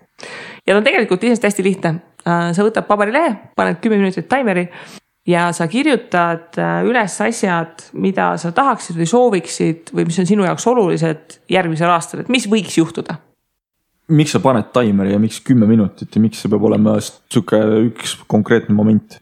ja 0.66 0.74
ta 0.74 0.80
on 0.80 0.88
tegelikult 0.88 1.22
iseenesest 1.22 1.48
hästi 1.50 1.68
lihtne. 1.68 1.94
Äh, 2.22 2.50
sa 2.54 2.66
võtad 2.66 2.86
paberilehe, 2.86 3.34
paned 3.56 3.80
kümme 3.82 3.98
minutit 3.98 4.28
taimeri 4.30 4.68
ja 5.26 5.48
sa 5.56 5.66
kirjutad 5.70 6.58
äh, 6.58 6.78
üles 6.86 7.18
asjad, 7.24 7.88
mida 7.94 8.32
sa 8.38 8.52
tahaksid 8.54 8.98
või 8.98 9.08
sooviksid 9.10 9.92
või 9.94 10.06
mis 10.10 10.18
on 10.22 10.28
sinu 10.28 10.46
jaoks 10.46 10.66
olulised 10.66 11.38
järgmisel 11.50 11.90
aastal, 11.90 12.22
et 12.22 12.32
mis 12.32 12.46
võiks 12.50 12.78
juhtuda 12.78 13.18
miks 14.12 14.34
sa 14.34 14.40
paned 14.42 14.70
taimeri 14.74 15.14
ja 15.14 15.20
miks 15.22 15.40
kümme 15.44 15.66
minutit 15.68 16.14
ja 16.14 16.22
miks 16.22 16.42
see 16.42 16.50
peab 16.52 16.64
olema 16.68 16.96
sihuke 17.02 17.60
üks 17.88 18.16
konkreetne 18.30 18.74
moment? 18.76 19.18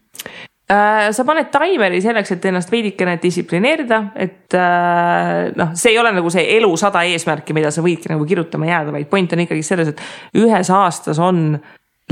Äh, 0.71 1.09
sa 1.11 1.25
paned 1.27 1.49
taimeri 1.51 1.99
selleks, 1.99 2.31
et 2.37 2.45
ennast 2.47 2.71
veidikene 2.71 3.17
distsiplineerida, 3.19 3.97
et 4.23 4.55
äh, 4.55 5.49
noh, 5.59 5.73
see 5.75 5.91
ei 5.91 5.99
ole 5.99 6.13
nagu 6.15 6.31
see 6.31 6.45
elu 6.59 6.69
sada 6.79 7.01
eesmärki, 7.11 7.57
mida 7.57 7.73
sa 7.75 7.83
võidki 7.83 8.13
nagu 8.13 8.23
kirjutama 8.29 8.69
jääda, 8.69 8.93
vaid 8.95 9.09
point 9.11 9.35
on 9.35 9.43
ikkagi 9.43 9.65
selles, 9.67 9.91
et 9.91 10.39
ühes 10.39 10.71
aastas 10.71 11.19
on 11.19 11.57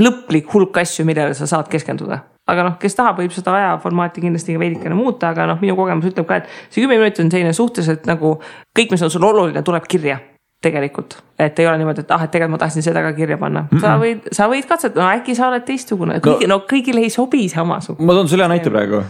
lõplik 0.03 0.51
hulk 0.51 0.81
asju, 0.81 1.05
millele 1.07 1.37
sa 1.37 1.47
saad 1.47 1.71
keskenduda. 1.71 2.19
aga 2.49 2.65
noh, 2.65 2.75
kes 2.81 2.97
tahab, 2.97 3.21
võib 3.21 3.31
seda 3.31 3.53
ajaformaati 3.53 4.25
kindlasti 4.25 4.57
veidikene 4.59 4.97
muuta, 4.97 5.29
aga 5.31 5.45
noh, 5.53 5.61
minu 5.61 5.77
kogemus 5.77 6.09
ütleb 6.09 6.27
ka, 6.27 6.41
et 6.41 6.51
see 6.73 6.81
kümme 6.81 6.97
minutit 6.97 7.21
on 7.23 7.31
selline 7.31 7.53
suhteliselt 7.55 8.09
nagu 8.09 8.33
kõik, 8.75 8.91
mis 8.91 9.05
on 9.05 9.13
sul 9.13 9.27
oluline, 9.29 9.63
tuleb 9.63 9.87
kirja 9.87 10.17
tegelikult, 10.61 11.15
et 11.39 11.59
ei 11.59 11.67
ole 11.67 11.79
niimoodi, 11.79 12.03
et 12.03 12.09
ah, 12.11 12.23
et 12.25 12.31
tegelikult 12.33 12.57
ma 12.57 12.59
tahtsin 12.59 12.83
seda 12.83 12.99
ka 13.05 13.13
kirja 13.15 13.37
panna 13.39 13.61
mm. 13.63 13.77
-mm. 13.77 13.81
sa 13.81 13.93
võid, 14.01 14.25
sa 14.35 14.47
võid 14.51 14.65
katsetada, 14.67 15.05
no 15.05 15.11
äkki 15.15 15.35
sa 15.35 15.47
oled 15.47 15.63
teistsugune, 15.63 16.17
no,, 16.25 16.33
no 16.51 16.57
kõigile 16.67 17.03
ei 17.05 17.11
sobi 17.13 17.45
samasugune. 17.49 18.07
ma 18.07 18.15
toon 18.17 18.27
sulle 18.27 18.43
hea 18.43 18.51
näite 18.51 18.73
praegu. 18.73 19.03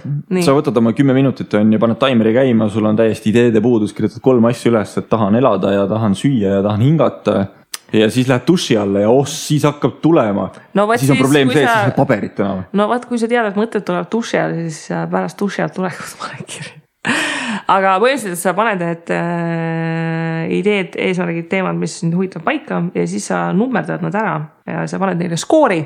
sa 0.45 0.53
võtad 0.53 0.77
oma 0.77 0.93
kümme 0.93 1.15
minutit 1.17 1.53
on 1.57 1.73
ju, 1.73 1.79
paned 1.81 1.97
taimeri 2.01 2.33
käima, 2.37 2.69
sul 2.69 2.85
on 2.85 2.99
täiesti 2.99 3.33
ideede 3.33 3.61
puudus, 3.65 3.93
kirjutad 3.97 4.21
kolm 4.21 4.45
asja 4.45 4.69
üles, 4.71 4.97
et 5.01 5.09
tahan 5.09 5.39
elada 5.41 5.73
ja 5.73 5.87
tahan 5.89 6.13
süüa 6.15 6.59
ja 6.59 6.61
tahan 6.63 6.85
hingata. 6.85 7.45
ja 7.93 8.11
siis 8.13 8.27
lähed 8.29 8.45
duši 8.47 8.77
alla 8.77 8.99
ja 8.99 9.09
oh, 9.09 9.25
siis 9.27 9.65
hakkab 9.65 9.97
tulema 10.01 10.51
no,. 10.73 10.85
siis 10.97 11.09
on 11.09 11.15
siis, 11.15 11.23
probleem 11.23 11.49
see, 11.49 11.63
et 11.63 11.69
sa 11.69 11.79
ei 11.79 11.89
saa 11.89 11.97
paberit 11.97 12.39
enam. 12.39 12.63
no 12.73 12.87
vot, 12.93 13.09
kui 13.09 13.17
sa 13.17 13.27
tead, 13.27 13.49
et 13.49 13.57
mõtted 13.57 13.81
tulevad 13.81 14.11
duši 14.11 14.37
all, 14.37 14.53
siis 14.69 14.91
äh, 14.93 15.09
pärast 15.09 15.39
duši 15.41 15.65
alt 15.65 15.73
tulekut 15.81 16.17
pane 16.21 16.45
kirja 16.45 16.77
aga 17.69 17.95
põhimõtteliselt 18.01 18.41
sa 18.41 18.53
paned 18.57 18.81
need 18.81 19.11
äh, 19.13 20.45
ideed, 20.59 20.95
eesmärgid, 20.99 21.49
teemad, 21.51 21.77
mis 21.79 21.99
sind 22.01 22.15
huvitavad 22.17 22.45
paika 22.47 22.81
ja 22.95 23.05
siis 23.09 23.27
sa 23.29 23.49
nummerdad 23.55 24.03
nad 24.05 24.15
ära 24.17 24.37
ja 24.69 24.85
sa 24.89 24.99
paned 25.01 25.21
neile 25.21 25.37
skoori. 25.39 25.81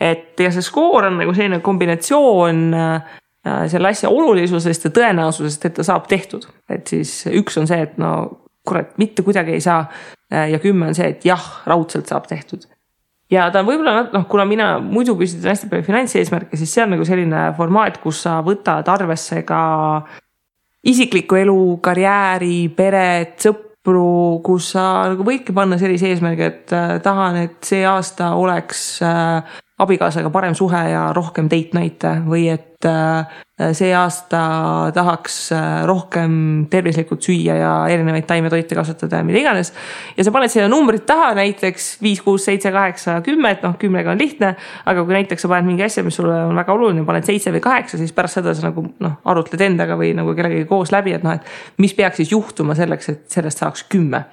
et 0.00 0.40
ja 0.40 0.50
see 0.52 0.64
skoor 0.64 1.08
on 1.08 1.20
nagu 1.22 1.34
selline 1.34 1.62
kombinatsioon 1.64 2.66
äh, 2.76 3.14
selle 3.70 3.92
asja 3.92 4.10
olulisusest 4.10 4.88
ja 4.88 4.90
tõenäosusest, 4.90 5.68
et 5.68 5.76
ta 5.78 5.86
saab 5.86 6.08
tehtud. 6.10 6.48
et 6.68 6.86
siis 6.86 7.24
üks 7.32 7.58
on 7.60 7.68
see, 7.70 7.80
et 7.88 7.98
no 8.02 8.12
kurat, 8.66 8.96
mitte 8.98 9.22
kuidagi 9.22 9.56
ei 9.56 9.60
saa 9.64 9.84
äh,. 10.32 10.50
ja 10.52 10.58
kümme 10.58 10.90
on 10.90 10.98
see, 10.98 11.08
et 11.14 11.24
jah, 11.24 11.62
raudselt 11.66 12.10
saab 12.10 12.28
tehtud 12.28 12.66
ja 13.32 13.48
ta 13.50 13.62
on 13.62 13.70
võib-olla 13.70 14.06
noh, 14.12 14.28
kuna 14.28 14.44
mina 14.44 14.68
muidu 14.82 15.16
püstitan 15.18 15.54
hästi 15.54 15.70
palju 15.70 15.86
finantseesmärke, 15.88 16.58
siis 16.60 16.74
see 16.74 16.84
on 16.84 16.94
nagu 16.94 17.08
selline 17.08 17.48
formaat, 17.56 17.98
kus 18.02 18.20
sa 18.26 18.38
võtad 18.44 18.86
arvesse 18.92 19.42
ka 19.48 19.62
isiklikku 20.86 21.38
elu, 21.40 21.60
karjääri, 21.84 22.68
peret, 22.76 23.36
sõpru, 23.42 24.40
kus 24.46 24.72
sa 24.74 24.86
nagu 25.12 25.26
võidki 25.26 25.54
panna 25.56 25.78
sellise 25.80 26.10
eesmärgi, 26.12 26.46
et 26.46 26.74
äh, 26.76 26.96
tahan, 27.04 27.40
et 27.46 27.58
see 27.66 27.84
aasta 27.86 28.32
oleks 28.38 28.84
äh, 29.06 29.56
abikaasaga 29.82 30.30
parem 30.32 30.56
suhe 30.56 30.82
ja 30.90 31.08
rohkem 31.16 31.50
date 31.52 31.76
night'e 31.76 32.14
või 32.26 32.46
et 32.54 32.88
äh, 32.88 33.42
see 33.56 33.92
aasta 33.96 34.40
tahaks 34.92 35.36
äh, 35.56 35.84
rohkem 35.88 36.66
tervislikult 36.68 37.24
süüa 37.24 37.54
ja 37.56 37.70
erinevaid 37.88 38.26
taimetoite 38.28 38.76
kasvatada 38.76 39.22
ja 39.22 39.24
mida 39.24 39.40
iganes. 39.40 39.70
ja 40.16 40.24
sa 40.24 40.32
paned 40.34 40.52
sinna 40.52 40.68
numbrid 40.68 41.06
taha 41.08 41.30
näiteks 41.38 41.86
viis, 42.04 42.20
kuus, 42.20 42.44
seitse, 42.44 42.68
kaheksa, 42.72 43.22
kümme, 43.24 43.54
et 43.56 43.62
noh, 43.64 43.78
kümnega 43.80 44.12
on 44.12 44.20
lihtne. 44.20 44.50
aga 44.84 45.04
kui 45.04 45.16
näiteks 45.16 45.46
sa 45.46 45.48
paned 45.48 45.70
mingi 45.70 45.86
asja, 45.86 46.04
mis 46.04 46.18
sulle 46.20 46.36
on 46.50 46.52
väga 46.56 46.74
oluline, 46.76 47.04
paned 47.08 47.24
seitse 47.24 47.52
või 47.54 47.62
kaheksa, 47.64 47.96
siis 47.96 48.12
pärast 48.12 48.36
seda 48.42 48.52
sa 48.54 48.66
nagu 48.68 48.84
noh, 49.00 49.14
arutled 49.24 49.64
endaga 49.64 49.96
või 49.96 50.12
nagu 50.18 50.36
kellegagi 50.36 50.68
koos 50.68 50.92
läbi, 50.92 51.16
et 51.16 51.24
noh, 51.24 51.38
et 51.40 51.80
mis 51.80 51.96
peaks 51.96 52.20
siis 52.20 52.34
juhtuma 52.36 52.76
selleks, 52.76 53.08
et 53.08 53.24
sellest 53.32 53.64
saaks 53.64 53.86
kümme. 53.88 54.26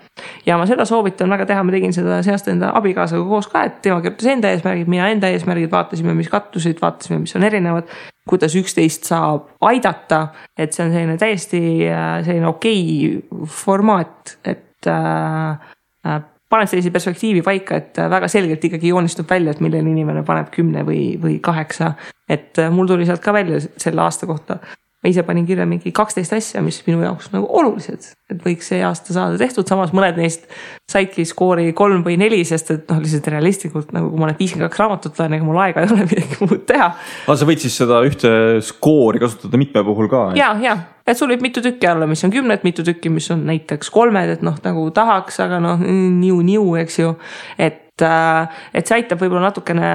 ja 0.46 0.58
ma 0.60 0.68
seda 0.68 0.84
soovitan 0.86 1.32
väga 1.32 1.48
teha, 1.48 1.64
ma 1.64 1.72
tegin 1.72 1.96
seda 1.96 2.20
see 2.28 2.36
aasta 2.36 2.52
enda 2.52 2.74
abikaasaga 2.76 3.24
koos 3.30 3.48
ka, 3.48 3.64
et 3.72 3.80
tema 3.88 4.02
kirjutas 4.04 4.28
enda 4.36 4.52
eesmärgid, 4.52 4.92
mina 4.92 5.08
enda 5.16 5.32
eesmärgid, 5.32 5.72
vaatasime, 5.72 6.12
mis 6.18 6.28
kattusid, 6.28 6.84
vaatasime, 6.84 7.24
mis 7.24 7.40
on 7.40 7.48
erinevad. 7.48 7.88
Kuidas 8.30 8.56
üksteist 8.56 9.08
saab 9.10 9.50
aidata, 9.68 10.28
et 10.58 10.74
see 10.74 10.86
on 10.86 10.94
selline 10.94 11.18
täiesti 11.20 11.64
äh, 11.90 12.20
selline 12.26 12.48
okei 12.48 12.84
okay 13.18 13.50
formaat, 13.52 14.38
et 14.46 14.88
äh, 14.88 15.74
äh, 16.08 16.22
paned 16.54 16.70
sellise 16.70 16.92
perspektiivi 16.94 17.42
paika, 17.46 17.80
et 17.82 18.00
väga 18.14 18.30
selgelt 18.32 18.64
ikkagi 18.64 18.94
joonistub 18.94 19.30
välja, 19.30 19.56
et 19.56 19.64
millal 19.64 19.88
inimene 19.90 20.24
paneb 20.28 20.52
kümne 20.54 20.86
või, 20.88 21.16
või 21.22 21.40
kaheksa. 21.44 21.94
et 22.30 22.60
äh, 22.62 22.72
mul 22.72 22.88
tuli 22.88 23.08
sealt 23.10 23.24
ka 23.24 23.34
välja 23.34 23.60
selle 23.60 24.02
aasta 24.06 24.30
kohta 24.30 24.60
ma 25.04 25.12
ise 25.12 25.24
panin 25.28 25.44
kirja 25.44 25.66
mingi 25.68 25.92
kaksteist 25.96 26.32
asja, 26.36 26.62
mis 26.64 26.78
minu 26.88 27.02
jaoks 27.04 27.28
nagu 27.34 27.48
olulised, 27.60 28.06
et 28.32 28.40
võiks 28.46 28.70
see 28.72 28.80
aasta 28.88 29.12
saada 29.16 29.36
tehtud, 29.42 29.68
samas 29.68 29.92
mõned 29.96 30.16
neist 30.16 30.46
saidki 30.90 31.26
skoori 31.28 31.74
kolm 31.76 32.06
või 32.06 32.16
neli, 32.22 32.40
sest 32.48 32.72
et 32.72 32.86
noh, 32.88 33.02
lihtsalt 33.04 33.28
realistlikult 33.34 33.92
nagu 33.96 34.08
kui 34.14 34.22
ma 34.22 34.30
need 34.30 34.40
viiskümmend 34.40 34.70
kaks 34.70 34.80
raamatut 34.80 35.20
loen, 35.20 35.36
ega 35.36 35.48
mul 35.48 35.60
aega 35.60 35.84
ei 35.84 35.92
ole 35.92 36.06
midagi 36.14 36.40
muud 36.40 36.64
teha. 36.70 36.88
aga 37.28 37.36
sa 37.42 37.48
võid 37.50 37.64
siis 37.66 37.76
seda 37.84 38.00
ühte 38.08 38.32
skoori 38.64 39.20
kasutada 39.24 39.60
mitme 39.60 39.84
puhul 39.84 40.08
ka? 40.12 40.22
ja, 40.40 40.54
ja, 40.64 40.78
et 41.04 41.20
sul 41.20 41.34
võib 41.34 41.44
mitu 41.44 41.64
tükki 41.66 41.90
olla, 41.92 42.08
mis 42.08 42.24
on 42.24 42.32
kümned, 42.32 42.64
mitu 42.64 42.86
tükki, 42.88 43.12
mis 43.12 43.28
on 43.36 43.44
näiteks 43.50 43.92
kolmed, 43.92 44.38
et 44.38 44.46
noh, 44.46 44.56
nagu 44.64 44.86
tahaks, 44.96 45.42
aga 45.44 45.60
noh, 45.64 45.84
niu-niu, 45.84 46.64
eks 46.80 47.02
ju. 47.02 47.12
et 47.60 48.08
äh, 48.08 48.62
et 48.72 48.88
see 48.88 49.02
aitab 49.02 49.20
võib-olla 49.20 49.50
natukene 49.50 49.92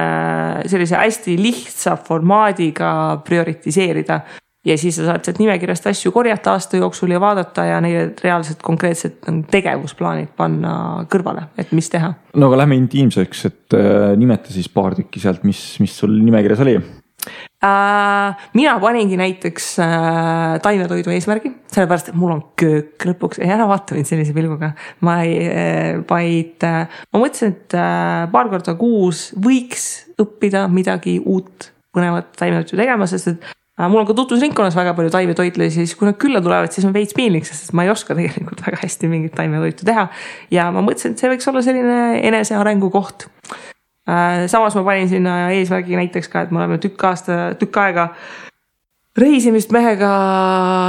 sellise 0.68 1.00
hästi 1.00 1.38
lihtsa 1.40 1.96
formaadiga 2.04 2.90
prioritiseerida 3.24 4.20
ja 4.68 4.76
siis 4.78 4.98
sa 4.98 5.08
saad 5.08 5.24
sealt 5.24 5.40
nimekirjast 5.42 5.88
asju 5.90 6.12
korjata 6.14 6.54
aasta 6.56 6.80
jooksul 6.80 7.12
ja 7.14 7.20
vaadata 7.22 7.64
ja 7.68 7.80
neile 7.84 8.10
reaalselt 8.22 8.62
konkreetsed 8.64 9.20
nagu 9.26 9.44
tegevusplaanid 9.52 10.32
panna 10.36 10.72
kõrvale, 11.10 11.48
et 11.58 11.72
mis 11.76 11.90
teha. 11.92 12.12
no 12.36 12.50
aga 12.50 12.62
lähme 12.62 12.78
intiimseks, 12.82 13.44
et 13.48 13.76
äh, 13.78 14.14
nimeta 14.20 14.52
siis 14.54 14.70
paar 14.72 14.96
tükki 14.98 15.22
sealt, 15.22 15.44
mis, 15.48 15.62
mis 15.82 15.94
sul 15.98 16.14
nimekirjas 16.20 16.64
oli 16.66 16.76
äh,? 16.78 18.48
mina 18.58 18.76
paningi 18.82 19.18
näiteks 19.20 19.70
äh, 19.84 20.58
taimetoidu 20.64 21.14
eesmärgi, 21.14 21.52
sellepärast 21.72 22.12
et 22.12 22.18
mul 22.18 22.36
on 22.36 22.44
köök 22.60 23.08
lõpuks, 23.10 23.42
ei 23.42 23.52
ära 23.54 23.68
vaata 23.70 23.96
mind 23.96 24.10
sellise 24.10 24.36
pilguga. 24.36 24.74
ma 25.06 25.20
ei 25.24 25.40
äh,, 25.48 26.04
vaid 26.10 26.66
äh, 26.68 27.00
ma 27.12 27.24
mõtlesin, 27.24 27.56
et 27.56 27.78
äh, 27.78 28.28
paar 28.34 28.52
korda 28.52 28.76
kuus 28.80 29.28
võiks 29.38 29.88
õppida 30.18 30.66
midagi 30.72 31.18
uut 31.24 31.72
põnevat 31.94 32.34
taimetoitu 32.38 32.76
tegema, 32.78 33.06
sest 33.10 33.32
et 33.32 33.54
mul 33.86 34.02
on 34.02 34.08
ka 34.08 34.16
tutvusringkonnas 34.18 34.74
väga 34.74 34.94
palju 34.98 35.12
taimetoitlasi, 35.14 35.84
siis 35.84 35.94
kui 35.98 36.08
nad 36.08 36.18
külla 36.18 36.40
tulevad, 36.42 36.72
siis 36.74 36.86
on 36.88 36.94
veits 36.94 37.14
piinlik, 37.14 37.46
sest 37.46 37.70
ma 37.78 37.86
ei 37.86 37.92
oska 37.92 38.16
tegelikult 38.18 38.62
väga 38.66 38.80
hästi 38.82 39.10
mingit 39.10 39.36
taimetoitu 39.38 39.86
teha. 39.86 40.08
ja 40.54 40.68
ma 40.74 40.82
mõtlesin, 40.84 41.14
et 41.14 41.22
see 41.22 41.30
võiks 41.30 41.50
olla 41.50 41.62
selline 41.64 42.00
enesearengu 42.26 42.90
koht. 42.94 43.28
Äh, 44.08 44.48
samas 44.50 44.74
ma 44.78 44.84
panin 44.88 45.10
sinna 45.10 45.38
eesmärgi 45.54 45.98
näiteks 46.00 46.30
ka, 46.32 46.46
et 46.46 46.54
me 46.54 46.64
oleme 46.64 46.80
tükk 46.82 47.06
aasta, 47.06 47.40
tükk 47.60 47.78
aega 47.84 48.08
reisimist 49.18 49.70
mehega 49.74 50.10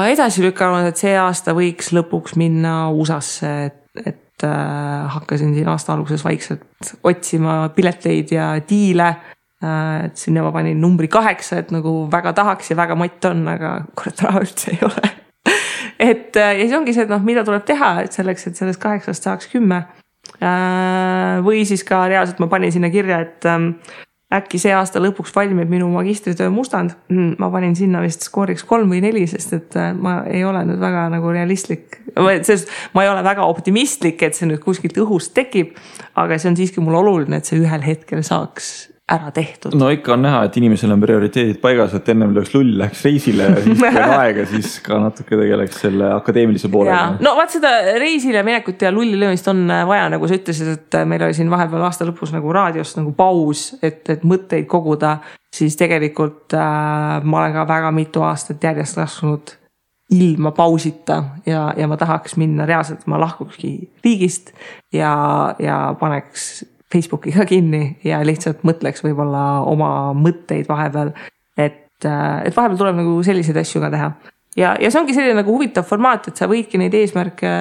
edasi 0.10 0.46
lükanud, 0.46 0.90
et 0.90 1.02
see 1.02 1.14
aasta 1.20 1.54
võiks 1.58 1.92
lõpuks 1.94 2.38
minna 2.42 2.88
USA-sse, 2.96 3.52
et, 3.70 4.06
et 4.06 4.48
äh, 4.48 5.10
hakkasin 5.18 5.54
siin 5.54 5.70
aasta 5.70 5.94
alguses 5.94 6.26
vaikselt 6.26 6.96
otsima 7.04 7.68
pileteid 7.76 8.34
ja 8.34 8.56
diile 8.66 9.14
Äh, 9.14 9.39
et 9.60 10.16
sinna 10.16 10.44
ma 10.46 10.54
panin 10.56 10.80
numbri 10.80 11.10
kaheksa, 11.12 11.60
et 11.60 11.72
nagu 11.76 12.06
väga 12.12 12.32
tahaks 12.38 12.72
ja 12.72 12.78
väga 12.80 12.96
mott 12.96 13.26
on, 13.28 13.48
aga 13.52 13.74
kurat 14.00 14.22
raha 14.24 14.44
üldse 14.46 14.72
ei 14.72 14.84
ole 14.88 15.10
et 16.12 16.36
äh, 16.36 16.54
ja 16.58 16.66
siis 16.66 16.76
ongi 16.78 16.96
see, 16.96 17.06
et 17.08 17.12
noh, 17.12 17.24
mida 17.26 17.44
tuleb 17.48 17.66
teha, 17.68 17.96
et 18.06 18.16
selleks, 18.16 18.48
et 18.48 18.60
sellest 18.60 18.82
kaheksast 18.82 19.26
saaks 19.28 19.50
kümme. 19.52 19.84
Äh, 20.40 21.40
või 21.44 21.66
siis 21.68 21.84
ka 21.88 22.06
reaalselt 22.08 22.40
ma 22.40 22.48
panin 22.52 22.72
sinna 22.72 22.92
kirja, 22.94 23.20
et 23.26 23.48
ähm, 23.50 23.72
äkki 24.36 24.60
see 24.62 24.72
aasta 24.76 25.02
lõpuks 25.02 25.34
valmib 25.36 25.72
minu 25.72 25.90
magistritöö 25.92 26.52
mustand. 26.54 26.94
Hmm, 27.10 27.34
ma 27.42 27.50
panin 27.52 27.76
sinna 27.76 28.04
vist 28.06 28.24
skooriks 28.28 28.64
kolm 28.70 28.92
või 28.94 29.02
neli, 29.04 29.26
sest 29.28 29.56
et 29.58 29.80
ma 29.98 30.20
ei 30.30 30.44
ole 30.46 30.62
nüüd 30.70 30.80
väga 30.80 31.08
nagu 31.16 31.34
realistlik, 31.34 32.00
sest 32.46 32.70
ma 32.94 33.04
ei 33.04 33.12
ole 33.12 33.26
väga 33.26 33.48
optimistlik, 33.50 34.22
et 34.24 34.38
see 34.38 34.48
nüüd 34.48 34.62
kuskilt 34.64 35.02
õhust 35.02 35.34
tekib. 35.36 35.76
aga 36.20 36.38
see 36.38 36.52
on 36.52 36.60
siiski 36.60 36.84
mulle 36.84 37.02
oluline, 37.02 37.42
et 37.42 37.50
see 37.50 37.60
ühel 37.60 37.84
hetkel 37.84 38.22
saaks 38.28 38.90
ära 39.10 39.32
tehtud. 39.34 39.76
no 39.80 39.90
ikka 39.94 40.14
on 40.14 40.24
näha, 40.26 40.44
et 40.48 40.58
inimesel 40.62 40.94
on 40.94 41.02
prioriteedid 41.02 41.60
paigas, 41.64 41.94
et 41.98 42.10
ennem 42.14 42.34
lööks 42.36 42.54
lull, 42.54 42.72
läheks 42.82 43.04
reisile 43.08 43.50
ja 43.50 43.58
siis 43.64 43.82
kui 43.82 43.90
on 43.90 44.16
aega, 44.20 44.46
siis 44.50 44.76
ka 44.86 45.00
natuke 45.02 45.40
tegeleks 45.40 45.82
selle 45.86 46.12
akadeemilise 46.16 46.72
poolega. 46.74 47.18
no 47.26 47.36
vaat 47.40 47.56
seda 47.58 47.74
reisile 48.00 48.44
minekut 48.48 48.82
ja 48.86 48.94
lulli 48.94 49.20
löömist 49.20 49.48
on 49.52 49.66
vaja, 49.90 50.10
nagu 50.14 50.30
sa 50.30 50.38
ütlesid, 50.38 50.74
et 50.78 51.00
meil 51.10 51.28
oli 51.28 51.38
siin 51.38 51.52
vahepeal 51.52 51.86
aasta 51.90 52.08
lõpus 52.10 52.34
nagu 52.36 52.54
raadios 52.56 52.96
nagu 53.00 53.14
paus, 53.18 53.70
et, 53.82 54.04
et 54.14 54.26
mõtteid 54.28 54.70
koguda, 54.70 55.18
siis 55.56 55.78
tegelikult 55.80 56.54
äh, 56.58 57.24
ma 57.24 57.44
olen 57.44 57.56
ka 57.58 57.66
väga 57.70 57.94
mitu 57.96 58.26
aastat 58.28 58.64
järjest 58.64 59.00
lasknud 59.00 59.56
ilma 60.10 60.52
pausita 60.58 61.24
ja, 61.46 61.70
ja 61.78 61.88
ma 61.88 61.98
tahaks 61.98 62.36
minna 62.42 62.66
reaalselt, 62.66 63.06
ma 63.08 63.20
lahkukski 63.22 63.74
riigist 64.06 64.54
ja, 64.94 65.14
ja 65.62 65.96
paneks 66.00 66.64
Facebooki 66.92 67.34
ka 67.36 67.46
kinni 67.52 68.00
ja 68.04 68.24
lihtsalt 68.26 68.66
mõtleks 68.68 69.06
võib-olla 69.06 69.62
oma 69.70 69.92
mõtteid 70.18 70.70
vahepeal. 70.70 71.14
et, 71.58 71.88
et 72.02 72.56
vahepeal 72.56 72.78
tuleb 72.78 73.00
nagu 73.02 73.22
selliseid 73.24 73.58
asju 73.62 73.82
ka 73.84 73.94
teha 73.94 74.12
ja, 74.58 74.74
ja 74.82 74.90
see 74.92 75.02
ongi 75.02 75.16
selline 75.16 75.38
nagu 75.40 75.54
huvitav 75.54 75.86
formaat, 75.88 76.30
et 76.30 76.40
sa 76.40 76.48
võidki 76.50 76.80
neid 76.82 76.96
eesmärke 76.98 77.52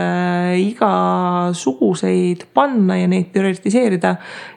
igasuguseid 0.62 2.48
panna 2.56 2.98
ja 3.00 3.10
neid 3.10 3.30
prioritiseerida. 3.34 4.16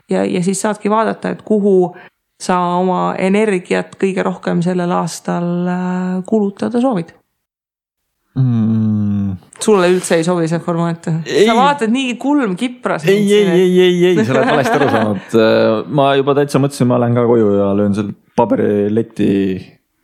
ja, 0.09 0.23
ja 0.25 0.43
siis 0.43 0.61
saadki 0.61 0.91
vaadata, 0.91 1.35
et 1.35 1.41
kuhu 1.47 1.93
sa 2.41 2.57
oma 2.79 3.15
energiat 3.21 3.95
kõige 4.01 4.23
rohkem 4.25 4.63
sellel 4.65 4.91
aastal 4.97 5.67
äh, 5.69 6.23
kulutada 6.25 6.81
soovid 6.81 7.13
mm.? 8.35 9.00
Sulle 9.61 9.89
üldse 9.91 10.17
ei 10.19 10.23
sobi 10.27 10.47
see 10.51 10.61
formaat? 10.63 11.09
sa 11.27 11.55
vaatad 11.57 11.93
nii 11.93 12.15
kulm 12.21 12.55
kipras. 12.59 13.05
ei, 13.09 13.25
ei, 13.33 13.47
ei, 13.49 13.75
ei, 13.81 13.99
ei, 14.11 14.25
sa 14.25 14.35
oled 14.37 14.51
valesti 14.55 14.79
aru 14.79 14.89
saanud. 14.95 15.37
ma 15.99 16.07
juba 16.19 16.37
täitsa 16.39 16.61
mõtlesin, 16.63 16.89
ma 16.89 16.99
lähen 17.01 17.19
ka 17.19 17.27
koju 17.29 17.53
ja 17.59 17.69
löön 17.77 17.95
seal 17.97 18.11
paberiletti 18.37 19.29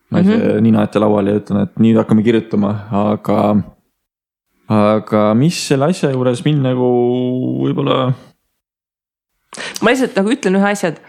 ma 0.10 0.20
ei 0.20 0.24
tea 0.24 0.36
mm 0.36 0.42
-hmm., 0.42 0.62
nina 0.62 0.84
ette 0.84 1.00
lauale 1.00 1.32
ja 1.32 1.40
ütlen, 1.42 1.64
et 1.64 1.80
nüüd 1.80 1.98
hakkame 2.00 2.24
kirjutama, 2.24 2.70
aga, 2.92 3.58
aga 4.72 5.24
mis 5.34 5.60
selle 5.68 5.90
asja 5.92 6.12
juures 6.12 6.44
mind 6.46 6.64
nagu 6.64 6.88
võib-olla. 7.64 8.14
ma 9.82 9.92
lihtsalt 9.92 10.16
nagu 10.16 10.32
ütlen 10.32 10.56
ühe 10.60 10.72
asja, 10.72 10.90
et 10.90 11.02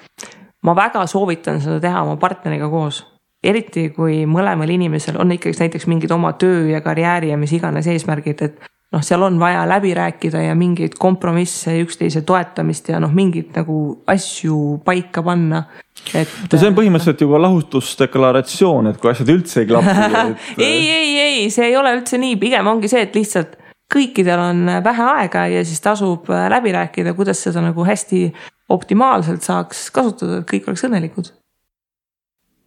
ma 0.63 0.75
väga 0.77 1.07
soovitan 1.07 1.61
seda 1.61 1.81
teha 1.81 2.03
oma 2.03 2.17
partneriga 2.17 2.69
koos 2.69 3.05
eriti 3.45 3.89
kui 3.95 4.25
mõlemal 4.27 4.71
inimesel 4.75 5.19
on 5.21 5.33
ikkagi 5.37 5.61
näiteks 5.61 5.87
mingid 5.91 6.11
oma 6.15 6.33
töö 6.41 6.67
ja 6.73 6.81
karjääri 6.83 7.31
ja 7.31 7.39
mis 7.39 7.53
iganes 7.55 7.87
eesmärgid, 7.87 8.43
et 8.43 8.59
noh, 8.93 9.05
seal 9.05 9.23
on 9.23 9.39
vaja 9.41 9.63
läbi 9.69 9.93
rääkida 9.95 10.43
ja 10.43 10.57
mingeid 10.59 10.97
kompromisse 10.99 11.77
ja 11.77 11.85
üksteise 11.85 12.25
toetamist 12.27 12.89
ja 12.89 13.01
noh, 13.03 13.13
mingeid 13.15 13.53
nagu 13.57 13.79
asju 14.09 14.81
paika 14.85 15.23
panna. 15.23 15.65
et. 16.15 16.29
no 16.53 16.59
see 16.59 16.71
on 16.71 16.77
põhimõtteliselt 16.79 17.23
ju 17.23 17.31
ka 17.31 17.43
lahutusdeklaratsioon, 17.45 18.91
et 18.93 19.01
kui 19.01 19.13
asjad 19.13 19.33
üldse 19.35 19.63
ei 19.63 19.71
klapi 19.71 19.95
et... 20.25 20.45
ei, 20.59 20.85
ei, 20.89 21.17
ei, 21.23 21.49
see 21.55 21.71
ei 21.71 21.77
ole 21.79 21.95
üldse 21.99 22.19
nii, 22.19 22.39
pigem 22.41 22.71
ongi 22.71 22.91
see, 22.91 23.07
et 23.07 23.19
lihtsalt 23.19 23.59
kõikidel 23.93 24.41
on 24.43 24.65
vähe 24.85 25.11
aega 25.15 25.47
ja 25.49 25.65
siis 25.65 25.81
tasub 25.85 26.29
läbi 26.29 26.75
rääkida, 26.75 27.15
kuidas 27.17 27.41
seda 27.45 27.63
nagu 27.65 27.87
hästi 27.87 28.27
optimaalselt 28.73 29.47
saaks 29.47 29.89
kasutada, 29.95 30.43
et 30.43 30.51
kõik 30.51 30.69
oleks 30.69 30.85
õnnelikud 30.89 31.31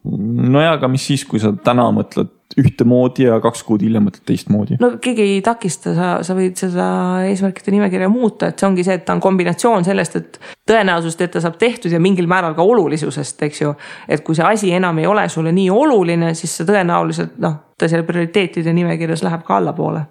nojah, 0.06 0.78
aga 0.78 0.89
mis 0.91 1.04
siis, 1.12 1.24
kui 1.30 1.41
sa 1.41 1.52
täna 1.64 1.88
mõtled 1.93 2.32
ühtemoodi 2.60 3.24
ja 3.30 3.38
kaks 3.39 3.62
kuud 3.64 3.84
hiljem 3.86 4.08
mõtled 4.08 4.26
teistmoodi? 4.28 4.78
no 4.82 4.93
keegi 5.04 5.24
ei 5.24 5.41
takista, 5.45 5.93
sa, 5.95 6.10
sa 6.26 6.36
võid 6.36 6.60
seda 6.60 6.86
eesmärkide 7.30 7.74
nimekirja 7.76 8.10
muuta, 8.12 8.49
et 8.52 8.60
see 8.60 8.68
ongi 8.68 8.86
see, 8.88 8.97
et 8.99 9.06
ta 9.08 9.16
on 9.16 9.24
kombinatsioon 9.24 9.86
sellest, 9.88 10.18
et 10.20 10.39
tõenäosust, 10.68 11.22
et 11.24 11.32
ta 11.36 11.43
saab 11.43 11.60
tehtud 11.62 11.93
ja 11.93 12.02
mingil 12.04 12.28
määral 12.32 12.56
ka 12.58 12.66
olulisusest, 12.66 13.45
eks 13.47 13.62
ju. 13.64 13.76
et 14.10 14.26
kui 14.26 14.38
see 14.38 14.47
asi 14.47 14.74
enam 14.76 14.99
ei 14.99 15.08
ole 15.08 15.28
sulle 15.30 15.54
nii 15.56 15.70
oluline, 15.72 16.34
siis 16.38 16.58
see 16.60 16.68
tõenäoliselt 16.68 17.38
noh, 17.43 17.62
ta 17.78 17.89
seal 17.91 18.04
prioriteetide 18.08 18.74
nimekirjas 18.76 19.24
läheb 19.28 19.45
ka 19.47 19.62
allapoole 19.62 20.04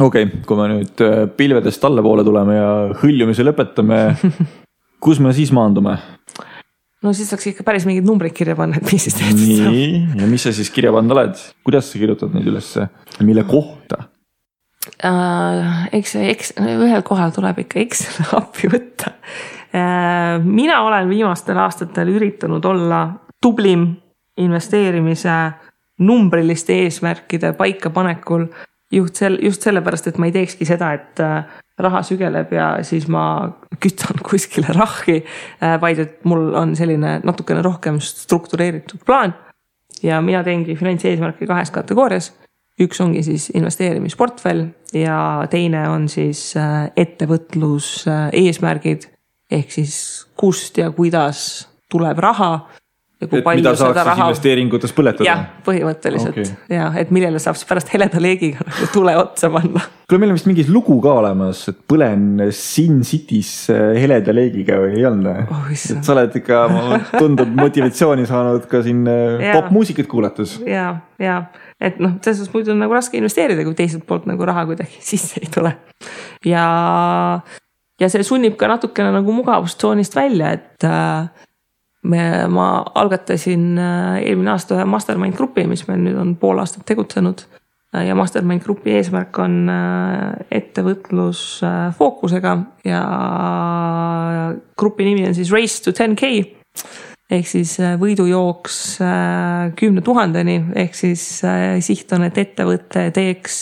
okei 0.00 0.24
okay,, 0.24 0.42
kui 0.46 0.56
me 0.56 0.70
nüüd 0.72 1.04
äh, 1.04 1.22
pilvedest 1.36 1.84
allapoole 1.84 2.24
tuleme 2.24 2.56
ja 2.56 2.72
hõljumise 3.02 3.44
lõpetame 3.44 4.04
kus 5.04 5.20
me 5.20 5.34
siis 5.36 5.52
maandume? 5.52 5.98
No 7.02 7.12
siis 7.16 7.30
saaks 7.32 7.50
ikka 7.50 7.66
päris 7.66 7.86
mingeid 7.88 8.06
numbreid 8.06 8.34
kirja 8.36 8.56
panna, 8.58 8.78
et 8.78 8.92
mis 8.92 9.08
siis 9.08 9.16
tehtud 9.18 9.42
saab. 9.42 9.74
nii, 9.74 10.02
ja 10.20 10.28
mis 10.30 10.46
sa 10.46 10.54
siis 10.54 10.70
kirja 10.74 10.92
pannud 10.94 11.16
oled, 11.16 11.40
kuidas 11.66 11.90
sa 11.90 12.00
kirjutad 12.00 12.34
neid 12.36 12.48
ülesse, 12.52 12.88
mille 13.24 13.44
kohta 13.48 14.04
uh,? 15.08 15.88
eks 15.94 16.14
eks 16.22 16.54
ühel 16.60 17.02
kohal 17.06 17.34
tuleb 17.34 17.64
ikka 17.64 17.82
Excel 17.82 18.30
appi 18.40 18.70
võtta 18.72 19.14
uh,. 19.16 20.38
mina 20.46 20.82
olen 20.86 21.10
viimastel 21.10 21.58
aastatel 21.64 22.14
üritanud 22.14 22.64
olla 22.70 23.04
tublim 23.42 23.88
investeerimise 24.40 25.38
numbriliste 26.02 26.76
eesmärkide 26.84 27.52
paikapanekul 27.58 28.46
just 28.92 29.20
sel-, 29.20 29.38
just 29.42 29.64
sellepärast, 29.64 30.08
et 30.08 30.18
ma 30.20 30.28
ei 30.28 30.34
teekski 30.34 30.66
seda, 30.68 30.92
et 30.96 31.22
uh, 31.22 31.42
raha 31.78 32.02
sügeleb 32.04 32.52
ja 32.52 32.66
siis 32.84 33.08
ma 33.08 33.24
kütan 33.80 34.20
kuskile 34.28 34.74
rahhi, 34.76 35.22
äh, 35.62 35.78
vaid 35.80 36.02
et 36.02 36.20
mul 36.28 36.52
on 36.58 36.76
selline 36.76 37.20
natukene 37.24 37.62
rohkem 37.64 38.00
struktureeritud 38.00 39.04
plaan. 39.06 39.34
ja 40.02 40.20
mina 40.20 40.42
teengi 40.44 40.76
finantseesmärke 40.76 41.46
kahes 41.46 41.70
kategoorias. 41.70 42.32
üks 42.80 43.00
ongi 43.00 43.22
siis 43.22 43.50
investeerimisportfell 43.54 44.66
ja 44.94 45.46
teine 45.50 45.88
on 45.88 46.08
siis 46.08 46.56
äh, 46.56 46.90
ettevõtlus 46.96 48.06
eesmärgid 48.32 49.08
ehk 49.50 49.70
siis 49.70 50.26
kust 50.36 50.78
ja 50.78 50.90
kuidas 50.90 51.68
tuleb 51.92 52.18
raha 52.18 52.68
et 53.26 53.48
mida 53.56 53.74
saaks 53.76 53.96
siis 53.96 54.08
raha... 54.08 54.26
investeeringutes 54.26 54.94
põletada? 54.96 55.26
jah, 55.26 55.42
põhimõtteliselt 55.66 56.36
okay. 56.36 56.52
ja, 56.72 56.90
et 57.00 57.12
millele 57.14 57.40
saab 57.42 57.58
siis 57.58 57.68
pärast 57.68 57.92
heleda 57.94 58.22
leegiga 58.22 58.66
tule 58.94 59.14
otsa 59.20 59.50
panna. 59.52 59.84
kuule, 60.08 60.22
meil 60.22 60.34
on 60.34 60.38
vist 60.38 60.50
mingi 60.50 60.66
lugu 60.70 60.98
ka 61.04 61.16
olemas, 61.22 61.64
et 61.72 61.80
põlen 61.88 62.46
Sin 62.56 63.02
City's 63.06 63.52
äh, 63.72 63.92
heleda 64.02 64.34
leegiga 64.36 64.80
või 64.82 64.96
ei 65.00 65.08
olnud 65.08 65.46
oh,? 65.46 65.66
et 65.72 66.06
sa 66.06 66.14
oled 66.16 66.38
ikka, 66.42 66.62
tundub 67.16 67.52
motivatsiooni 67.62 68.28
saanud 68.28 68.68
ka 68.70 68.82
siin 68.86 69.04
äh, 69.10 69.50
popmuusikat 69.56 70.10
kuulates. 70.10 70.58
ja, 70.68 70.94
ja 71.22 71.42
et 71.82 71.98
noh, 72.02 72.16
selles 72.22 72.40
suhtes 72.40 72.54
muidu 72.54 72.72
on 72.74 72.82
nagu 72.82 72.94
raske 72.94 73.18
investeerida, 73.18 73.64
kui 73.66 73.76
teiselt 73.78 74.06
poolt 74.08 74.28
nagu 74.30 74.46
raha 74.48 74.64
kuidagi 74.70 75.02
sisse 75.12 75.42
ei 75.42 75.50
tule. 75.52 75.74
ja, 76.46 76.66
ja 78.00 78.10
see 78.12 78.26
sunnib 78.26 78.58
ka 78.60 78.70
natukene 78.70 79.14
nagu 79.14 79.34
mugavustsoonist 79.36 80.16
välja, 80.18 80.54
et 80.58 80.86
äh, 80.88 81.48
me, 82.02 82.22
ma 82.50 82.68
algatasin 82.94 83.78
äh, 83.78 84.22
eelmine 84.26 84.54
aasta 84.54 84.76
ühe 84.76 84.86
mastermind 84.88 85.36
grupi, 85.38 85.66
mis 85.70 85.84
meil 85.88 86.02
nüüd 86.02 86.18
on 86.18 86.34
pool 86.40 86.62
aastat 86.62 86.84
tegutsenud. 86.88 87.44
Äh, 87.94 88.08
ja 88.08 88.16
mastermind 88.18 88.64
grupi 88.64 88.96
eesmärk 88.96 89.38
on 89.42 89.62
äh, 89.70 90.42
ettevõtlus 90.62 91.62
fookusega 91.98 92.56
ja 92.88 93.04
grupi 94.78 95.06
nimi 95.06 95.28
on 95.28 95.38
siis 95.38 95.54
Race 95.54 95.82
to 95.84 95.94
10K 95.94 96.34
ehk 97.32 97.46
siis 97.48 97.78
võidujooks 97.96 98.74
kümne 99.78 100.02
tuhandeni, 100.04 100.58
ehk 100.76 100.92
siis 100.92 101.22
siht 101.86 102.10
on, 102.12 102.26
et 102.26 102.36
ettevõte 102.42 103.06
teeks, 103.16 103.54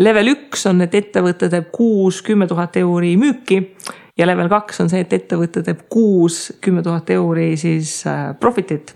level 0.00 0.30
üks 0.32 0.64
on, 0.70 0.80
et 0.86 0.96
ettevõte 0.96 1.50
teeb 1.52 1.68
kuus 1.74 2.22
kümme 2.24 2.48
tuhat 2.48 2.78
euri 2.80 3.12
müüki 3.20 3.58
ja 4.18 4.26
level 4.26 4.50
kaks 4.50 4.82
on 4.84 4.90
see, 4.92 5.02
et 5.04 5.12
ettevõte 5.14 5.62
teeb 5.66 5.84
kuus 5.92 6.48
kümme 6.64 6.82
tuhat 6.86 7.10
euri 7.14 7.52
siis 7.60 8.00
äh, 8.10 8.32
profit'it 8.40 8.94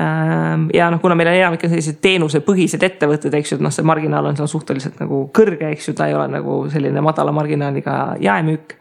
ähm, 0.00 0.68
ja 0.74 0.90
noh, 0.92 1.00
kuna 1.02 1.16
meil 1.18 1.32
on 1.32 1.38
enamik 1.38 1.64
sellised 1.66 2.00
teenusepõhised 2.04 2.84
ettevõtted, 2.86 3.34
eks 3.38 3.52
ju, 3.52 3.58
et 3.58 3.64
noh, 3.64 3.74
see 3.74 3.86
marginaal 3.86 4.30
on 4.30 4.38
seal 4.38 4.50
suhteliselt 4.50 5.00
nagu 5.02 5.24
kõrge, 5.34 5.72
eks 5.72 5.90
ju, 5.90 5.96
ta 5.98 6.10
ei 6.10 6.16
ole 6.18 6.28
nagu 6.32 6.60
selline 6.72 7.02
madala 7.04 7.34
marginaaliga 7.34 7.98
jaemüük. 8.22 8.76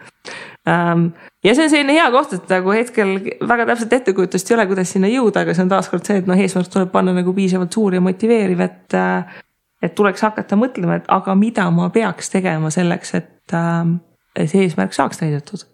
Ähm, 0.68 1.10
ja 1.46 1.56
see 1.56 1.68
on 1.68 1.72
selline 1.72 1.96
hea 1.96 2.08
koht, 2.12 2.36
et 2.36 2.52
nagu 2.52 2.76
hetkel 2.76 3.18
väga 3.48 3.70
täpset 3.72 3.98
ettekujutust 4.02 4.52
ei 4.52 4.58
ole, 4.58 4.68
kuidas 4.70 4.92
sinna 4.94 5.10
jõuda, 5.12 5.46
aga 5.46 5.56
see 5.56 5.64
on 5.64 5.72
taaskord 5.72 6.08
see, 6.08 6.20
et 6.22 6.30
noh, 6.30 6.40
eesmärk 6.40 6.72
tuleb 6.74 6.92
panna 6.92 7.16
nagu 7.16 7.34
piisavalt 7.36 7.74
suur 7.74 7.98
ja 7.98 8.04
motiveeriv, 8.04 8.66
et. 8.68 8.88
Äh, 8.98 9.44
et 9.78 9.94
tuleks 9.94 10.24
hakata 10.26 10.58
mõtlema, 10.58 10.96
et 10.98 11.10
aga 11.14 11.36
mida 11.38 11.68
ma 11.70 11.92
peaks 11.94 12.32
tegema 12.34 12.72
selleks, 12.74 13.12
et 13.14 13.54
ähm, 13.54 14.00
see 14.46 14.68
eesmärk 14.68 14.94
saaks 14.94 15.22
täidetud. 15.22 15.66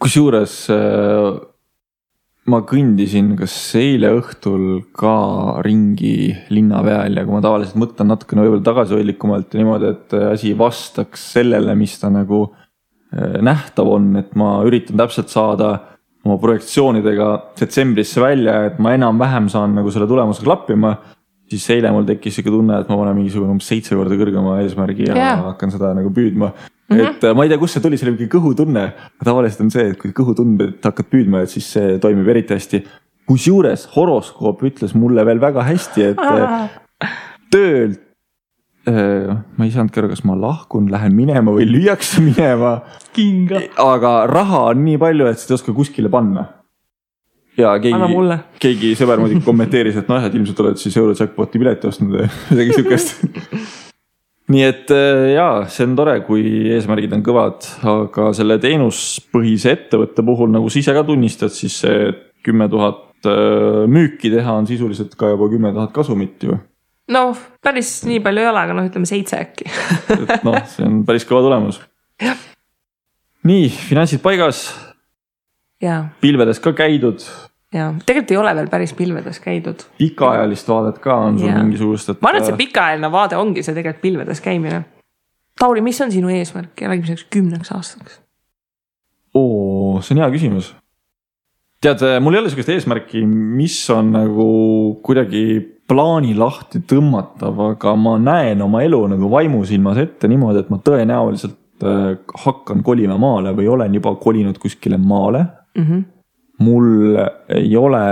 kusjuures 0.00 0.54
äh, 0.74 1.40
ma 2.50 2.62
kõndisin 2.66 3.34
kas 3.38 3.54
eile 3.78 4.12
õhtul 4.18 4.82
ka 4.96 5.60
ringi 5.64 6.32
linna 6.52 6.80
peal 6.86 7.18
ja 7.18 7.26
kui 7.26 7.36
ma 7.36 7.42
tavaliselt 7.44 7.78
mõtlen 7.80 8.10
natukene 8.10 8.46
võib-olla 8.46 8.66
tagasihoidlikumalt 8.70 9.54
ja 9.54 9.60
niimoodi, 9.60 9.92
et 9.94 10.16
asi 10.32 10.54
vastaks 10.58 11.30
sellele, 11.36 11.76
mis 11.78 11.98
ta 12.00 12.10
nagu 12.12 12.46
äh, 12.48 13.38
nähtav 13.44 13.92
on, 13.92 14.12
et 14.20 14.34
ma 14.40 14.58
üritan 14.66 15.00
täpselt 15.00 15.32
saada 15.32 15.76
oma 16.26 16.36
projektsioonidega 16.40 17.30
detsembrisse 17.60 18.20
välja, 18.20 18.58
et 18.68 18.80
ma 18.82 18.94
enam-vähem 18.96 19.48
saan 19.52 19.74
nagu 19.78 19.92
selle 19.92 20.08
tulemusega 20.10 20.48
klappima. 20.48 20.94
Siis 21.50 21.70
eile 21.76 21.90
mul 21.94 22.06
tekkis 22.08 22.38
sihuke 22.38 22.52
tunne, 22.54 22.80
et 22.80 22.90
ma 22.90 22.98
panen 23.00 23.16
mingisugune 23.18 23.54
umbes 23.54 23.70
seitse 23.70 23.96
korda 23.98 24.18
kõrgema 24.20 24.60
eesmärgi 24.64 25.08
ja 25.10 25.16
yeah. 25.16 25.42
hakkan 25.50 25.72
seda 25.74 25.94
nagu 25.96 26.12
püüdma 26.14 26.52
Mm 26.90 26.96
-hmm. 26.96 27.08
et 27.08 27.24
äh, 27.24 27.34
ma 27.36 27.44
ei 27.44 27.48
tea, 27.48 27.58
kust 27.58 27.72
see 27.72 27.82
tuli, 27.82 27.96
see 27.96 28.08
oli 28.08 28.16
mingi 28.16 28.30
kõhutunne. 28.34 28.92
tavaliselt 29.24 29.60
on 29.60 29.70
see, 29.70 29.90
et 29.90 29.98
kui 29.98 30.10
kõhutunded 30.10 30.82
hakkad 30.82 31.06
püüdma, 31.06 31.42
et 31.42 31.50
siis 31.50 31.72
see 31.72 31.98
toimib 31.98 32.28
eriti 32.28 32.54
hästi. 32.54 32.84
kusjuures 33.30 33.86
horoskoop 33.94 34.62
ütles 34.66 34.94
mulle 34.94 35.24
veel 35.26 35.40
väga 35.40 35.62
hästi, 35.62 36.02
et 36.02 36.18
ah. 36.18 36.66
töölt 37.50 38.00
äh, 38.88 39.36
ma 39.56 39.64
ei 39.64 39.70
saanudki 39.70 40.00
aru, 40.00 40.08
kas 40.08 40.24
ma 40.24 40.34
lahkun, 40.34 40.90
lähen 40.90 41.14
minema 41.14 41.54
või 41.54 41.68
lüüakse 41.70 42.20
minema. 42.20 42.80
aga 43.78 44.26
raha 44.26 44.64
on 44.72 44.84
nii 44.84 44.98
palju, 44.98 45.26
et 45.26 45.38
seda 45.38 45.54
ei 45.54 45.60
oska 45.60 45.72
kuskile 45.72 46.08
panna. 46.08 46.48
Ja 47.60 47.74
keegi 47.82 48.38
keegi 48.62 48.94
sõber 48.98 49.20
muidugi 49.22 49.44
kommenteeris, 49.48 50.00
et 50.00 50.10
noh, 50.10 50.22
et 50.24 50.34
ilmselt 50.36 50.64
oled 50.64 50.80
siis 50.80 50.96
Eurojackpoti 51.00 51.60
pileti 51.60 51.90
ostnud 51.90 52.16
või 52.16 52.26
midagi 52.52 52.78
siukest. 52.78 53.22
nii 54.50 54.64
et 54.66 54.90
äh, 54.94 55.26
jaa, 55.36 55.52
see 55.70 55.86
on 55.88 55.94
tore, 55.98 56.16
kui 56.26 56.42
eesmärgid 56.74 57.14
on 57.16 57.22
kõvad, 57.26 57.68
aga 57.92 58.30
selle 58.36 58.58
teenuspõhise 58.62 59.76
ettevõtte 59.76 60.24
puhul, 60.26 60.50
nagu 60.54 60.72
sa 60.72 60.82
ise 60.82 60.96
ka 60.96 61.04
tunnistad, 61.06 61.54
siis 61.54 61.80
see 61.84 62.10
kümme 62.46 62.68
tuhat 62.72 63.28
äh, 63.28 63.86
müüki 63.90 64.32
teha 64.32 64.58
on 64.58 64.68
sisuliselt 64.68 65.16
ka 65.20 65.32
juba 65.34 65.50
kümme 65.52 65.72
tuhat 65.76 65.94
kasumit 65.96 66.48
ju. 66.48 66.58
noh, 67.10 67.38
päris 67.62 68.00
nii 68.08 68.22
palju 68.24 68.44
ei 68.44 68.52
ole, 68.52 68.66
aga 68.66 68.76
noh, 68.76 68.90
ütleme 68.90 69.08
seitse 69.08 69.40
äkki. 69.40 69.70
et 70.22 70.46
noh, 70.46 70.60
see 70.70 70.86
on 70.86 71.02
päris 71.08 71.26
kõva 71.28 71.44
tulemus. 71.46 71.82
nii, 73.46 73.68
finantsid 73.70 74.22
paigas, 74.24 74.68
ja, 75.82 76.04
pilvedes 76.20 76.60
ka 76.62 76.72
käidud, 76.76 77.24
ja 77.74 77.90
tegelikult 78.06 78.30
ei 78.34 78.40
ole 78.40 78.54
veel 78.58 78.70
päris 78.70 78.94
pilvedes 78.98 79.40
käidud. 79.40 79.84
pikaajalist 79.98 80.68
vaadet 80.68 80.98
ka 80.98 81.16
on 81.26 81.38
sul 81.38 81.52
mingisugust, 81.52 82.08
et. 82.08 82.22
ma 82.22 82.32
arvan, 82.32 82.42
et 82.42 82.50
see 82.50 82.62
pikaajaline 82.64 83.12
vaade 83.12 83.38
ongi 83.38 83.62
see 83.62 83.74
tegelikult 83.76 84.02
pilvedes 84.02 84.42
käimine. 84.44 84.82
Tauri, 85.60 85.82
mis 85.84 86.00
on 86.00 86.12
sinu 86.12 86.30
eesmärk 86.32 86.80
järgmiseks 86.80 87.26
kümneks 87.30 87.72
aastaks? 87.76 88.20
oo, 89.34 90.00
see 90.02 90.16
on 90.16 90.22
hea 90.24 90.30
küsimus. 90.34 90.72
tead, 91.80 92.02
mul 92.20 92.36
ei 92.36 92.42
ole 92.42 92.50
sihukest 92.50 92.74
eesmärki, 92.74 93.22
mis 93.26 93.78
on 93.94 94.12
nagu 94.12 94.48
kuidagi 95.06 95.44
plaani 95.90 96.34
lahti 96.38 96.82
tõmmatav, 96.86 97.58
aga 97.72 97.94
ma 97.98 98.14
näen 98.20 98.62
oma 98.62 98.82
elu 98.86 99.00
nagu 99.14 99.30
vaimusilmas 99.30 99.98
ette 100.02 100.28
niimoodi, 100.30 100.62
et 100.62 100.70
ma 100.70 100.78
tõenäoliselt 100.86 101.86
äh, 101.86 102.12
hakkan 102.44 102.84
kolima 102.86 103.16
maale 103.20 103.54
või 103.56 103.70
olen 103.70 103.96
juba 103.98 104.14
kolinud 104.20 104.58
kuskile 104.62 104.98
maale 104.98 105.44
mm. 105.76 105.84
-hmm. 105.84 106.04
Mul 106.60 107.16
ei 107.48 107.72
ole 107.76 108.04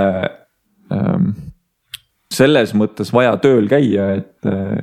ähm, 0.95 1.31
selles 2.33 2.75
mõttes 2.77 3.13
vaja 3.15 3.37
tööl 3.43 3.69
käia, 3.71 4.11
et 4.21 4.49
äh, 4.49 4.79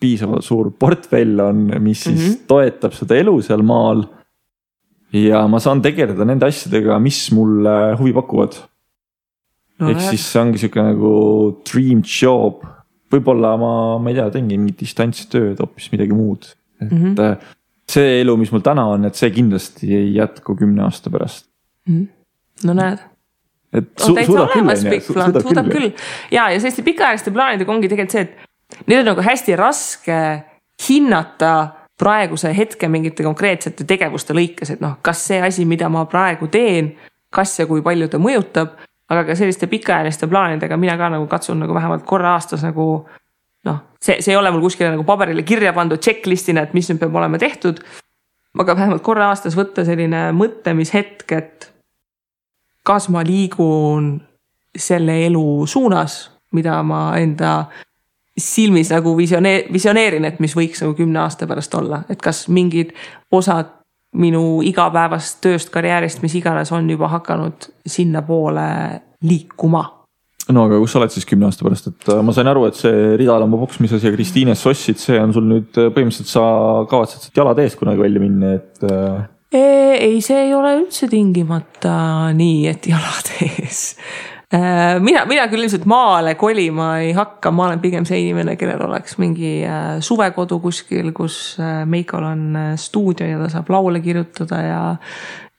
piisavalt 0.00 0.46
suur 0.46 0.70
portfell 0.80 1.40
on, 1.44 1.68
mis 1.82 2.04
siis 2.06 2.16
mm. 2.16 2.24
-hmm. 2.24 2.48
toetab 2.48 2.96
seda 2.96 3.18
elu 3.20 3.36
seal 3.44 3.62
maal. 3.62 4.06
ja 5.12 5.46
ma 5.50 5.58
saan 5.58 5.82
tegeleda 5.82 6.24
nende 6.24 6.46
asjadega, 6.46 6.98
mis 7.02 7.32
mulle 7.34 7.96
huvi 7.98 8.12
pakuvad 8.14 8.54
no,. 9.80 9.88
ehk 9.90 10.00
siis 10.00 10.26
see 10.32 10.42
ongi 10.42 10.60
sihuke 10.62 10.82
nagu 10.84 11.14
dream 11.66 12.02
job. 12.04 12.62
võib-olla 13.10 13.56
ma, 13.58 13.72
ma 13.98 14.10
ei 14.12 14.14
tea, 14.20 14.28
teengi 14.30 14.58
mingit 14.58 14.84
distantstööd, 14.84 15.58
hoopis 15.58 15.90
midagi 15.92 16.14
muud. 16.14 16.46
et 16.80 16.92
mm. 16.92 17.14
-hmm. 17.14 17.36
see 17.90 18.20
elu, 18.20 18.36
mis 18.36 18.52
mul 18.52 18.62
täna 18.62 18.86
on, 18.86 19.04
et 19.04 19.18
see 19.18 19.30
kindlasti 19.34 19.90
ei 19.94 20.14
jätku 20.14 20.56
kümne 20.56 20.86
aasta 20.86 21.10
pärast. 21.10 21.48
Mhm. 21.88 22.19
No 22.66 22.76
näed 22.76 23.02
et 23.72 24.02
on 24.02 24.06
su, 24.06 24.14
täitsa 24.14 24.32
suudab 24.32 24.52
küll, 24.52 24.62
olemas 24.62 24.84
onju, 24.84 24.94
pikk 24.94 25.10
plaan, 25.14 25.36
suudab 25.46 25.68
küll 25.70 25.90
ja, 26.34 26.48
ja 26.50 26.56
selliste 26.58 26.82
pikaajaliste 26.86 27.34
plaanidega 27.34 27.72
ongi 27.72 27.90
tegelikult 27.90 28.16
see, 28.16 28.24
et 28.26 28.86
neid 28.90 29.02
on 29.02 29.12
nagu 29.12 29.26
hästi 29.26 29.58
raske 29.58 30.18
hinnata 30.88 31.52
praeguse 32.00 32.52
hetke 32.56 32.88
mingite 32.88 33.24
konkreetsete 33.26 33.84
tegevuste 33.84 34.34
lõikes, 34.36 34.74
et 34.74 34.82
noh, 34.82 34.96
kas 35.04 35.22
see 35.28 35.40
asi, 35.44 35.66
mida 35.68 35.90
ma 35.92 36.06
praegu 36.08 36.48
teen, 36.52 36.94
kas 37.30 37.58
ja 37.58 37.66
kui 37.68 37.82
palju 37.84 38.08
ta 38.10 38.18
mõjutab, 38.22 38.78
aga 39.10 39.24
ka 39.28 39.36
selliste 39.38 39.68
pikaajaliste 39.70 40.28
plaanidega 40.30 40.78
mina 40.80 40.96
ka 40.98 41.10
nagu 41.12 41.26
katsun 41.30 41.60
nagu 41.60 41.74
vähemalt 41.76 42.06
korra 42.08 42.36
aastas 42.38 42.64
nagu 42.64 42.86
noh, 43.68 43.80
see, 44.00 44.20
see 44.22 44.32
ei 44.32 44.38
ole 44.38 44.52
mul 44.54 44.64
kuskile 44.64 44.94
nagu 44.94 45.04
paberile 45.06 45.44
kirja 45.46 45.74
pandud 45.76 46.00
checklist'ina, 46.00 46.64
et 46.64 46.76
mis 46.76 46.88
nüüd 46.90 47.02
peab 47.02 47.18
olema 47.20 47.38
tehtud. 47.38 47.82
aga 48.58 48.76
vähemalt 48.76 49.02
korra 49.06 49.28
aastas 49.30 49.54
võtta 49.56 49.84
selline 49.86 50.30
mõtlemishetk, 50.34 51.32
et 51.36 51.69
kas 52.90 53.06
ma 53.12 53.22
liigun 53.26 54.16
selle 54.74 55.14
elu 55.26 55.66
suunas, 55.66 56.24
mida 56.54 56.80
ma 56.82 57.10
enda 57.18 57.52
silmis 58.40 58.90
nagu 58.90 59.12
visione-, 59.18 59.68
visioneerin, 59.72 60.26
et 60.26 60.40
mis 60.42 60.54
võiks 60.56 60.82
nagu 60.82 60.96
kümne 60.98 61.22
aasta 61.22 61.46
pärast 61.50 61.74
olla, 61.78 62.02
et 62.10 62.22
kas 62.22 62.46
mingid 62.50 62.94
osad 63.34 63.76
minu 64.18 64.58
igapäevast 64.66 65.38
tööst, 65.44 65.70
karjäärist, 65.70 66.22
mis 66.24 66.34
iganes 66.40 66.72
on 66.74 66.88
juba 66.90 67.12
hakanud 67.12 67.68
sinnapoole 67.86 68.66
liikuma. 69.22 69.84
No 70.50 70.64
aga 70.66 70.80
kus 70.82 70.90
sa 70.90 70.98
oled 70.98 71.12
siis 71.14 71.28
kümne 71.28 71.46
aasta 71.46 71.62
pärast, 71.62 71.90
et 71.92 72.08
äh, 72.10 72.22
ma 72.26 72.34
sain 72.34 72.48
aru, 72.50 72.64
et 72.66 72.78
see 72.78 73.12
ridalambaboks, 73.20 73.78
mis 73.84 73.92
sa 73.94 74.00
siia 74.02 74.10
Kristiines 74.14 74.64
ostsid, 74.66 74.98
see 74.98 75.20
on 75.20 75.34
sul 75.36 75.46
nüüd 75.46 75.78
äh, 75.78 75.92
põhimõtteliselt 75.94 76.32
sa 76.32 76.46
kavatsed 76.90 77.28
sealt 77.28 77.38
jalad 77.38 77.60
ees 77.62 77.76
kunagi 77.78 78.02
välja 78.02 78.22
minna, 78.22 78.56
et 78.58 78.82
äh, 78.88 79.20
ei, 79.52 80.20
see 80.22 80.44
ei 80.46 80.52
ole 80.54 80.74
üldse 80.78 81.08
tingimata 81.10 82.30
nii, 82.36 82.66
et 82.70 82.86
jalad 82.90 83.32
ees. 83.46 83.94
mina, 85.02 85.24
mina 85.30 85.46
küll 85.50 85.62
ilmselt 85.62 85.86
maale 85.90 86.34
kolima 86.38 86.92
ei 87.02 87.12
hakka, 87.14 87.52
ma 87.54 87.68
olen 87.68 87.82
pigem 87.82 88.06
see 88.06 88.22
inimene, 88.24 88.56
kellel 88.58 88.82
oleks 88.88 89.18
mingi 89.22 89.60
äh, 89.66 89.98
suvekodu 90.02 90.58
kuskil, 90.62 91.12
kus 91.16 91.36
äh, 91.62 91.84
Meikol 91.86 92.26
on 92.26 92.44
äh, 92.58 92.72
stuudio 92.78 93.28
ja 93.28 93.38
ta 93.42 93.50
saab 93.52 93.70
laule 93.74 94.02
kirjutada 94.02 94.62
ja, 94.66 94.82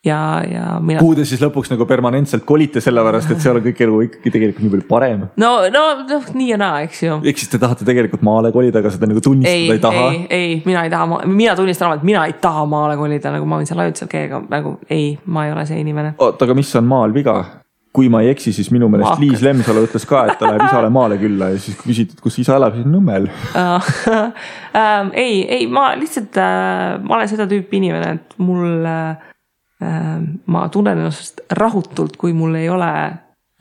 ja, 0.05 0.43
ja 0.51 0.79
mina. 0.81 0.99
kuhu 0.99 1.15
te 1.15 1.25
siis 1.29 1.41
lõpuks 1.43 1.69
nagu 1.73 1.85
permanentselt 1.89 2.45
kolite, 2.47 2.81
sellepärast 2.81 3.31
et 3.35 3.43
seal 3.43 3.59
on 3.59 3.65
kõik 3.65 3.83
elu 3.85 4.01
ikkagi 4.07 4.33
tegelikult 4.33 4.65
nii 4.65 4.73
palju 4.75 4.87
parem. 4.89 5.23
no, 5.41 5.51
no 5.73 5.85
noh, 6.09 6.27
nii 6.33 6.49
ja 6.49 6.59
naa, 6.61 6.81
eks 6.87 7.03
ju. 7.05 7.19
ehk 7.21 7.41
siis 7.43 7.53
te 7.53 7.61
tahate 7.61 7.85
tegelikult 7.87 8.25
maale 8.25 8.53
kolida, 8.55 8.81
aga 8.81 8.93
seda 8.93 9.09
nagu 9.11 9.21
tunnistada 9.23 9.55
ei, 9.55 9.69
ei, 9.69 9.77
ei 9.77 9.83
taha 9.83 10.05
ei, 10.09 10.21
ei, 10.39 10.59
mina 10.65 10.85
ei 10.87 10.93
taha, 10.93 11.23
mina 11.29 11.55
tunnistan 11.59 11.91
omalt, 11.91 12.05
mina 12.07 12.25
ei 12.29 12.37
taha 12.41 12.65
maale 12.69 12.97
kolida, 12.99 13.33
nagu 13.37 13.49
ma 13.49 13.61
võin 13.61 13.69
seal 13.69 14.11
käia, 14.11 14.27
aga 14.31 14.43
nagu 14.49 14.77
ei, 14.89 15.13
ma 15.25 15.45
ei 15.47 15.55
ole 15.55 15.65
see 15.69 15.81
inimene. 15.83 16.15
oota, 16.17 16.49
aga 16.49 16.57
mis 16.57 16.73
on 16.81 16.89
maal 16.89 17.13
viga? 17.13 17.41
kui 17.91 18.07
ma 18.07 18.21
ei 18.23 18.29
eksi, 18.31 18.53
siis 18.55 18.69
minu 18.71 18.87
meelest 18.87 19.09
Maakad. 19.09 19.23
Liis 19.25 19.41
Lemsalu 19.43 19.81
ütles 19.83 20.05
ka, 20.07 20.21
et 20.31 20.37
ta 20.39 20.47
läheb 20.47 20.61
isale 20.63 20.87
maale 20.95 21.17
külla 21.19 21.49
ja 21.51 21.57
siis 21.59 21.75
kui 21.75 21.89
küsiti, 21.91 22.15
et 22.15 22.23
kus 22.23 22.37
isa 22.39 22.55
elab, 22.55 22.77
siis 22.77 22.87
Nõmmel. 22.87 23.27
ähm, 24.79 25.11
ei, 25.11 25.41
ei, 25.43 25.65
ma 25.67 25.89
lihtsalt 25.99 26.39
äh,, 26.39 27.01
ma 27.03 27.17
olen 27.17 27.27
seda 27.27 27.49
tüüpi 27.51 27.81
inimene, 27.81 28.13
et 28.15 28.39
mul 28.39 28.87
äh,, 28.87 29.30
ma 29.81 30.67
tunnen 30.69 30.99
ennast 30.99 31.41
rahutult, 31.57 32.17
kui 32.21 32.33
mul 32.37 32.55
ei 32.59 32.69
ole 32.69 32.91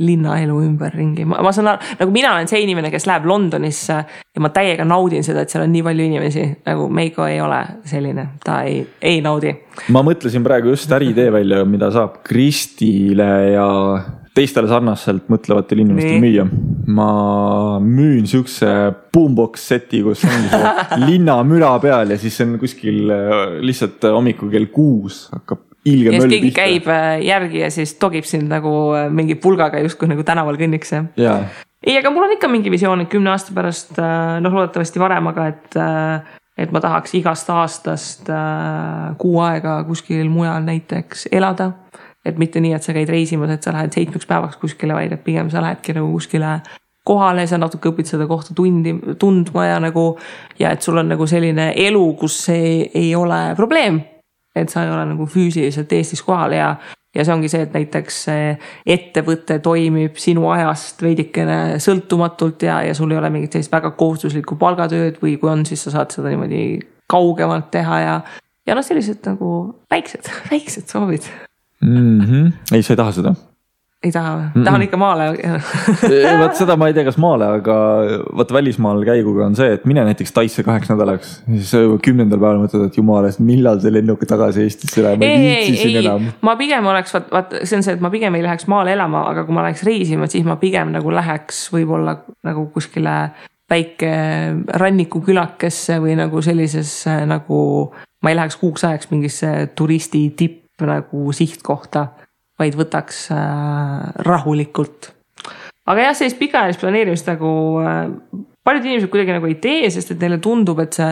linnaelu 0.00 0.60
ümberringi, 0.64 1.26
ma, 1.28 1.40
ma 1.44 1.52
saan 1.54 1.74
aru, 1.74 1.94
nagu 2.00 2.14
mina 2.14 2.32
olen 2.34 2.48
see 2.50 2.62
inimene, 2.64 2.90
kes 2.92 3.06
läheb 3.08 3.26
Londonisse 3.28 3.98
ja 4.00 4.42
ma 4.42 4.50
täiega 4.54 4.86
naudin 4.88 5.24
seda, 5.26 5.44
et 5.44 5.52
seal 5.52 5.66
on 5.66 5.74
nii 5.74 5.84
palju 5.86 6.06
inimesi, 6.08 6.46
nagu 6.66 6.88
Meiko 6.92 7.26
ei 7.28 7.40
ole 7.44 7.60
selline, 7.88 8.26
ta 8.44 8.62
ei, 8.68 8.80
ei 9.00 9.20
naudi. 9.24 9.52
ma 9.94 10.04
mõtlesin 10.06 10.44
praegu 10.46 10.72
just 10.74 10.92
äriidee 10.96 11.28
välja, 11.34 11.64
mida 11.68 11.92
saab 11.94 12.20
Kristile 12.26 13.30
ja 13.52 13.68
teistele 14.36 14.70
sarnaselt 14.70 15.26
mõtlevatele 15.32 15.84
inimestele 15.84 16.20
müüa. 16.22 16.46
ma 16.90 17.10
müün 17.84 18.28
siukse 18.30 18.68
boombox 19.12 19.66
seti, 19.72 20.04
kus 20.06 20.24
ongi 20.24 20.62
linnamüra 21.08 21.74
peal 21.82 22.14
ja 22.14 22.20
siis 22.20 22.40
on 22.44 22.56
kuskil 22.62 23.10
äh, 23.10 23.58
lihtsalt 23.64 24.08
hommikul 24.14 24.52
kell 24.52 24.70
kuus 24.72 25.26
hakkab 25.34 25.66
ilge 25.88 26.12
möll 26.12 26.34
pihta. 26.34 26.54
käib 26.60 26.88
äh, 26.92 27.20
järgi 27.24 27.64
ja 27.64 27.70
siis 27.72 27.94
togib 28.00 28.28
sind 28.28 28.50
nagu 28.52 28.72
äh, 28.96 29.08
mingi 29.12 29.36
pulgaga 29.40 29.80
justkui 29.84 30.10
nagu 30.10 30.24
tänaval 30.26 30.58
kõnniks 30.60 30.92
ja 30.92 31.04
ja, 31.16 31.36
ei, 31.86 31.96
aga 31.98 32.12
mul 32.12 32.26
on 32.26 32.36
ikka 32.36 32.50
mingi 32.52 32.72
visioon, 32.72 33.04
et 33.04 33.12
kümne 33.12 33.32
aasta 33.32 33.54
pärast, 33.56 33.96
noh, 33.96 34.52
loodetavasti 34.52 35.00
varem, 35.00 35.30
aga 35.30 35.46
et, 35.48 35.78
et 36.60 36.74
ma 36.74 36.82
tahaks 36.84 37.14
igast 37.16 37.48
aastast 37.54 38.28
äh, 38.28 39.14
kuu 39.20 39.38
aega 39.44 39.78
kuskil 39.88 40.28
mujal 40.32 40.66
näiteks 40.66 41.30
elada. 41.32 41.72
et 42.24 42.36
mitte 42.36 42.60
nii, 42.60 42.74
et 42.76 42.84
sa 42.84 42.92
käid 42.92 43.08
reisimas, 43.08 43.48
et 43.48 43.64
sa 43.64 43.72
lähed 43.72 43.94
seitsmeks 43.96 44.28
päevaks 44.28 44.58
kuskile, 44.60 44.92
vaid 44.92 45.12
et 45.16 45.24
pigem 45.24 45.48
sa 45.48 45.62
lähedki 45.64 45.94
nagu 45.96 46.10
kuskile 46.12 46.58
kohale, 47.06 47.46
sa 47.48 47.56
natuke 47.56 47.88
õpid 47.90 48.10
seda 48.10 48.26
kohta 48.28 48.54
tundi, 48.56 48.92
tundma 49.18 49.66
ja 49.66 49.78
nagu 49.80 50.04
ja 50.60 50.74
et 50.74 50.84
sul 50.84 51.00
on 51.00 51.08
nagu 51.08 51.26
selline 51.26 51.70
elu, 51.80 52.02
kus 52.20 52.36
see 52.50 52.90
ei 52.94 53.14
ole 53.16 53.40
probleem. 53.56 54.02
Et 54.56 54.72
sa 54.72 54.84
ei 54.84 54.90
ole 54.90 55.04
nagu 55.12 55.26
füüsiliselt 55.30 55.92
Eestis 55.92 56.22
kohal 56.26 56.54
ja, 56.56 56.70
ja 57.14 57.24
see 57.24 57.34
ongi 57.34 57.50
see, 57.52 57.64
et 57.66 57.74
näiteks 57.76 58.20
ettevõte 58.96 59.60
toimib 59.62 60.18
sinu 60.20 60.48
ajast 60.50 61.02
veidikene 61.02 61.80
sõltumatult 61.82 62.66
ja, 62.66 62.80
ja 62.86 62.96
sul 62.98 63.12
ei 63.14 63.20
ole 63.20 63.30
mingit 63.34 63.56
sellist 63.56 63.72
väga 63.72 63.92
kohustuslikku 63.98 64.58
palgatööd 64.60 65.20
või 65.22 65.36
kui 65.40 65.52
on, 65.52 65.66
siis 65.68 65.84
sa 65.86 65.94
saad 65.98 66.14
seda 66.14 66.32
niimoodi 66.32 66.64
kaugemalt 67.10 67.70
teha 67.74 68.00
ja, 68.04 68.16
ja 68.66 68.78
noh, 68.78 68.86
sellised 68.86 69.22
nagu 69.26 69.52
väiksed, 69.90 70.30
väiksed 70.52 70.90
soovid. 70.90 71.30
mm. 71.80 72.20
-hmm. 72.20 72.52
ei, 72.72 72.82
sa 72.82 72.94
ei 72.94 73.02
taha 73.04 73.16
seda 73.20 73.34
ei 74.00 74.12
taha 74.14 74.30
või? 74.36 74.64
tahan 74.64 74.84
ikka 74.86 74.98
maale. 75.00 75.26
vot 76.42 76.56
seda 76.56 76.76
ma 76.80 76.88
ei 76.88 76.94
tea, 76.96 77.04
kas 77.04 77.18
maale, 77.20 77.48
aga 77.58 77.76
vot 78.40 78.54
välismaal 78.56 79.02
käiguga 79.04 79.44
on 79.50 79.56
see, 79.58 79.74
et 79.76 79.84
mine 79.88 80.04
näiteks 80.08 80.32
Taisse 80.36 80.64
kaheks 80.64 80.88
nädalaks. 80.92 81.34
siis 81.50 81.72
kümnendal 82.04 82.40
päeval 82.40 82.62
mõtled, 82.62 82.86
et 82.88 82.96
jumala 82.96 83.28
eest, 83.28 83.42
millal 83.44 83.80
see 83.82 83.92
lennuk 83.92 84.24
tagasi 84.30 84.64
Eestisse 84.64 85.04
läheb, 85.04 85.20
ma 85.20 85.28
ei 85.28 85.44
viitsi 85.44 85.76
siin 85.82 85.92
ei 85.92 86.00
enam., 86.04 86.30
ma 86.48 86.56
pigem 86.60 86.88
oleks, 86.92 87.14
vaat, 87.16 87.28
vaat 87.34 87.54
see 87.60 87.76
on 87.76 87.86
see, 87.86 87.98
et 87.98 88.04
ma 88.04 88.12
pigem 88.14 88.38
ei 88.38 88.44
läheks 88.46 88.68
maale 88.72 88.94
elama, 88.96 89.26
aga 89.34 89.44
kui 89.48 89.56
ma 89.56 89.66
läheks 89.68 89.84
reisima, 89.88 90.30
siis 90.32 90.48
ma 90.48 90.56
pigem 90.60 90.94
nagu 90.96 91.12
läheks 91.14 91.66
võib-olla 91.74 92.16
nagu 92.48 92.66
kuskile 92.72 93.18
väike 93.70 94.14
rannikukülakesse 94.80 96.00
või 96.02 96.16
nagu 96.18 96.40
sellisesse 96.42 97.20
nagu, 97.28 97.60
ma 98.24 98.32
ei 98.32 98.40
läheks 98.40 98.56
kuuks 98.62 98.88
ajaks 98.88 99.12
mingisse 99.12 99.52
turisti 99.76 100.24
tipp 100.40 100.88
nagu 100.88 101.28
sihtkohta 101.36 102.08
vaid 102.60 102.76
võtaks 102.78 103.26
äh, 103.34 104.12
rahulikult. 104.26 105.10
aga 105.90 106.08
jah, 106.08 106.16
sellist 106.16 106.38
pikaajalist 106.40 106.82
planeerimist 106.82 107.30
nagu 107.30 107.50
äh, 107.82 108.04
paljud 108.66 108.86
inimesed 108.86 109.12
kuidagi 109.12 109.36
nagu 109.36 109.48
ei 109.50 109.58
tee, 109.62 109.88
sest 109.92 110.14
et 110.14 110.22
neile 110.22 110.40
tundub, 110.42 110.80
et 110.82 110.96
see 110.96 111.10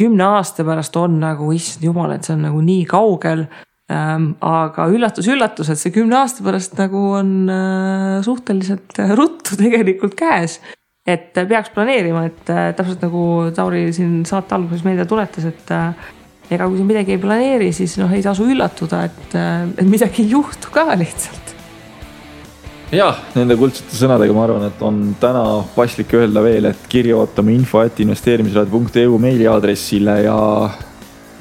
kümne 0.00 0.26
aasta 0.36 0.66
pärast 0.66 0.96
on 1.00 1.18
nagu, 1.22 1.50
issand 1.54 1.86
jumal, 1.86 2.14
et 2.14 2.26
see 2.26 2.36
on 2.36 2.46
nagu 2.48 2.60
nii 2.64 2.84
kaugel 2.90 3.46
ähm,. 3.90 4.32
aga 4.46 4.86
üllatus-üllatus, 4.90 5.72
et 5.72 5.80
see 5.80 5.94
kümne 5.94 6.20
aasta 6.20 6.46
pärast 6.46 6.76
nagu 6.80 7.06
on 7.20 7.32
äh, 7.50 8.20
suhteliselt 8.26 9.00
ruttu 9.18 9.58
tegelikult 9.60 10.18
käes. 10.18 10.60
et 11.06 11.32
peaks 11.34 11.72
planeerima, 11.74 12.26
et 12.28 12.50
täpselt 12.76 13.02
nagu 13.02 13.22
Tauri 13.56 13.88
siin 13.96 14.20
saate 14.28 14.54
alguses 14.54 14.84
meelde 14.86 15.06
tuletas, 15.10 15.46
et 15.48 15.72
ega 16.50 16.66
kui 16.66 16.80
sa 16.80 16.88
midagi 16.88 17.14
ei 17.14 17.22
planeeri, 17.22 17.70
siis 17.76 17.94
noh, 18.00 18.10
ei 18.10 18.24
tasu 18.26 18.48
üllatuda, 18.50 19.04
et, 19.06 19.38
et 19.78 19.86
midagi 19.86 20.24
ei 20.24 20.34
juhtu 20.34 20.72
ka 20.74 20.88
lihtsalt 20.98 21.50
jah, 22.94 23.18
nende 23.36 23.56
kuldsete 23.58 23.94
sõnadega 23.96 24.34
ma 24.34 24.44
arvan, 24.46 24.66
et 24.70 24.82
on 24.84 25.00
täna 25.22 25.44
paslik 25.76 26.12
öelda 26.18 26.42
veel, 26.44 26.70
et 26.70 26.86
kirja 26.90 27.18
ootame 27.20 27.54
info 27.54 27.82
at 27.84 28.00
investeerimisraadio.eu 28.02 29.18
meiliaadressile 29.22 30.16
ja, 30.24 30.38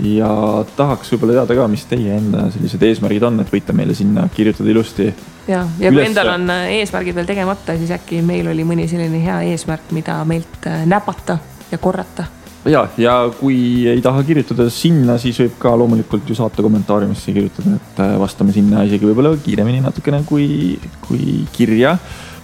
ja 0.05 0.31
tahaks 0.77 1.13
võib-olla 1.13 1.39
teada 1.39 1.57
ka, 1.57 1.67
mis 1.71 1.85
teie 1.89 2.17
enda 2.19 2.47
sellised 2.53 2.85
eesmärgid 2.85 3.25
on, 3.31 3.41
et 3.43 3.53
võite 3.53 3.75
meile 3.77 3.97
sinna 3.97 4.27
kirjutada 4.35 4.73
ilusti. 4.73 5.11
ja, 5.49 5.65
ja 5.81 5.93
kui 5.93 6.05
endal 6.05 6.35
on 6.35 6.49
äh, 6.53 6.65
eesmärgid 6.79 7.17
veel 7.17 7.29
tegemata, 7.29 7.77
siis 7.81 7.93
äkki 7.97 8.21
meil 8.25 8.51
oli 8.53 8.67
mõni 8.67 8.89
selline 8.91 9.23
hea 9.25 9.41
eesmärk, 9.53 9.89
mida 9.95 10.21
meilt 10.29 10.69
äh, 10.69 10.85
näpata 10.89 11.39
ja 11.71 11.81
korrata 11.81 12.29
ja, 12.69 12.83
ja 12.97 13.15
kui 13.39 13.87
ei 13.89 14.01
taha 14.03 14.23
kirjutada 14.27 14.67
sinna, 14.73 15.17
siis 15.21 15.39
võib 15.43 15.57
ka 15.61 15.73
loomulikult 15.79 16.29
ju 16.29 16.37
saate 16.37 16.63
kommentaariumisse 16.65 17.33
kirjutada, 17.35 17.77
et 17.79 18.01
äh, 18.03 18.15
vastame 18.21 18.55
sinna 18.55 18.85
isegi 18.87 19.09
võib-olla 19.09 19.35
kiiremini 19.43 19.83
natukene 19.85 20.21
kui, 20.27 20.77
kui 21.05 21.43
kirja. 21.55 21.97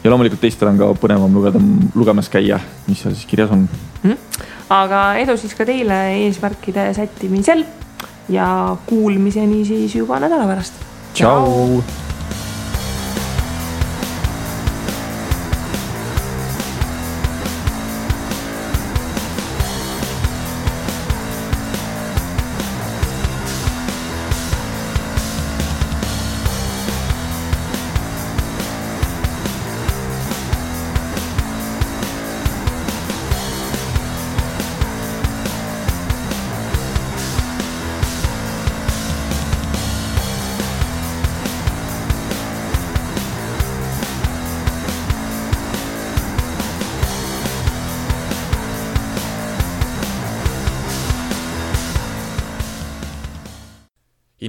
ja 0.04 0.14
loomulikult 0.14 0.44
teistel 0.44 0.70
on 0.72 0.82
ka 0.82 0.92
põnevam 1.02 1.34
lugeda, 1.34 1.62
lugemas 1.96 2.30
käia, 2.34 2.60
mis 2.90 3.02
seal 3.02 3.16
siis 3.16 3.30
kirjas 3.30 3.54
on 3.56 3.68
mm.. 4.04 4.18
aga 4.76 5.06
edu 5.22 5.38
siis 5.42 5.56
ka 5.58 5.68
teile 5.68 6.02
eesmärkide 6.26 6.92
sättimisel 6.98 7.66
ja 8.30 8.48
kuulmiseni 8.90 9.64
siis 9.66 9.96
juba 9.96 10.20
nädala 10.22 10.50
pärast. 10.50 10.82
tšau, 11.14 11.46
tšau.. 11.46 12.05